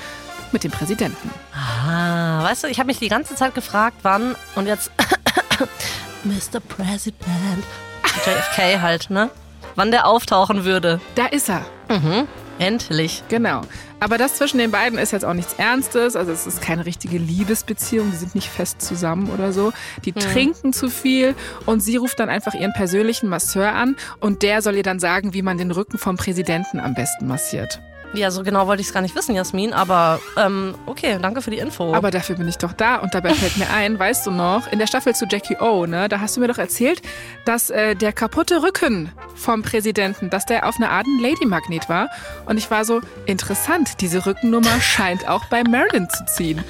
mit 0.52 0.63
dem 0.63 0.71
Präsidenten. 0.71 1.30
Ah, 1.54 2.43
weißt 2.43 2.63
du, 2.63 2.67
ich 2.67 2.80
habe 2.80 2.88
mich 2.88 3.00
die 3.00 3.10
ganze 3.10 3.36
Zeit 3.36 3.54
gefragt, 3.54 3.97
wann 4.04 4.36
und 4.56 4.65
jetzt 4.67 4.91
Mr. 6.23 6.60
President, 6.60 7.63
JFK 8.26 8.82
halt, 8.82 9.10
ne? 9.10 9.30
Wann 9.76 9.91
der 9.91 10.08
auftauchen 10.08 10.63
würde. 10.63 11.00
Da 11.15 11.28
ist 11.28 11.50
er. 11.50 11.65
Mhm. 11.89 12.28
Endlich. 12.60 13.24
Genau. 13.30 13.62
Aber 14.00 14.17
das 14.17 14.36
zwischen 14.36 14.58
den 14.58 14.72
beiden 14.72 15.00
ist 15.00 15.12
jetzt 15.12 15.26
auch 15.26 15.34
nichts 15.34 15.54
Ernstes. 15.54 16.15
Also 16.15 16.32
es 16.32 16.48
ist 16.48 16.62
keine 16.62 16.86
richtige 16.86 17.17
Liebesbeziehung. 17.17 18.12
Die 18.12 18.17
sind 18.17 18.36
nicht 18.36 18.50
fest 18.50 18.82
zusammen 18.82 19.30
oder 19.30 19.52
so. 19.52 19.74
Die 20.06 20.12
mhm. 20.12 20.20
trinken 20.20 20.74
zu 20.74 20.89
viel 20.89 21.36
und 21.65 21.82
sie 21.82 21.98
ruft 21.98 22.20
dann 22.20 22.30
einfach 22.30 22.54
ihren 22.54 22.74
persönlichen 22.74 23.30
Masseur 23.30 23.74
an 23.74 23.96
und 24.20 24.43
der 24.43 24.62
soll 24.62 24.76
ihr 24.76 24.84
dann 24.84 25.00
sagen, 25.00 25.34
wie 25.34 25.41
man 25.41 25.58
den 25.58 25.72
Rücken 25.72 25.98
vom 25.98 26.17
Präsidenten 26.17 26.80
am 26.80 26.93
besten 26.93 27.28
massiert. 27.28 27.80
Ja, 28.13 28.32
so 28.32 28.43
genau 28.43 28.67
wollte 28.67 28.82
ich 28.82 28.88
es 28.88 28.93
gar 28.93 29.02
nicht 29.02 29.15
wissen, 29.15 29.36
Jasmin, 29.36 29.74
aber 29.74 30.20
ähm, 30.38 30.76
okay, 30.86 31.17
danke 31.22 31.41
für 31.41 31.52
die 31.52 31.58
Info. 31.58 31.93
Aber 31.93 32.10
dafür 32.10 32.36
bin 32.36 32.48
ich 32.48 32.58
doch 32.58 32.74
da 32.74 32.98
und 32.98 33.13
dabei 33.13 33.34
fällt 33.34 33.58
mir 33.58 33.70
ein, 33.70 34.00
weißt 34.00 34.26
du 34.26 34.32
noch, 34.32 34.72
in 34.72 34.80
der 34.80 34.88
Staffel 34.88 35.13
zu 35.13 35.26
Jackie 35.30 35.58
O, 35.60 35.86
ne, 35.86 36.08
da 36.08 36.20
hast 36.20 36.38
du 36.38 36.41
mir 36.41 36.48
doch 36.48 36.58
erzählt, 36.58 37.02
dass 37.46 37.70
äh, 37.70 37.96
der 37.96 38.13
kaputte 38.13 38.63
Rücken 38.63 39.12
vom 39.36 39.62
Präsidenten, 39.62 40.30
dass 40.30 40.46
der 40.46 40.67
auf 40.67 40.78
eine 40.78 40.89
Art 40.89 41.06
ein 41.06 41.20
Lady-Magnet 41.22 41.89
war. 41.89 42.10
Und 42.46 42.58
ich 42.58 42.72
war 42.72 42.86
so, 42.86 43.02
interessant, 43.26 44.02
diese 44.02 44.26
Rückennummer 44.26 44.82
scheint 44.82 45.28
auch 45.28 45.46
bei 45.46 45.63
Marilyn 45.63 46.10
zu 46.10 46.26
ziehen. 46.26 46.63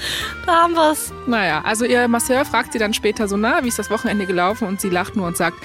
Da 0.46 0.64
haben 0.64 0.74
wir's. 0.74 1.14
Naja, 1.28 1.62
also 1.64 1.86
ihr 1.86 2.08
Masseur 2.08 2.46
fragt 2.46 2.74
sie 2.74 2.80
dann 2.80 2.94
später 2.94 3.28
so, 3.28 3.38
na, 3.38 3.64
wie 3.64 3.68
ist 3.68 3.80
das 3.80 3.90
Wochenende 3.90 4.26
gelaufen? 4.26 4.68
Und 4.68 4.82
sie 4.82 4.90
lacht 4.90 5.16
nur 5.16 5.28
und 5.28 5.38
sagt, 5.38 5.58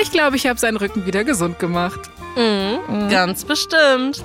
ich 0.00 0.12
glaube, 0.12 0.36
ich 0.36 0.46
habe 0.46 0.58
seinen 0.58 0.76
Rücken 0.76 1.06
wieder 1.06 1.24
gesund 1.24 1.58
gemacht. 1.58 2.00
Mhm, 2.36 2.78
mhm. 2.88 3.08
Ganz 3.08 3.44
bestimmt. 3.44 4.24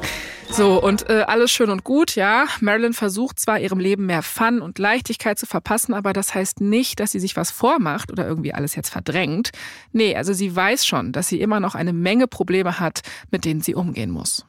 So, 0.55 0.79
und 0.79 1.09
äh, 1.09 1.23
alles 1.25 1.51
schön 1.51 1.71
und 1.71 1.83
gut, 1.83 2.15
ja. 2.15 2.45
Marilyn 2.61 2.93
versucht 2.93 3.39
zwar 3.39 3.59
ihrem 3.59 3.79
Leben 3.79 4.05
mehr 4.05 4.21
Fun 4.21 4.61
und 4.61 4.77
Leichtigkeit 4.77 5.39
zu 5.39 5.47
verpassen, 5.47 5.95
aber 5.95 6.13
das 6.13 6.35
heißt 6.35 6.61
nicht, 6.61 6.99
dass 6.99 7.11
sie 7.11 7.19
sich 7.19 7.35
was 7.35 7.49
vormacht 7.49 8.11
oder 8.11 8.27
irgendwie 8.27 8.53
alles 8.53 8.75
jetzt 8.75 8.91
verdrängt. 8.91 9.49
Nee, 9.93 10.15
also 10.15 10.31
sie 10.31 10.55
weiß 10.55 10.85
schon, 10.85 11.11
dass 11.11 11.27
sie 11.27 11.41
immer 11.41 11.59
noch 11.59 11.73
eine 11.73 11.91
Menge 11.91 12.27
Probleme 12.27 12.79
hat, 12.79 13.01
mit 13.31 13.45
denen 13.45 13.61
sie 13.61 13.73
umgehen 13.73 14.11
muss. 14.11 14.45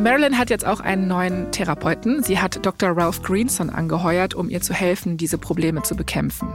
Marilyn 0.00 0.38
hat 0.38 0.48
jetzt 0.48 0.66
auch 0.66 0.80
einen 0.80 1.08
neuen 1.08 1.52
Therapeuten. 1.52 2.22
Sie 2.22 2.38
hat 2.38 2.64
Dr. 2.64 2.96
Ralph 2.96 3.22
Greenson 3.22 3.68
angeheuert, 3.68 4.34
um 4.34 4.48
ihr 4.48 4.62
zu 4.62 4.72
helfen, 4.72 5.18
diese 5.18 5.36
Probleme 5.36 5.82
zu 5.82 5.94
bekämpfen. 5.94 6.48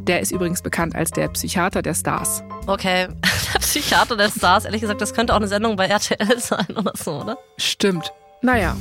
Der 0.00 0.20
ist 0.20 0.32
übrigens 0.32 0.60
bekannt 0.60 0.94
als 0.94 1.10
der 1.10 1.28
Psychiater 1.28 1.80
der 1.80 1.94
Stars. 1.94 2.42
Okay, 2.66 3.08
der 3.54 3.58
Psychiater 3.60 4.16
der 4.18 4.28
Stars. 4.28 4.66
Ehrlich 4.66 4.82
gesagt, 4.82 5.00
das 5.00 5.14
könnte 5.14 5.32
auch 5.32 5.38
eine 5.38 5.48
Sendung 5.48 5.76
bei 5.76 5.86
RTL 5.86 6.38
sein 6.38 6.66
oder 6.76 6.92
so, 6.94 7.22
oder? 7.22 7.38
Stimmt. 7.56 8.12
Naja. 8.42 8.76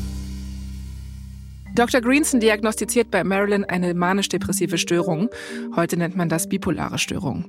Dr. 1.75 2.01
Greenson 2.01 2.41
diagnostiziert 2.41 3.11
bei 3.11 3.23
Marilyn 3.23 3.63
eine 3.63 3.93
manisch-depressive 3.93 4.77
Störung. 4.77 5.29
Heute 5.77 5.95
nennt 5.95 6.17
man 6.17 6.27
das 6.27 6.49
bipolare 6.49 6.97
Störung. 6.97 7.45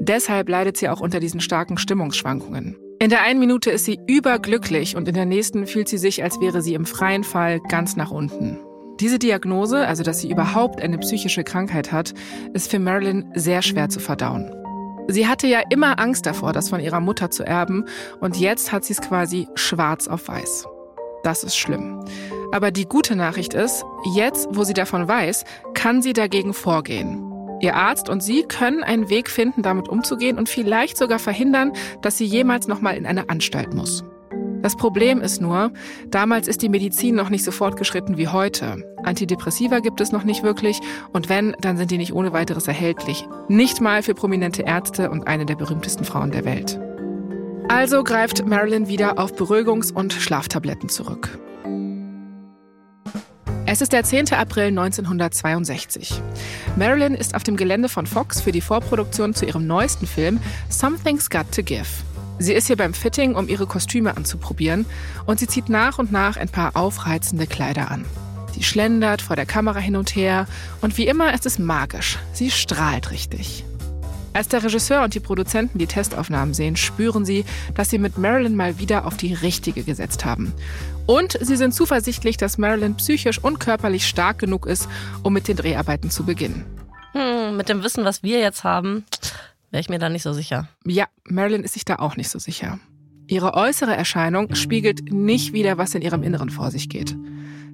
Deshalb 0.00 0.48
leidet 0.48 0.78
sie 0.78 0.88
auch 0.88 1.00
unter 1.00 1.20
diesen 1.20 1.40
starken 1.40 1.78
Stimmungsschwankungen. 1.78 2.76
In 3.00 3.10
der 3.10 3.22
einen 3.22 3.38
Minute 3.38 3.70
ist 3.70 3.84
sie 3.84 4.00
überglücklich 4.08 4.96
und 4.96 5.06
in 5.06 5.14
der 5.14 5.24
nächsten 5.24 5.68
fühlt 5.68 5.88
sie 5.88 5.98
sich, 5.98 6.24
als 6.24 6.40
wäre 6.40 6.62
sie 6.62 6.74
im 6.74 6.84
freien 6.84 7.22
Fall 7.22 7.60
ganz 7.68 7.94
nach 7.94 8.10
unten. 8.10 8.58
Diese 8.98 9.20
Diagnose, 9.20 9.86
also 9.86 10.02
dass 10.02 10.20
sie 10.20 10.30
überhaupt 10.30 10.80
eine 10.80 10.98
psychische 10.98 11.44
Krankheit 11.44 11.92
hat, 11.92 12.12
ist 12.54 12.68
für 12.68 12.80
Marilyn 12.80 13.30
sehr 13.34 13.62
schwer 13.62 13.88
zu 13.88 14.00
verdauen. 14.00 14.52
Sie 15.06 15.28
hatte 15.28 15.46
ja 15.46 15.62
immer 15.70 16.00
Angst 16.00 16.26
davor, 16.26 16.52
das 16.52 16.68
von 16.68 16.80
ihrer 16.80 16.98
Mutter 16.98 17.30
zu 17.30 17.44
erben 17.44 17.84
und 18.20 18.36
jetzt 18.36 18.72
hat 18.72 18.84
sie 18.84 18.94
es 18.94 19.00
quasi 19.00 19.46
schwarz 19.54 20.08
auf 20.08 20.26
weiß. 20.26 20.66
Das 21.22 21.44
ist 21.44 21.56
schlimm. 21.56 22.04
Aber 22.50 22.72
die 22.72 22.86
gute 22.86 23.14
Nachricht 23.14 23.54
ist, 23.54 23.84
jetzt, 24.16 24.48
wo 24.50 24.64
sie 24.64 24.74
davon 24.74 25.06
weiß, 25.06 25.44
kann 25.74 26.02
sie 26.02 26.14
dagegen 26.14 26.52
vorgehen. 26.52 27.27
Ihr 27.60 27.74
Arzt 27.74 28.08
und 28.08 28.22
Sie 28.22 28.44
können 28.44 28.84
einen 28.84 29.10
Weg 29.10 29.30
finden, 29.30 29.62
damit 29.62 29.88
umzugehen 29.88 30.38
und 30.38 30.48
vielleicht 30.48 30.96
sogar 30.96 31.18
verhindern, 31.18 31.72
dass 32.02 32.18
sie 32.18 32.24
jemals 32.24 32.68
nochmal 32.68 32.96
in 32.96 33.06
eine 33.06 33.28
Anstalt 33.28 33.74
muss. 33.74 34.04
Das 34.62 34.76
Problem 34.76 35.20
ist 35.20 35.40
nur, 35.40 35.72
damals 36.08 36.48
ist 36.48 36.62
die 36.62 36.68
Medizin 36.68 37.14
noch 37.14 37.30
nicht 37.30 37.44
so 37.44 37.52
fortgeschritten 37.52 38.16
wie 38.16 38.28
heute. 38.28 38.84
Antidepressiva 39.04 39.78
gibt 39.78 40.00
es 40.00 40.10
noch 40.10 40.24
nicht 40.24 40.42
wirklich 40.42 40.80
und 41.12 41.28
wenn, 41.28 41.54
dann 41.60 41.76
sind 41.76 41.92
die 41.92 41.98
nicht 41.98 42.12
ohne 42.12 42.32
weiteres 42.32 42.66
erhältlich. 42.66 43.24
Nicht 43.48 43.80
mal 43.80 44.02
für 44.02 44.14
prominente 44.14 44.62
Ärzte 44.62 45.10
und 45.10 45.28
eine 45.28 45.46
der 45.46 45.54
berühmtesten 45.54 46.04
Frauen 46.04 46.32
der 46.32 46.44
Welt. 46.44 46.80
Also 47.68 48.02
greift 48.02 48.46
Marilyn 48.46 48.88
wieder 48.88 49.18
auf 49.18 49.32
Beruhigungs- 49.32 49.92
und 49.92 50.12
Schlaftabletten 50.12 50.88
zurück. 50.88 51.38
Es 53.70 53.82
ist 53.82 53.92
der 53.92 54.02
10. 54.02 54.32
April 54.32 54.68
1962. 54.68 56.22
Marilyn 56.76 57.12
ist 57.12 57.34
auf 57.34 57.42
dem 57.42 57.58
Gelände 57.58 57.90
von 57.90 58.06
Fox 58.06 58.40
für 58.40 58.50
die 58.50 58.62
Vorproduktion 58.62 59.34
zu 59.34 59.44
ihrem 59.44 59.66
neuesten 59.66 60.06
Film 60.06 60.40
Something's 60.70 61.28
Got 61.28 61.52
to 61.52 61.62
Give. 61.62 61.84
Sie 62.38 62.54
ist 62.54 62.68
hier 62.68 62.78
beim 62.78 62.94
Fitting, 62.94 63.34
um 63.34 63.46
ihre 63.46 63.66
Kostüme 63.66 64.16
anzuprobieren 64.16 64.86
und 65.26 65.38
sie 65.38 65.48
zieht 65.48 65.68
nach 65.68 65.98
und 65.98 66.10
nach 66.10 66.38
ein 66.38 66.48
paar 66.48 66.76
aufreizende 66.76 67.46
Kleider 67.46 67.90
an. 67.90 68.06
Sie 68.54 68.62
schlendert 68.62 69.20
vor 69.20 69.36
der 69.36 69.44
Kamera 69.44 69.80
hin 69.80 69.96
und 69.96 70.16
her 70.16 70.46
und 70.80 70.96
wie 70.96 71.06
immer 71.06 71.34
ist 71.34 71.44
es 71.44 71.58
magisch. 71.58 72.18
Sie 72.32 72.50
strahlt 72.50 73.10
richtig. 73.10 73.66
Als 74.38 74.46
der 74.46 74.62
Regisseur 74.62 75.02
und 75.02 75.14
die 75.14 75.18
Produzenten 75.18 75.80
die 75.80 75.88
Testaufnahmen 75.88 76.54
sehen, 76.54 76.76
spüren 76.76 77.24
sie, 77.24 77.44
dass 77.74 77.90
sie 77.90 77.98
mit 77.98 78.18
Marilyn 78.18 78.54
mal 78.54 78.78
wieder 78.78 79.04
auf 79.04 79.16
die 79.16 79.34
richtige 79.34 79.82
gesetzt 79.82 80.24
haben. 80.24 80.52
Und 81.06 81.36
sie 81.40 81.56
sind 81.56 81.74
zuversichtlich, 81.74 82.36
dass 82.36 82.56
Marilyn 82.56 82.94
psychisch 82.94 83.42
und 83.42 83.58
körperlich 83.58 84.06
stark 84.06 84.38
genug 84.38 84.66
ist, 84.66 84.88
um 85.24 85.32
mit 85.32 85.48
den 85.48 85.56
Dreharbeiten 85.56 86.12
zu 86.12 86.24
beginnen. 86.24 86.64
Hm, 87.14 87.56
mit 87.56 87.68
dem 87.68 87.82
Wissen, 87.82 88.04
was 88.04 88.22
wir 88.22 88.38
jetzt 88.38 88.62
haben, 88.62 89.04
wäre 89.72 89.80
ich 89.80 89.88
mir 89.88 89.98
da 89.98 90.08
nicht 90.08 90.22
so 90.22 90.32
sicher. 90.32 90.68
Ja, 90.86 91.06
Marilyn 91.24 91.64
ist 91.64 91.74
sich 91.74 91.84
da 91.84 91.96
auch 91.96 92.14
nicht 92.14 92.30
so 92.30 92.38
sicher. 92.38 92.78
Ihre 93.30 93.52
äußere 93.52 93.94
Erscheinung 93.94 94.54
spiegelt 94.54 95.12
nicht 95.12 95.52
wieder, 95.52 95.76
was 95.76 95.94
in 95.94 96.00
ihrem 96.00 96.22
Inneren 96.22 96.48
vor 96.48 96.70
sich 96.70 96.88
geht. 96.88 97.14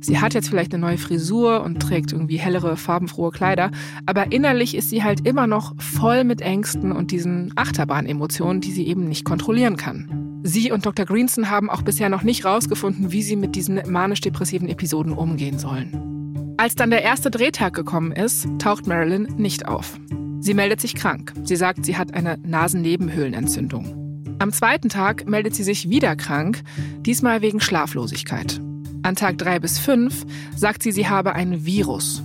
Sie 0.01 0.19
hat 0.19 0.35
jetzt 0.35 0.49
vielleicht 0.49 0.75
eine 0.75 0.85
neue 0.85 0.99
Frisur 0.99 1.63
und 1.63 1.81
trägt 1.81 2.13
irgendwie 2.13 2.39
hellere, 2.39 2.77
farbenfrohe 2.77 3.31
Kleider, 3.31 3.71
aber 4.05 4.33
innerlich 4.33 4.77
ist 4.77 4.91
sie 4.91 5.05
halt 5.05 5.27
immer 5.27 5.47
noch 5.47 5.73
voll 5.79 6.25
mit 6.25 6.41
Ängsten 6.41 6.91
und 6.91 7.13
diesen 7.13 7.53
Achterbahnemotionen, 7.55 8.61
die 8.61 8.73
sie 8.73 8.87
eben 8.87 9.09
nicht 9.09 9.25
kontrollieren 9.25 9.77
kann. 9.77 10.41
Sie 10.43 10.73
und 10.73 10.85
Dr. 10.85 11.07
Greenson 11.07 11.49
haben 11.49 11.71
auch 11.71 11.83
bisher 11.83 12.09
noch 12.09 12.23
nicht 12.23 12.45
rausgefunden, 12.45 13.13
wie 13.13 13.23
sie 13.23 13.37
mit 13.37 13.55
diesen 13.55 13.81
manisch-depressiven 13.91 14.69
Episoden 14.69 15.13
umgehen 15.13 15.61
sollen. 15.61 16.55
Als 16.59 16.75
dann 16.75 16.91
der 16.91 17.03
erste 17.03 17.31
Drehtag 17.31 17.75
gekommen 17.75 18.11
ist, 18.11 18.49
taucht 18.59 18.89
Marilyn 18.89 19.29
nicht 19.37 19.69
auf. 19.69 19.99
Sie 20.41 20.53
meldet 20.53 20.81
sich 20.81 20.97
krank. 20.97 21.33
Sie 21.45 21.57
sagt, 21.57 21.87
sie 21.87 21.97
hat 21.97 22.13
eine 22.13 22.39
Nasennebenhöhlenentzündung. 22.45 24.04
Am 24.45 24.53
zweiten 24.53 24.91
Tag 24.91 25.27
meldet 25.27 25.55
sie 25.55 25.63
sich 25.63 25.89
wieder 25.89 26.17
krank, 26.17 26.61
diesmal 27.01 27.41
wegen 27.41 27.61
Schlaflosigkeit. 27.61 28.61
An 29.03 29.17
Tag 29.17 29.39
drei 29.39 29.59
bis 29.59 29.79
fünf 29.79 30.27
sagt 30.55 30.83
sie, 30.83 30.93
sie 30.93 31.09
habe 31.09 31.33
ein 31.33 31.65
Virus. 31.65 32.23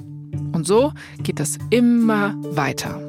Und 0.51 0.67
so 0.67 0.91
geht 1.24 1.39
es 1.39 1.57
immer 1.70 2.36
weiter. 2.43 3.01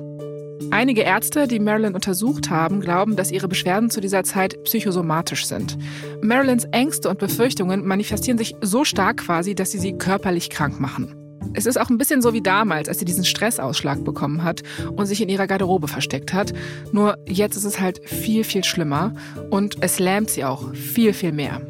Einige 0.70 1.00
Ärzte, 1.00 1.48
die 1.48 1.58
Marilyn 1.58 1.96
untersucht 1.96 2.50
haben, 2.50 2.80
glauben, 2.80 3.16
dass 3.16 3.32
ihre 3.32 3.48
Beschwerden 3.48 3.90
zu 3.90 4.00
dieser 4.00 4.22
Zeit 4.22 4.62
psychosomatisch 4.62 5.44
sind. 5.44 5.76
Marilyns 6.22 6.66
Ängste 6.66 7.08
und 7.08 7.18
Befürchtungen 7.18 7.84
manifestieren 7.84 8.38
sich 8.38 8.54
so 8.60 8.84
stark 8.84 9.16
quasi, 9.16 9.56
dass 9.56 9.72
sie 9.72 9.80
sie 9.80 9.94
körperlich 9.94 10.50
krank 10.50 10.78
machen. 10.78 11.19
Es 11.54 11.66
ist 11.66 11.80
auch 11.80 11.90
ein 11.90 11.98
bisschen 11.98 12.22
so 12.22 12.32
wie 12.32 12.42
damals, 12.42 12.88
als 12.88 12.98
sie 12.98 13.04
diesen 13.04 13.24
Stressausschlag 13.24 14.04
bekommen 14.04 14.44
hat 14.44 14.62
und 14.96 15.06
sich 15.06 15.20
in 15.20 15.28
ihrer 15.28 15.46
Garderobe 15.46 15.88
versteckt 15.88 16.32
hat. 16.32 16.52
Nur 16.92 17.16
jetzt 17.26 17.56
ist 17.56 17.64
es 17.64 17.80
halt 17.80 18.00
viel, 18.08 18.44
viel 18.44 18.64
schlimmer 18.64 19.14
und 19.50 19.76
es 19.82 19.98
lähmt 19.98 20.30
sie 20.30 20.44
auch 20.44 20.74
viel, 20.74 21.12
viel 21.12 21.32
mehr. 21.32 21.60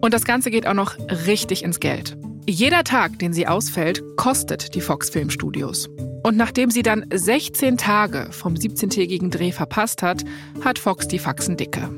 Und 0.00 0.14
das 0.14 0.24
Ganze 0.24 0.50
geht 0.50 0.66
auch 0.66 0.74
noch 0.74 0.96
richtig 1.26 1.62
ins 1.62 1.80
Geld. 1.80 2.16
Jeder 2.48 2.82
Tag, 2.82 3.18
den 3.18 3.32
sie 3.32 3.46
ausfällt, 3.46 4.02
kostet 4.16 4.74
die 4.74 4.80
Fox 4.80 5.10
Film 5.10 5.28
Studios. 5.28 5.88
Und 6.22 6.36
nachdem 6.36 6.70
sie 6.70 6.82
dann 6.82 7.04
16 7.12 7.76
Tage 7.76 8.28
vom 8.30 8.54
17-tägigen 8.54 9.30
Dreh 9.30 9.52
verpasst 9.52 10.02
hat, 10.02 10.24
hat 10.64 10.78
Fox 10.78 11.08
die 11.08 11.18
Faxen 11.18 11.56
dicke. 11.56 11.90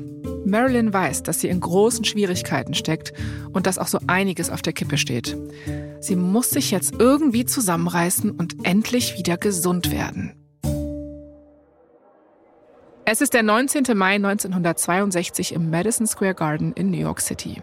Marilyn 0.45 0.93
weiß, 0.93 1.23
dass 1.23 1.39
sie 1.39 1.49
in 1.49 1.59
großen 1.59 2.05
Schwierigkeiten 2.05 2.73
steckt 2.73 3.13
und 3.53 3.67
dass 3.67 3.77
auch 3.77 3.87
so 3.87 3.99
einiges 4.07 4.49
auf 4.49 4.61
der 4.61 4.73
Kippe 4.73 4.97
steht. 4.97 5.37
Sie 5.99 6.15
muss 6.15 6.49
sich 6.49 6.71
jetzt 6.71 6.95
irgendwie 6.99 7.45
zusammenreißen 7.45 8.31
und 8.31 8.65
endlich 8.65 9.17
wieder 9.17 9.37
gesund 9.37 9.91
werden. 9.91 10.33
Es 13.05 13.21
ist 13.21 13.33
der 13.33 13.43
19. 13.43 13.83
Mai 13.95 14.15
1962 14.15 15.53
im 15.53 15.69
Madison 15.69 16.07
Square 16.07 16.35
Garden 16.35 16.73
in 16.73 16.91
New 16.91 16.97
York 16.99 17.19
City. 17.19 17.61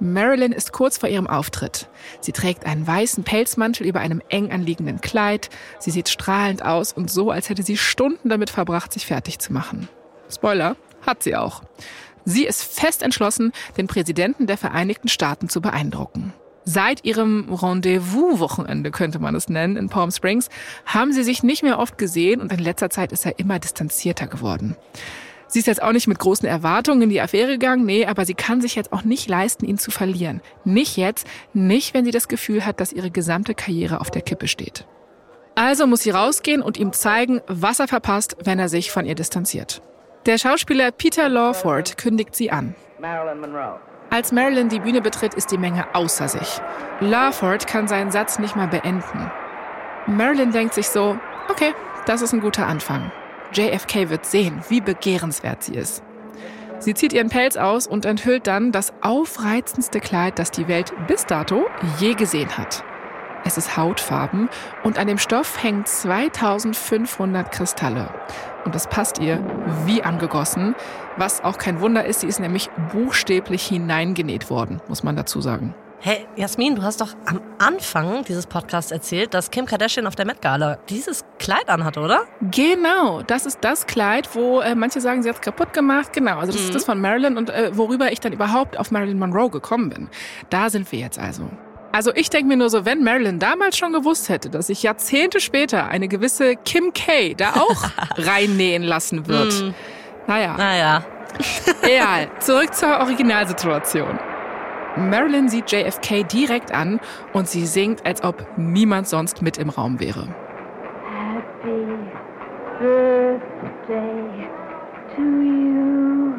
Marilyn 0.00 0.52
ist 0.52 0.72
kurz 0.72 0.96
vor 0.96 1.08
ihrem 1.08 1.26
Auftritt. 1.26 1.88
Sie 2.20 2.32
trägt 2.32 2.64
einen 2.64 2.86
weißen 2.86 3.24
Pelzmantel 3.24 3.86
über 3.86 4.00
einem 4.00 4.22
eng 4.28 4.52
anliegenden 4.52 5.00
Kleid. 5.00 5.50
Sie 5.80 5.90
sieht 5.90 6.08
strahlend 6.08 6.64
aus 6.64 6.92
und 6.92 7.10
so, 7.10 7.30
als 7.30 7.48
hätte 7.48 7.64
sie 7.64 7.76
Stunden 7.76 8.28
damit 8.28 8.50
verbracht, 8.50 8.92
sich 8.92 9.06
fertig 9.06 9.40
zu 9.40 9.52
machen. 9.52 9.88
Spoiler, 10.30 10.76
hat 11.02 11.22
sie 11.22 11.36
auch. 11.36 11.62
Sie 12.24 12.44
ist 12.44 12.62
fest 12.62 13.02
entschlossen, 13.02 13.52
den 13.76 13.86
Präsidenten 13.86 14.46
der 14.46 14.58
Vereinigten 14.58 15.08
Staaten 15.08 15.48
zu 15.48 15.60
beeindrucken. 15.60 16.32
Seit 16.64 17.04
ihrem 17.04 17.50
Rendezvous-Wochenende, 17.50 18.90
könnte 18.90 19.18
man 19.18 19.34
es 19.34 19.48
nennen, 19.48 19.78
in 19.78 19.88
Palm 19.88 20.10
Springs, 20.10 20.50
haben 20.84 21.12
sie 21.14 21.22
sich 21.22 21.42
nicht 21.42 21.62
mehr 21.62 21.78
oft 21.78 21.96
gesehen 21.96 22.42
und 22.42 22.52
in 22.52 22.58
letzter 22.58 22.90
Zeit 22.90 23.10
ist 23.10 23.24
er 23.24 23.38
immer 23.38 23.58
distanzierter 23.58 24.26
geworden. 24.26 24.76
Sie 25.46 25.60
ist 25.60 25.66
jetzt 25.66 25.82
auch 25.82 25.92
nicht 25.92 26.08
mit 26.08 26.18
großen 26.18 26.46
Erwartungen 26.46 27.00
in 27.00 27.08
die 27.08 27.22
Affäre 27.22 27.52
gegangen, 27.52 27.86
nee, 27.86 28.04
aber 28.04 28.26
sie 28.26 28.34
kann 28.34 28.60
sich 28.60 28.74
jetzt 28.74 28.92
auch 28.92 29.02
nicht 29.02 29.30
leisten, 29.30 29.64
ihn 29.64 29.78
zu 29.78 29.90
verlieren. 29.90 30.42
Nicht 30.64 30.98
jetzt, 30.98 31.26
nicht 31.54 31.94
wenn 31.94 32.04
sie 32.04 32.10
das 32.10 32.28
Gefühl 32.28 32.66
hat, 32.66 32.80
dass 32.80 32.92
ihre 32.92 33.10
gesamte 33.10 33.54
Karriere 33.54 34.02
auf 34.02 34.10
der 34.10 34.20
Kippe 34.20 34.46
steht. 34.46 34.86
Also 35.54 35.86
muss 35.86 36.02
sie 36.02 36.10
rausgehen 36.10 36.60
und 36.60 36.76
ihm 36.76 36.92
zeigen, 36.92 37.40
was 37.46 37.80
er 37.80 37.88
verpasst, 37.88 38.36
wenn 38.44 38.58
er 38.58 38.68
sich 38.68 38.90
von 38.90 39.06
ihr 39.06 39.14
distanziert. 39.14 39.80
Der 40.26 40.36
Schauspieler 40.36 40.90
Peter 40.90 41.28
Lawford 41.28 41.96
kündigt 41.96 42.34
sie 42.34 42.50
an. 42.50 42.74
Marilyn 43.00 43.40
Monroe. 43.40 43.78
Als 44.10 44.32
Marilyn 44.32 44.68
die 44.68 44.80
Bühne 44.80 45.00
betritt, 45.00 45.34
ist 45.34 45.50
die 45.50 45.58
Menge 45.58 45.86
außer 45.94 46.28
sich. 46.28 46.60
Lawford 47.00 47.66
kann 47.66 47.88
seinen 47.88 48.10
Satz 48.10 48.38
nicht 48.38 48.56
mal 48.56 48.68
beenden. 48.68 49.30
Marilyn 50.06 50.50
denkt 50.50 50.74
sich 50.74 50.88
so, 50.88 51.18
okay, 51.48 51.74
das 52.06 52.22
ist 52.22 52.32
ein 52.32 52.40
guter 52.40 52.66
Anfang. 52.66 53.10
JFK 53.52 54.10
wird 54.10 54.26
sehen, 54.26 54.60
wie 54.68 54.80
begehrenswert 54.80 55.62
sie 55.62 55.74
ist. 55.74 56.02
Sie 56.78 56.94
zieht 56.94 57.12
ihren 57.12 57.28
Pelz 57.28 57.56
aus 57.56 57.86
und 57.86 58.04
enthüllt 58.04 58.46
dann 58.46 58.72
das 58.72 58.92
aufreizendste 59.00 60.00
Kleid, 60.00 60.38
das 60.38 60.50
die 60.50 60.68
Welt 60.68 60.92
bis 61.06 61.26
dato 61.26 61.66
je 61.98 62.14
gesehen 62.14 62.56
hat. 62.56 62.84
Es 63.44 63.56
ist 63.56 63.76
hautfarben 63.76 64.48
und 64.82 64.98
an 64.98 65.06
dem 65.06 65.18
Stoff 65.18 65.62
hängen 65.62 65.84
2500 65.84 67.50
Kristalle. 67.50 68.10
Und 68.68 68.74
das 68.74 68.86
passt 68.86 69.18
ihr 69.18 69.42
wie 69.86 70.02
angegossen, 70.02 70.74
was 71.16 71.42
auch 71.42 71.56
kein 71.56 71.80
Wunder 71.80 72.04
ist, 72.04 72.20
sie 72.20 72.26
ist 72.26 72.38
nämlich 72.38 72.68
buchstäblich 72.92 73.66
hineingenäht 73.66 74.50
worden, 74.50 74.82
muss 74.88 75.02
man 75.02 75.16
dazu 75.16 75.40
sagen. 75.40 75.74
Hey, 76.00 76.26
Jasmin, 76.36 76.74
du 76.74 76.82
hast 76.82 77.00
doch 77.00 77.14
am 77.24 77.40
Anfang 77.58 78.24
dieses 78.24 78.46
Podcasts 78.46 78.92
erzählt, 78.92 79.32
dass 79.32 79.50
Kim 79.50 79.64
Kardashian 79.64 80.06
auf 80.06 80.16
der 80.16 80.26
Met 80.26 80.42
Gala 80.42 80.76
dieses 80.90 81.24
Kleid 81.38 81.70
anhatte, 81.70 82.00
oder? 82.00 82.24
Genau, 82.42 83.22
das 83.22 83.46
ist 83.46 83.60
das 83.62 83.86
Kleid, 83.86 84.28
wo 84.34 84.60
äh, 84.60 84.74
manche 84.74 85.00
sagen, 85.00 85.22
sie 85.22 85.30
hat 85.30 85.36
es 85.36 85.40
kaputt 85.40 85.72
gemacht. 85.72 86.12
Genau, 86.12 86.36
also 86.38 86.52
das 86.52 86.60
mhm. 86.60 86.66
ist 86.66 86.74
das 86.74 86.84
von 86.84 87.00
Marilyn 87.00 87.38
und 87.38 87.48
äh, 87.48 87.70
worüber 87.74 88.12
ich 88.12 88.20
dann 88.20 88.34
überhaupt 88.34 88.78
auf 88.78 88.90
Marilyn 88.90 89.18
Monroe 89.18 89.48
gekommen 89.48 89.88
bin. 89.88 90.10
Da 90.50 90.68
sind 90.68 90.92
wir 90.92 90.98
jetzt 90.98 91.18
also. 91.18 91.48
Also 91.90 92.12
ich 92.14 92.28
denke 92.30 92.48
mir 92.48 92.56
nur 92.56 92.70
so, 92.70 92.84
wenn 92.84 93.02
Marilyn 93.02 93.38
damals 93.38 93.78
schon 93.78 93.92
gewusst 93.92 94.28
hätte, 94.28 94.50
dass 94.50 94.66
sich 94.66 94.82
Jahrzehnte 94.82 95.40
später 95.40 95.88
eine 95.88 96.08
gewisse 96.08 96.56
Kim 96.56 96.92
K 96.92 97.34
da 97.34 97.54
auch 97.54 97.90
reinnähen 98.16 98.82
lassen 98.82 99.26
wird. 99.26 99.52
Mm. 99.62 99.74
Naja. 100.26 100.54
Naja. 100.56 101.04
Egal. 101.82 102.28
Zurück 102.40 102.74
zur 102.74 102.98
Originalsituation. 103.00 104.18
Marilyn 104.96 105.48
sieht 105.48 105.70
JFK 105.70 106.24
direkt 106.24 106.72
an 106.72 107.00
und 107.32 107.48
sie 107.48 107.66
singt, 107.66 108.04
als 108.04 108.22
ob 108.22 108.46
niemand 108.56 109.08
sonst 109.08 109.42
mit 109.42 109.56
im 109.56 109.70
Raum 109.70 110.00
wäre. 110.00 110.28
Happy 111.08 111.86
Birthday 112.80 114.48
to 115.14 115.22
you. 115.22 116.34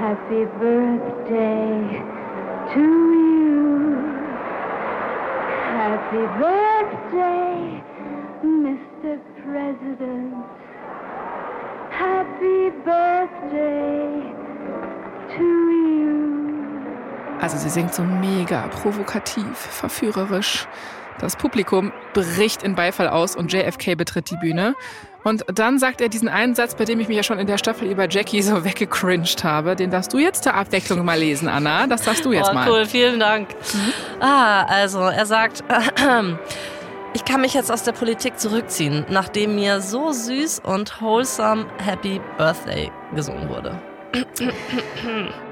Happy 0.00 0.46
Birthday 0.58 2.02
to 2.72 2.80
you. 2.80 3.25
Happy 5.86 6.26
Birthday, 6.40 7.80
Mr. 8.42 9.20
President. 9.44 10.34
Happy 11.90 12.72
Birthday 12.84 14.34
to 15.36 15.44
you. 15.44 17.38
Also 17.40 17.56
sie 17.58 17.68
singt 17.68 17.94
so 17.94 18.02
mega 18.02 18.66
provokativ, 18.66 19.56
verführerisch. 19.56 20.66
Das 21.20 21.36
Publikum 21.36 21.92
bricht 22.14 22.64
in 22.64 22.74
Beifall 22.74 23.06
aus 23.06 23.36
und 23.36 23.52
JFK 23.52 23.94
betritt 23.94 24.28
die 24.30 24.36
Bühne. 24.36 24.74
Und 25.26 25.44
dann 25.52 25.80
sagt 25.80 26.00
er 26.00 26.08
diesen 26.08 26.28
einen 26.28 26.54
Satz, 26.54 26.76
bei 26.76 26.84
dem 26.84 27.00
ich 27.00 27.08
mich 27.08 27.16
ja 27.16 27.24
schon 27.24 27.40
in 27.40 27.48
der 27.48 27.58
Staffel 27.58 27.90
über 27.90 28.08
Jackie 28.08 28.42
so 28.42 28.64
weggecringed 28.64 29.42
habe. 29.42 29.74
Den 29.74 29.90
darfst 29.90 30.12
du 30.12 30.18
jetzt 30.18 30.44
zur 30.44 30.54
Abwechslung 30.54 31.04
mal 31.04 31.18
lesen, 31.18 31.48
Anna. 31.48 31.88
Das 31.88 32.02
darfst 32.02 32.24
du 32.24 32.30
jetzt 32.30 32.50
oh, 32.52 32.54
mal. 32.54 32.70
Cool, 32.70 32.86
vielen 32.86 33.18
Dank. 33.18 33.48
Mhm. 33.48 33.92
Ah, 34.20 34.62
also 34.66 35.00
er 35.00 35.26
sagt, 35.26 35.64
äh, 35.68 36.22
ich 37.14 37.24
kann 37.24 37.40
mich 37.40 37.54
jetzt 37.54 37.72
aus 37.72 37.82
der 37.82 37.90
Politik 37.90 38.38
zurückziehen, 38.38 39.04
nachdem 39.10 39.56
mir 39.56 39.80
so 39.80 40.12
süß 40.12 40.60
und 40.60 41.02
wholesome 41.02 41.66
Happy 41.84 42.20
Birthday 42.38 42.92
gesungen 43.16 43.48
wurde. 43.48 43.76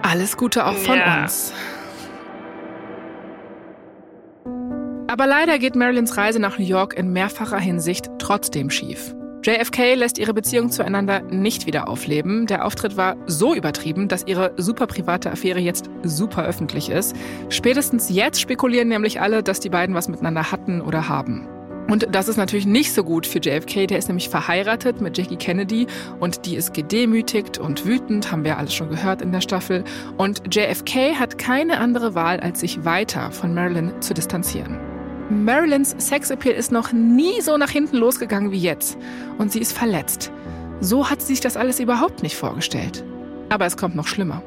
Alles 0.03 0.37
Gute 0.37 0.67
auch 0.67 0.77
von 0.77 0.99
ja. 0.99 1.23
uns. 1.23 1.53
Aber 5.09 5.27
leider 5.27 5.59
geht 5.59 5.75
Marilyns 5.75 6.17
Reise 6.17 6.39
nach 6.39 6.61
New 6.61 6.65
York 6.65 6.95
in 6.95 7.13
mehrfacher 7.13 7.59
Hinsicht 7.59 8.09
trotzdem 8.21 8.71
schief. 8.71 9.17
JFK 9.45 9.95
lässt 9.95 10.17
ihre 10.17 10.33
Beziehung 10.33 10.71
zueinander 10.71 11.21
nicht 11.21 11.67
wieder 11.67 11.87
aufleben. 11.87 12.47
Der 12.47 12.65
Auftritt 12.65 12.97
war 12.97 13.17
so 13.27 13.55
übertrieben, 13.55 14.09
dass 14.09 14.27
ihre 14.27 14.55
super 14.57 14.87
private 14.87 15.31
Affäre 15.31 15.59
jetzt 15.59 15.91
super 16.03 16.45
öffentlich 16.45 16.89
ist. 16.89 17.15
Spätestens 17.51 18.09
jetzt 18.09 18.41
spekulieren 18.41 18.89
nämlich 18.89 19.21
alle, 19.21 19.43
dass 19.43 19.61
die 19.61 19.69
beiden 19.69 19.95
was 19.95 20.09
miteinander 20.09 20.51
hatten 20.51 20.81
oder 20.81 21.11
haben. 21.11 21.47
Und 21.91 22.09
das 22.11 22.29
ist 22.29 22.39
natürlich 22.39 22.65
nicht 22.65 22.95
so 22.95 23.05
gut 23.05 23.27
für 23.27 23.39
JFK, 23.39 23.87
der 23.87 23.99
ist 23.99 24.09
nämlich 24.09 24.31
verheiratet 24.31 25.03
mit 25.03 25.19
Jackie 25.19 25.37
Kennedy 25.37 25.87
und 26.19 26.47
die 26.47 26.57
ist 26.57 26.73
gedemütigt 26.73 27.59
und 27.59 27.85
wütend, 27.85 28.33
haben 28.33 28.45
wir 28.45 28.57
alles 28.57 28.73
schon 28.73 28.89
gehört 28.89 29.21
in 29.21 29.31
der 29.31 29.43
Staffel. 29.43 29.85
Und 30.17 30.55
JFK 30.55 31.15
hat 31.19 31.37
keine 31.37 31.81
andere 31.81 32.15
Wahl, 32.15 32.41
als 32.41 32.61
sich 32.61 32.87
weiter 32.87 33.31
von 33.31 33.53
Marilyn 33.53 34.01
zu 34.01 34.15
distanzieren. 34.15 34.94
Marilyns 35.31 35.97
Sexappeal 35.99 36.55
ist 36.55 36.71
noch 36.71 36.93
nie 36.93 37.41
so 37.41 37.57
nach 37.57 37.71
hinten 37.71 37.97
losgegangen 37.97 38.53
wie 38.53 38.59
jetzt 38.59 38.99
und 39.39 39.51
sie 39.51 39.61
ist 39.61 39.77
verletzt. 39.77 40.31
So 40.81 41.09
hat 41.09 41.23
sie 41.23 41.29
sich 41.29 41.41
das 41.41 41.57
alles 41.57 41.81
überhaupt 41.81 42.23
nicht 42.23 42.37
vorgestellt. 42.37 43.05
Aber 43.49 43.65
es 43.65 43.77
kommt 43.77 43.97
noch 43.97 44.07
schlimmer. 44.07 44.43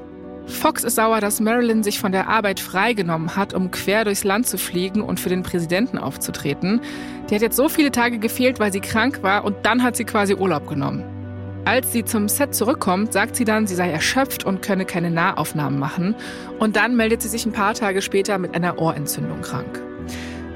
Fox 0.45 0.84
ist 0.84 0.95
sauer, 0.95 1.19
dass 1.19 1.41
Marilyn 1.41 1.84
sich 1.84 1.99
von 1.99 2.11
der 2.11 2.30
Arbeit 2.30 2.59
freigenommen 2.59 3.36
hat, 3.36 3.53
um 3.53 3.71
quer 3.71 4.05
durchs 4.05 4.23
Land 4.23 4.47
zu 4.47 4.57
fliegen 4.57 5.01
und 5.01 5.19
für 5.19 5.30
den 5.30 5.43
Präsidenten 5.43 5.97
aufzutreten. 5.97 6.80
Die 7.30 7.36
hat 7.36 7.41
jetzt 7.41 7.57
so 7.57 7.67
viele 7.69 7.91
Tage 7.91 8.19
gefehlt, 8.19 8.59
weil 8.59 8.71
sie 8.71 8.80
krank 8.80 9.23
war 9.23 9.43
und 9.45 9.55
dann 9.63 9.84
hat 9.84 9.97
sie 9.97 10.05
quasi 10.05 10.36
Urlaub 10.36 10.67
genommen. 10.67 11.03
Als 11.65 11.91
sie 11.91 12.05
zum 12.05 12.30
Set 12.30 12.55
zurückkommt, 12.55 13.11
sagt 13.11 13.36
sie 13.36 13.43
dann, 13.43 13.67
sie 13.67 13.75
sei 13.75 13.89
erschöpft 13.89 14.45
und 14.45 14.61
könne 14.61 14.86
keine 14.86 15.11
Nahaufnahmen 15.11 15.80
machen. 15.80 16.15
Und 16.59 16.78
dann 16.78 16.95
meldet 16.95 17.21
sie 17.21 17.28
sich 17.28 17.45
ein 17.45 17.51
paar 17.51 17.73
Tage 17.73 18.01
später 18.01 18.38
mit 18.38 18.55
einer 18.55 18.80
Ohrentzündung 18.80 19.41
krank. 19.41 19.87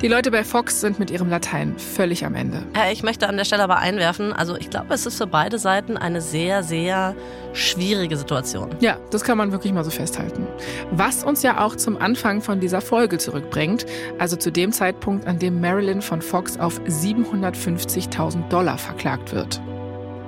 Die 0.01 0.07
Leute 0.07 0.31
bei 0.31 0.43
Fox 0.43 0.81
sind 0.81 0.97
mit 0.97 1.11
ihrem 1.11 1.29
Latein 1.29 1.77
völlig 1.77 2.25
am 2.25 2.33
Ende. 2.33 2.63
Ich 2.91 3.03
möchte 3.03 3.29
an 3.29 3.37
der 3.37 3.45
Stelle 3.45 3.61
aber 3.61 3.77
einwerfen, 3.77 4.33
also 4.33 4.55
ich 4.55 4.71
glaube, 4.71 4.95
es 4.95 5.05
ist 5.05 5.17
für 5.17 5.27
beide 5.27 5.59
Seiten 5.59 5.95
eine 5.95 6.21
sehr, 6.21 6.63
sehr 6.63 7.15
schwierige 7.53 8.17
Situation. 8.17 8.71
Ja, 8.79 8.97
das 9.11 9.23
kann 9.23 9.37
man 9.37 9.51
wirklich 9.51 9.73
mal 9.73 9.83
so 9.83 9.91
festhalten. 9.91 10.47
Was 10.89 11.23
uns 11.23 11.43
ja 11.43 11.63
auch 11.63 11.75
zum 11.75 12.01
Anfang 12.01 12.41
von 12.41 12.59
dieser 12.59 12.81
Folge 12.81 13.19
zurückbringt, 13.19 13.85
also 14.17 14.35
zu 14.37 14.51
dem 14.51 14.71
Zeitpunkt, 14.71 15.27
an 15.27 15.37
dem 15.37 15.61
Marilyn 15.61 16.01
von 16.01 16.23
Fox 16.23 16.59
auf 16.59 16.81
750.000 16.81 18.47
Dollar 18.49 18.79
verklagt 18.79 19.33
wird. 19.33 19.61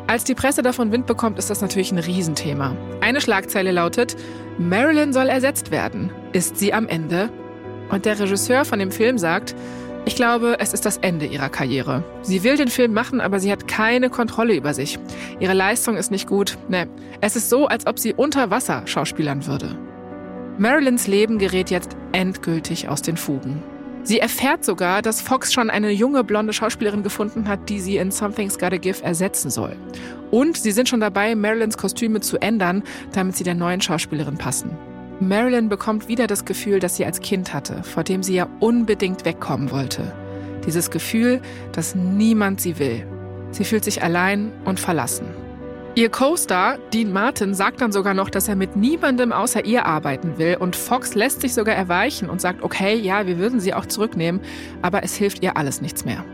Als 0.05 0.23
die 0.23 0.35
Presse 0.35 0.61
davon 0.61 0.91
Wind 0.91 1.07
bekommt, 1.07 1.39
ist 1.39 1.49
das 1.49 1.61
natürlich 1.61 1.91
ein 1.91 1.97
Riesenthema. 1.97 2.77
Eine 3.01 3.21
Schlagzeile 3.21 3.71
lautet, 3.71 4.15
Marilyn 4.59 5.13
soll 5.13 5.29
ersetzt 5.29 5.71
werden. 5.71 6.11
Ist 6.31 6.57
sie 6.57 6.73
am 6.73 6.87
Ende? 6.87 7.31
Und 7.93 8.05
der 8.05 8.19
Regisseur 8.19 8.65
von 8.65 8.79
dem 8.79 8.89
Film 8.89 9.19
sagt, 9.19 9.53
ich 10.05 10.15
glaube, 10.15 10.57
es 10.57 10.73
ist 10.73 10.83
das 10.83 10.97
Ende 10.97 11.27
ihrer 11.27 11.49
Karriere. 11.49 12.03
Sie 12.23 12.43
will 12.43 12.57
den 12.57 12.69
Film 12.69 12.91
machen, 12.91 13.21
aber 13.21 13.39
sie 13.39 13.51
hat 13.51 13.67
keine 13.67 14.09
Kontrolle 14.09 14.55
über 14.55 14.73
sich. 14.73 14.97
Ihre 15.39 15.53
Leistung 15.53 15.95
ist 15.95 16.09
nicht 16.09 16.27
gut. 16.27 16.57
Nee, 16.69 16.87
es 17.21 17.35
ist 17.35 17.51
so, 17.51 17.67
als 17.67 17.85
ob 17.85 17.99
sie 17.99 18.15
unter 18.15 18.49
Wasser 18.49 18.81
schauspielern 18.87 19.45
würde. 19.45 19.77
Marilyns 20.57 21.05
Leben 21.05 21.37
gerät 21.37 21.69
jetzt 21.69 21.95
endgültig 22.13 22.89
aus 22.89 23.03
den 23.03 23.15
Fugen. 23.15 23.61
Sie 24.01 24.19
erfährt 24.19 24.65
sogar, 24.65 25.03
dass 25.03 25.21
Fox 25.21 25.53
schon 25.53 25.69
eine 25.69 25.91
junge 25.91 26.23
blonde 26.23 26.51
Schauspielerin 26.51 27.03
gefunden 27.03 27.47
hat, 27.47 27.69
die 27.69 27.79
sie 27.79 27.97
in 27.97 28.09
Something's 28.09 28.57
Gotta 28.57 28.77
Give 28.77 29.03
ersetzen 29.03 29.51
soll. 29.51 29.75
Und 30.31 30.57
sie 30.57 30.71
sind 30.71 30.89
schon 30.89 30.99
dabei, 30.99 31.35
Marilyns 31.35 31.77
Kostüme 31.77 32.21
zu 32.21 32.41
ändern, 32.41 32.81
damit 33.13 33.37
sie 33.37 33.43
der 33.43 33.53
neuen 33.53 33.81
Schauspielerin 33.81 34.39
passen. 34.39 34.71
Marilyn 35.27 35.69
bekommt 35.69 36.07
wieder 36.07 36.27
das 36.27 36.45
Gefühl, 36.45 36.79
das 36.79 36.95
sie 36.95 37.05
als 37.05 37.21
Kind 37.21 37.53
hatte, 37.53 37.83
vor 37.83 38.03
dem 38.03 38.23
sie 38.23 38.35
ja 38.35 38.47
unbedingt 38.59 39.25
wegkommen 39.25 39.71
wollte. 39.71 40.13
Dieses 40.65 40.91
Gefühl, 40.91 41.41
dass 41.71 41.95
niemand 41.95 42.61
sie 42.61 42.79
will. 42.79 43.05
Sie 43.51 43.65
fühlt 43.65 43.83
sich 43.83 44.01
allein 44.01 44.51
und 44.65 44.79
verlassen. 44.79 45.27
Ihr 45.95 46.09
Co-Star, 46.09 46.79
Dean 46.91 47.13
Martin, 47.13 47.53
sagt 47.53 47.79
dann 47.79 47.91
sogar 47.91 48.15
noch, 48.15 48.31
dass 48.31 48.47
er 48.47 48.55
mit 48.55 48.75
niemandem 48.75 49.31
außer 49.31 49.63
ihr 49.63 49.85
arbeiten 49.85 50.39
will 50.39 50.57
und 50.59 50.75
Fox 50.75 51.13
lässt 51.13 51.41
sich 51.41 51.53
sogar 51.53 51.75
erweichen 51.75 52.31
und 52.31 52.41
sagt, 52.41 52.63
okay, 52.63 52.95
ja, 52.95 53.27
wir 53.27 53.37
würden 53.37 53.59
sie 53.59 53.75
auch 53.75 53.85
zurücknehmen, 53.85 54.41
aber 54.81 55.03
es 55.03 55.15
hilft 55.15 55.43
ihr 55.43 55.55
alles 55.55 55.81
nichts 55.81 56.03
mehr. 56.03 56.25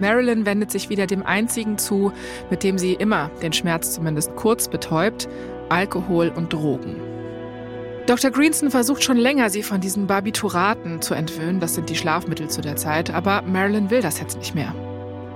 Marilyn 0.00 0.44
wendet 0.44 0.72
sich 0.72 0.90
wieder 0.90 1.06
dem 1.06 1.24
einzigen 1.24 1.78
zu, 1.78 2.12
mit 2.50 2.64
dem 2.64 2.78
sie 2.78 2.94
immer 2.94 3.30
den 3.42 3.52
Schmerz 3.52 3.92
zumindest 3.92 4.34
kurz 4.34 4.66
betäubt, 4.66 5.28
Alkohol 5.68 6.32
und 6.34 6.52
Drogen. 6.52 7.05
Dr. 8.06 8.30
Greenson 8.30 8.70
versucht 8.70 9.02
schon 9.02 9.16
länger, 9.16 9.50
sie 9.50 9.64
von 9.64 9.80
diesen 9.80 10.06
Barbituraten 10.06 11.02
zu 11.02 11.14
entwöhnen, 11.14 11.58
das 11.58 11.74
sind 11.74 11.90
die 11.90 11.96
Schlafmittel 11.96 12.48
zu 12.48 12.60
der 12.60 12.76
Zeit, 12.76 13.10
aber 13.10 13.42
Marilyn 13.42 13.90
will 13.90 14.00
das 14.00 14.20
jetzt 14.20 14.38
nicht 14.38 14.54
mehr. 14.54 14.72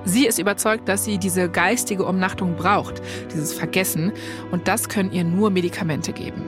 Sie 0.04 0.24
ist 0.24 0.38
überzeugt, 0.38 0.88
dass 0.88 1.04
sie 1.04 1.18
diese 1.18 1.50
geistige 1.50 2.04
Umnachtung 2.04 2.54
braucht, 2.54 3.02
dieses 3.34 3.52
Vergessen, 3.52 4.12
und 4.52 4.68
das 4.68 4.88
können 4.88 5.10
ihr 5.10 5.24
nur 5.24 5.50
Medikamente 5.50 6.12
geben. 6.12 6.44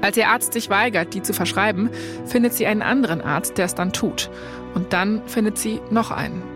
Als 0.00 0.16
ihr 0.16 0.28
Arzt 0.28 0.52
sich 0.52 0.70
weigert, 0.70 1.12
die 1.12 1.22
zu 1.22 1.32
verschreiben, 1.32 1.90
findet 2.24 2.54
sie 2.54 2.66
einen 2.66 2.82
anderen 2.82 3.20
Arzt, 3.20 3.58
der 3.58 3.64
es 3.64 3.74
dann 3.74 3.92
tut. 3.92 4.30
Und 4.74 4.92
dann 4.92 5.22
findet 5.26 5.58
sie 5.58 5.80
noch 5.90 6.12
einen. 6.12 6.53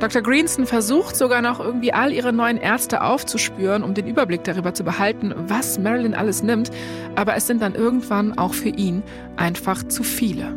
Dr. 0.00 0.22
Greenson 0.22 0.64
versucht 0.64 1.14
sogar 1.14 1.42
noch 1.42 1.60
irgendwie 1.60 1.92
all 1.92 2.10
ihre 2.10 2.32
neuen 2.32 2.56
Ärzte 2.56 3.02
aufzuspüren, 3.02 3.82
um 3.82 3.92
den 3.92 4.06
Überblick 4.06 4.42
darüber 4.44 4.72
zu 4.72 4.82
behalten, 4.82 5.34
was 5.36 5.78
Marilyn 5.78 6.14
alles 6.14 6.42
nimmt, 6.42 6.70
aber 7.16 7.36
es 7.36 7.46
sind 7.46 7.60
dann 7.60 7.74
irgendwann 7.74 8.38
auch 8.38 8.54
für 8.54 8.70
ihn 8.70 9.02
einfach 9.36 9.82
zu 9.82 10.02
viele. 10.02 10.56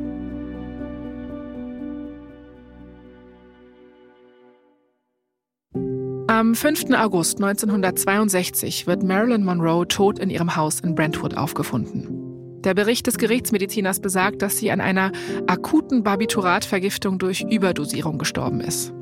Am 6.28 6.56
5. 6.56 6.92
August 6.96 7.44
1962 7.44 8.88
wird 8.88 9.04
Marilyn 9.04 9.44
Monroe 9.44 9.86
tot 9.86 10.20
in 10.20 10.30
ihrem 10.30 10.56
Haus 10.56 10.80
in 10.80 10.96
Brentwood 10.96 11.36
aufgefunden. 11.36 12.24
Der 12.64 12.74
Bericht 12.74 13.08
des 13.08 13.18
Gerichtsmediziners 13.18 14.00
besagt, 14.00 14.42
dass 14.42 14.58
sie 14.58 14.72
an 14.72 14.80
einer 14.80 15.12
akuten 15.48 16.02
Barbituratvergiftung 16.02 17.20
durch 17.20 17.42
Überdosierung 17.42 18.18
gestorben 18.18 18.62
ist. 18.62 18.94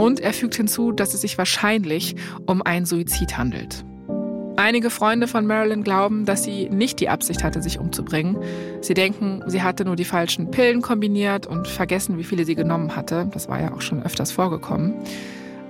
Und 0.00 0.18
er 0.18 0.32
fügt 0.32 0.54
hinzu, 0.54 0.92
dass 0.92 1.12
es 1.12 1.20
sich 1.20 1.36
wahrscheinlich 1.36 2.16
um 2.46 2.62
einen 2.62 2.86
Suizid 2.86 3.36
handelt. 3.36 3.84
Einige 4.56 4.88
Freunde 4.88 5.26
von 5.26 5.46
Marilyn 5.46 5.82
glauben, 5.82 6.24
dass 6.24 6.42
sie 6.42 6.70
nicht 6.70 7.00
die 7.00 7.10
Absicht 7.10 7.44
hatte, 7.44 7.60
sich 7.62 7.78
umzubringen. 7.78 8.38
Sie 8.80 8.94
denken, 8.94 9.42
sie 9.46 9.62
hatte 9.62 9.84
nur 9.84 9.96
die 9.96 10.06
falschen 10.06 10.50
Pillen 10.50 10.80
kombiniert 10.80 11.46
und 11.46 11.68
vergessen, 11.68 12.16
wie 12.16 12.24
viele 12.24 12.46
sie 12.46 12.54
genommen 12.54 12.96
hatte. 12.96 13.28
Das 13.30 13.50
war 13.50 13.60
ja 13.60 13.74
auch 13.74 13.82
schon 13.82 14.02
öfters 14.02 14.32
vorgekommen. 14.32 14.94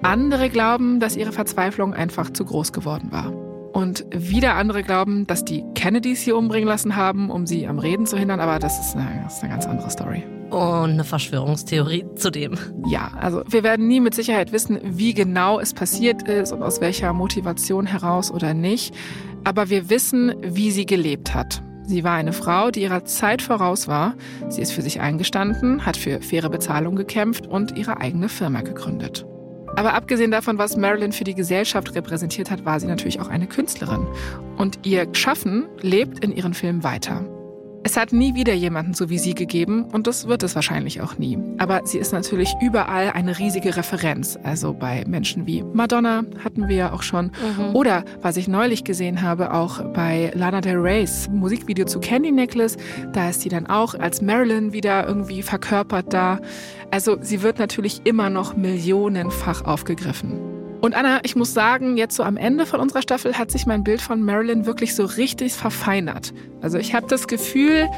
Andere 0.03 0.49
glauben, 0.49 1.01
dass 1.01 1.17
ihre 1.17 1.33
Verzweiflung 1.33 1.93
einfach 1.93 2.31
zu 2.31 2.45
groß 2.45 2.73
geworden 2.73 3.11
war. 3.11 3.33
Und 3.73 4.07
wieder 4.15 4.55
andere 4.55 4.85
glauben, 4.85 5.27
dass 5.27 5.45
die 5.45 5.65
Kennedys 5.75 6.25
sie 6.25 6.31
umbringen 6.31 6.69
lassen 6.69 6.95
haben, 6.95 7.31
um 7.31 7.49
sie 7.49 7.67
am 7.67 7.81
Reden 7.81 8.07
zu 8.07 8.17
hindern, 8.17 8.39
aber 8.39 8.61
das 8.61 8.79
ist 8.79 8.95
eine, 8.95 9.23
das 9.25 9.39
ist 9.39 9.43
eine 9.43 9.53
ganz 9.53 9.67
andere 9.67 9.91
Story. 9.91 10.23
Und 10.51 10.91
eine 10.91 11.05
Verschwörungstheorie 11.05 12.07
zudem. 12.17 12.59
Ja, 12.87 13.13
also 13.21 13.43
wir 13.49 13.63
werden 13.63 13.87
nie 13.87 14.01
mit 14.01 14.15
Sicherheit 14.15 14.53
wissen, 14.53 14.81
wie 14.83 15.15
genau 15.15 15.61
es 15.61 15.75
passiert 15.75 16.29
ist 16.29 16.53
und 16.53 16.63
aus 16.63 16.81
welcher 16.81 17.13
Motivation 17.13 17.87
heraus 17.87 18.31
oder 18.31 18.53
nicht. 18.55 18.95
Aber 19.45 19.71
wir 19.71 19.91
wissen, 19.91 20.35
wie 20.43 20.71
sie 20.71 20.87
gelebt 20.87 21.35
hat. 21.35 21.63
Sie 21.85 22.05
war 22.05 22.15
eine 22.15 22.33
Frau, 22.33 22.71
die 22.71 22.83
ihrer 22.83 23.05
Zeit 23.05 23.43
voraus 23.43 23.89
war. 23.89 24.15
Sie 24.49 24.61
ist 24.61 24.73
für 24.73 24.83
sich 24.83 25.01
eingestanden, 25.01 25.87
hat 25.87 25.97
für 25.97 26.21
faire 26.21 26.49
Bezahlung 26.49 26.95
gekämpft 26.95 27.47
und 27.47 27.77
ihre 27.77 28.01
eigene 28.01 28.29
Firma 28.29 28.61
gegründet. 28.61 29.27
Aber 29.77 29.95
abgesehen 29.95 30.31
davon, 30.31 30.59
was 30.59 30.77
Marilyn 30.77 31.13
für 31.13 31.25
die 31.25 31.35
Gesellschaft 31.35 31.95
repräsentiert 31.95 32.51
hat, 32.51 32.65
war 32.65 32.81
sie 32.81 32.87
natürlich 32.87 33.21
auch 33.21 33.29
eine 33.29 33.47
Künstlerin. 33.47 34.07
Und 34.57 34.81
ihr 34.85 35.09
Schaffen 35.13 35.69
lebt 35.81 36.25
in 36.25 36.33
ihren 36.33 36.55
Filmen 36.55 36.83
weiter. 36.83 37.25
Es 37.83 37.97
hat 37.97 38.13
nie 38.13 38.35
wieder 38.35 38.53
jemanden 38.53 38.93
so 38.93 39.09
wie 39.09 39.19
sie 39.19 39.35
gegeben 39.35 39.85
und 39.85 40.07
das 40.07 40.29
wird 40.29 40.43
es 40.43 40.55
wahrscheinlich 40.55 41.01
auch 41.01 41.17
nie. 41.17 41.39
Aber 41.57 41.81
sie 41.85 41.99
ist 41.99 42.13
natürlich 42.13 42.55
überall 42.61 43.11
eine 43.13 43.39
riesige 43.39 43.75
Referenz. 43.75 44.39
Also 44.43 44.75
bei 44.75 45.03
Menschen 45.07 45.47
wie 45.47 45.63
Madonna 45.63 46.25
hatten 46.45 46.69
wir 46.69 46.77
ja 46.77 46.93
auch 46.93 47.03
schon. 47.03 47.27
Mhm. 47.27 47.75
Oder 47.75 48.05
was 48.21 48.37
ich 48.37 48.49
neulich 48.49 48.85
gesehen 48.85 49.23
habe, 49.23 49.55
auch 49.55 49.83
bei 49.95 50.31
Lana 50.35 50.61
Del 50.61 50.77
Rey's 50.77 51.31
Musikvideo 51.31 51.87
zu 51.87 52.01
Candy 52.01 52.33
Necklace. 52.33 52.77
Da 53.15 53.31
ist 53.31 53.41
sie 53.41 53.49
dann 53.49 53.67
auch 53.67 53.95
als 53.95 54.21
Marilyn 54.21 54.75
wieder 54.75 55.09
irgendwie 55.09 55.43
verkörpert 55.43 56.13
da. 56.13 56.39
Also 56.91 57.17
sie 57.23 57.41
wird 57.43 57.59
natürlich 57.59 58.03
immer 58.05 58.29
noch 58.29 58.57
millionenfach 58.57 59.65
aufgegriffen. 59.65 60.60
Und 60.81 60.95
Anna, 60.95 61.21
ich 61.25 61.37
muss 61.37 61.53
sagen, 61.53 61.97
jetzt 61.97 62.17
so 62.17 62.23
am 62.23 62.37
Ende 62.37 62.65
von 62.65 62.81
unserer 62.81 63.03
Staffel 63.03 63.37
hat 63.37 63.51
sich 63.51 63.67
mein 63.67 63.85
Bild 63.85 64.01
von 64.01 64.23
Marilyn 64.23 64.65
wirklich 64.65 64.95
so 64.95 65.05
richtig 65.05 65.53
verfeinert. 65.53 66.33
Also 66.63 66.79
ich 66.79 66.95
habe 66.95 67.07
das 67.07 67.29
Gefühl, 67.29 67.89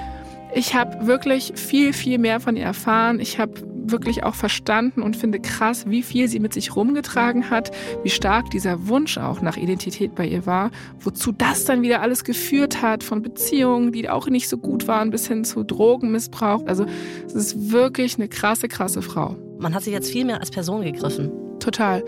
ich 0.54 0.74
habe 0.74 1.06
wirklich 1.06 1.52
viel, 1.54 1.92
viel 1.92 2.18
mehr 2.18 2.40
von 2.40 2.56
ihr 2.56 2.64
erfahren. 2.64 3.20
Ich 3.20 3.38
habe 3.38 3.52
wirklich 3.84 4.24
auch 4.24 4.34
verstanden 4.34 5.02
und 5.02 5.16
finde 5.16 5.40
krass, 5.40 5.84
wie 5.88 6.02
viel 6.02 6.28
sie 6.28 6.40
mit 6.40 6.52
sich 6.52 6.74
rumgetragen 6.74 7.50
hat, 7.50 7.70
wie 8.02 8.10
stark 8.10 8.50
dieser 8.50 8.88
Wunsch 8.88 9.18
auch 9.18 9.40
nach 9.40 9.56
Identität 9.56 10.14
bei 10.14 10.26
ihr 10.26 10.46
war, 10.46 10.70
wozu 11.00 11.32
das 11.32 11.64
dann 11.64 11.82
wieder 11.82 12.00
alles 12.00 12.24
geführt 12.24 12.82
hat, 12.82 13.02
von 13.02 13.22
Beziehungen, 13.22 13.92
die 13.92 14.08
auch 14.08 14.28
nicht 14.28 14.48
so 14.48 14.58
gut 14.58 14.88
waren, 14.88 15.10
bis 15.10 15.26
hin 15.26 15.44
zu 15.44 15.64
Drogenmissbrauch. 15.64 16.66
Also 16.66 16.86
es 17.26 17.34
ist 17.34 17.72
wirklich 17.72 18.16
eine 18.16 18.28
krasse, 18.28 18.68
krasse 18.68 19.02
Frau. 19.02 19.36
Man 19.58 19.74
hat 19.74 19.82
sie 19.82 19.92
jetzt 19.92 20.10
viel 20.10 20.24
mehr 20.24 20.40
als 20.40 20.50
Person 20.50 20.82
gegriffen. 20.82 21.30
Total. 21.58 22.02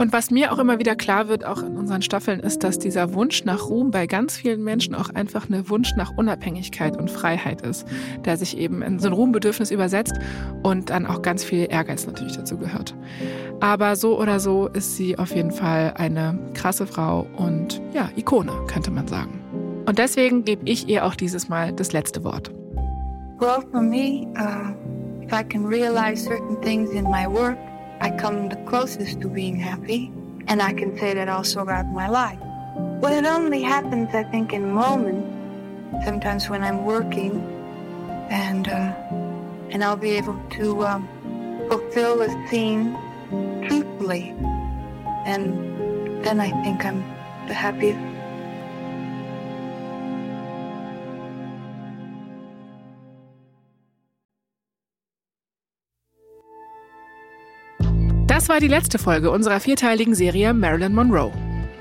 Und 0.00 0.14
was 0.14 0.30
mir 0.30 0.50
auch 0.50 0.58
immer 0.58 0.78
wieder 0.78 0.96
klar 0.96 1.28
wird, 1.28 1.44
auch 1.44 1.62
in 1.62 1.76
unseren 1.76 2.00
Staffeln, 2.00 2.40
ist, 2.40 2.64
dass 2.64 2.78
dieser 2.78 3.12
Wunsch 3.12 3.44
nach 3.44 3.68
Ruhm 3.68 3.90
bei 3.90 4.06
ganz 4.06 4.34
vielen 4.34 4.64
Menschen 4.64 4.94
auch 4.94 5.10
einfach 5.10 5.50
ein 5.50 5.68
Wunsch 5.68 5.94
nach 5.94 6.16
Unabhängigkeit 6.16 6.96
und 6.96 7.10
Freiheit 7.10 7.60
ist, 7.60 7.86
der 8.24 8.38
sich 8.38 8.56
eben 8.56 8.80
in 8.80 8.98
so 8.98 9.08
ein 9.08 9.12
Ruhmbedürfnis 9.12 9.70
übersetzt 9.70 10.14
und 10.62 10.88
dann 10.88 11.04
auch 11.04 11.20
ganz 11.20 11.44
viel 11.44 11.66
Ehrgeiz 11.68 12.06
natürlich 12.06 12.34
dazu 12.34 12.56
gehört. 12.56 12.94
Aber 13.60 13.94
so 13.94 14.18
oder 14.18 14.40
so 14.40 14.68
ist 14.68 14.96
sie 14.96 15.18
auf 15.18 15.34
jeden 15.34 15.50
Fall 15.50 15.92
eine 15.98 16.38
krasse 16.54 16.86
Frau 16.86 17.26
und 17.36 17.82
ja, 17.92 18.08
Ikone, 18.16 18.52
könnte 18.68 18.90
man 18.90 19.06
sagen. 19.06 19.38
Und 19.84 19.98
deswegen 19.98 20.46
gebe 20.46 20.62
ich 20.64 20.88
ihr 20.88 21.04
auch 21.04 21.14
dieses 21.14 21.50
Mal 21.50 21.74
das 21.74 21.92
letzte 21.92 22.24
Wort. 22.24 22.50
Well, 23.38 23.60
for 23.70 23.82
me, 23.82 24.26
uh, 24.38 24.72
if 25.22 25.30
I 25.30 25.44
can 25.46 25.66
realize 25.66 26.24
certain 26.24 26.58
things 26.62 26.90
in 26.92 27.04
my 27.04 27.26
work, 27.26 27.58
I 28.00 28.10
come 28.10 28.48
the 28.48 28.56
closest 28.68 29.20
to 29.20 29.28
being 29.28 29.56
happy, 29.56 30.10
and 30.48 30.62
I 30.62 30.72
can 30.72 30.98
say 30.98 31.14
that 31.14 31.28
also 31.28 31.60
about 31.60 31.86
my 31.86 32.08
life. 32.08 32.38
Well, 33.00 33.12
it 33.12 33.26
only 33.26 33.62
happens, 33.62 34.14
I 34.14 34.22
think, 34.24 34.52
in 34.52 34.72
moments, 34.72 36.04
sometimes 36.04 36.48
when 36.48 36.62
I'm 36.62 36.84
working, 36.84 37.32
and 38.30 38.68
uh, 38.68 38.92
and 39.70 39.84
I'll 39.84 39.96
be 39.96 40.12
able 40.12 40.38
to 40.58 40.86
um, 40.86 41.08
fulfill 41.68 42.22
a 42.22 42.48
scene 42.48 42.96
truthfully, 43.68 44.34
and 45.26 46.24
then 46.24 46.40
I 46.40 46.50
think 46.62 46.84
I'm 46.84 47.02
the 47.48 47.54
happiest 47.54 48.09
Das 58.40 58.48
war 58.48 58.58
die 58.58 58.68
letzte 58.68 58.98
Folge 58.98 59.30
unserer 59.30 59.60
vierteiligen 59.60 60.14
Serie 60.14 60.54
Marilyn 60.54 60.94
Monroe. 60.94 61.30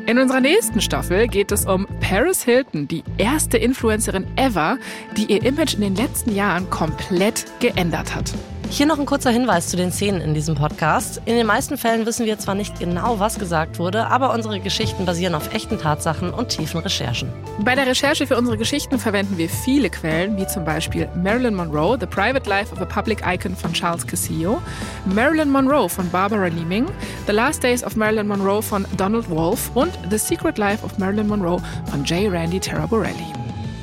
In 0.07 0.17
unserer 0.17 0.41
nächsten 0.41 0.81
Staffel 0.81 1.29
geht 1.29 1.53
es 1.53 1.65
um 1.65 1.87
Paris 2.01 2.43
Hilton, 2.43 2.85
die 2.85 3.01
erste 3.17 3.57
Influencerin 3.57 4.27
ever, 4.35 4.77
die 5.15 5.31
ihr 5.31 5.41
Image 5.45 5.75
in 5.75 5.79
den 5.79 5.95
letzten 5.95 6.35
Jahren 6.35 6.69
komplett 6.69 7.45
geändert 7.61 8.13
hat. 8.13 8.33
Hier 8.71 8.85
noch 8.85 8.99
ein 8.99 9.07
kurzer 9.07 9.31
Hinweis 9.31 9.67
zu 9.67 9.77
den 9.77 9.91
Szenen 9.91 10.21
in 10.21 10.33
diesem 10.35 10.53
Podcast. 10.53 11.21
In 11.25 11.35
den 11.35 11.47
meisten 11.47 11.75
Fällen 11.75 12.05
wissen 12.05 12.27
wir 12.27 12.37
zwar 12.37 12.53
nicht 12.53 12.79
genau, 12.79 13.19
was 13.19 13.39
gesagt 13.39 13.79
wurde, 13.79 14.07
aber 14.07 14.31
unsere 14.31 14.59
Geschichten 14.59 15.05
basieren 15.05 15.33
auf 15.33 15.53
echten 15.53 15.79
Tatsachen 15.79 16.29
und 16.29 16.49
tiefen 16.49 16.79
Recherchen. 16.79 17.29
Bei 17.65 17.73
der 17.73 17.87
Recherche 17.87 18.27
für 18.27 18.37
unsere 18.37 18.57
Geschichten 18.57 18.99
verwenden 18.99 19.37
wir 19.37 19.49
viele 19.49 19.89
Quellen, 19.89 20.37
wie 20.37 20.45
zum 20.45 20.65
Beispiel 20.65 21.09
Marilyn 21.15 21.55
Monroe, 21.55 21.97
The 21.99 22.05
Private 22.05 22.47
Life 22.47 22.71
of 22.71 22.79
a 22.79 22.85
Public 22.85 23.23
Icon 23.25 23.55
von 23.55 23.73
Charles 23.73 24.05
Cassillo, 24.05 24.61
Marilyn 25.05 25.49
Monroe 25.49 25.89
von 25.89 26.09
Barbara 26.11 26.47
Leeming, 26.47 26.85
The 27.25 27.33
Last 27.33 27.63
Days 27.63 27.83
of 27.83 27.95
Marilyn 27.95 28.27
Monroe 28.27 28.61
von 28.61 28.85
Donald 28.95 29.29
Wolfe 29.29 29.71
und 29.73 29.91
The 30.09 30.17
Secret 30.17 30.59
Life 30.59 30.85
of 30.85 30.97
Marilyn 30.99 31.27
Monroe 31.27 31.59
von 31.89 32.05
J. 32.05 32.31
Randy 32.31 32.59
Terraborelli. 32.59 33.33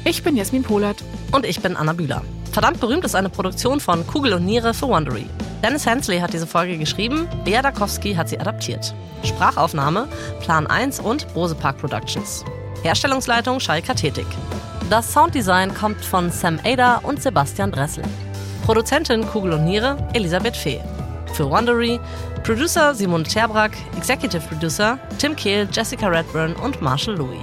Ich 0.05 0.22
bin 0.22 0.37
Jasmin 0.37 0.62
Polat. 0.62 1.03
Und 1.33 1.47
ich 1.47 1.61
bin 1.61 1.77
Anna 1.77 1.93
Bühler. 1.93 2.22
Verdammt 2.53 2.81
berühmt 2.81 3.05
ist 3.05 3.14
eine 3.14 3.29
Produktion 3.29 3.81
von 3.81 4.07
Kugel 4.07 4.33
und 4.33 4.45
Niere 4.45 4.72
für 4.72 4.89
Wondery. 4.89 5.27
Dennis 5.62 5.85
Hensley 5.87 6.20
hat 6.20 6.33
diese 6.33 6.47
Folge 6.47 6.79
geschrieben, 6.79 7.29
Bea 7.45 7.62
Dakowski 7.62 8.14
hat 8.14 8.29
sie 8.29 8.39
adaptiert. 8.39 8.95
Sprachaufnahme 9.24 10.09
Plan 10.41 10.66
1 10.66 11.01
und 11.01 11.33
Bose 11.35 11.55
Park 11.55 11.79
Productions. 11.79 12.45
Herstellungsleitung 12.83 13.61
Schall 13.61 13.83
Kathetik. 13.83 14.27
Das 14.89 15.12
Sounddesign 15.12 15.74
kommt 15.74 16.05
von 16.05 16.31
Sam 16.31 16.61
Ada 16.64 16.99
und 16.99 17.20
Sebastian 17.20 17.72
Dressel. 17.72 18.05
Produzentin 18.64 19.27
Kugel 19.27 19.55
und 19.55 19.64
Niere 19.64 19.97
Elisabeth 20.12 20.57
Fee. 20.57 20.81
Für 21.33 21.51
Wondery 21.51 21.99
Producer 22.45 22.95
Simon 22.95 23.24
Terbrack, 23.24 23.72
Executive 23.97 24.43
Producer 24.47 24.99
Tim 25.18 25.35
Kehl, 25.35 25.68
Jessica 25.72 26.07
Redburn 26.09 26.55
und 26.55 26.81
Marshall 26.81 27.16
Louis. 27.16 27.41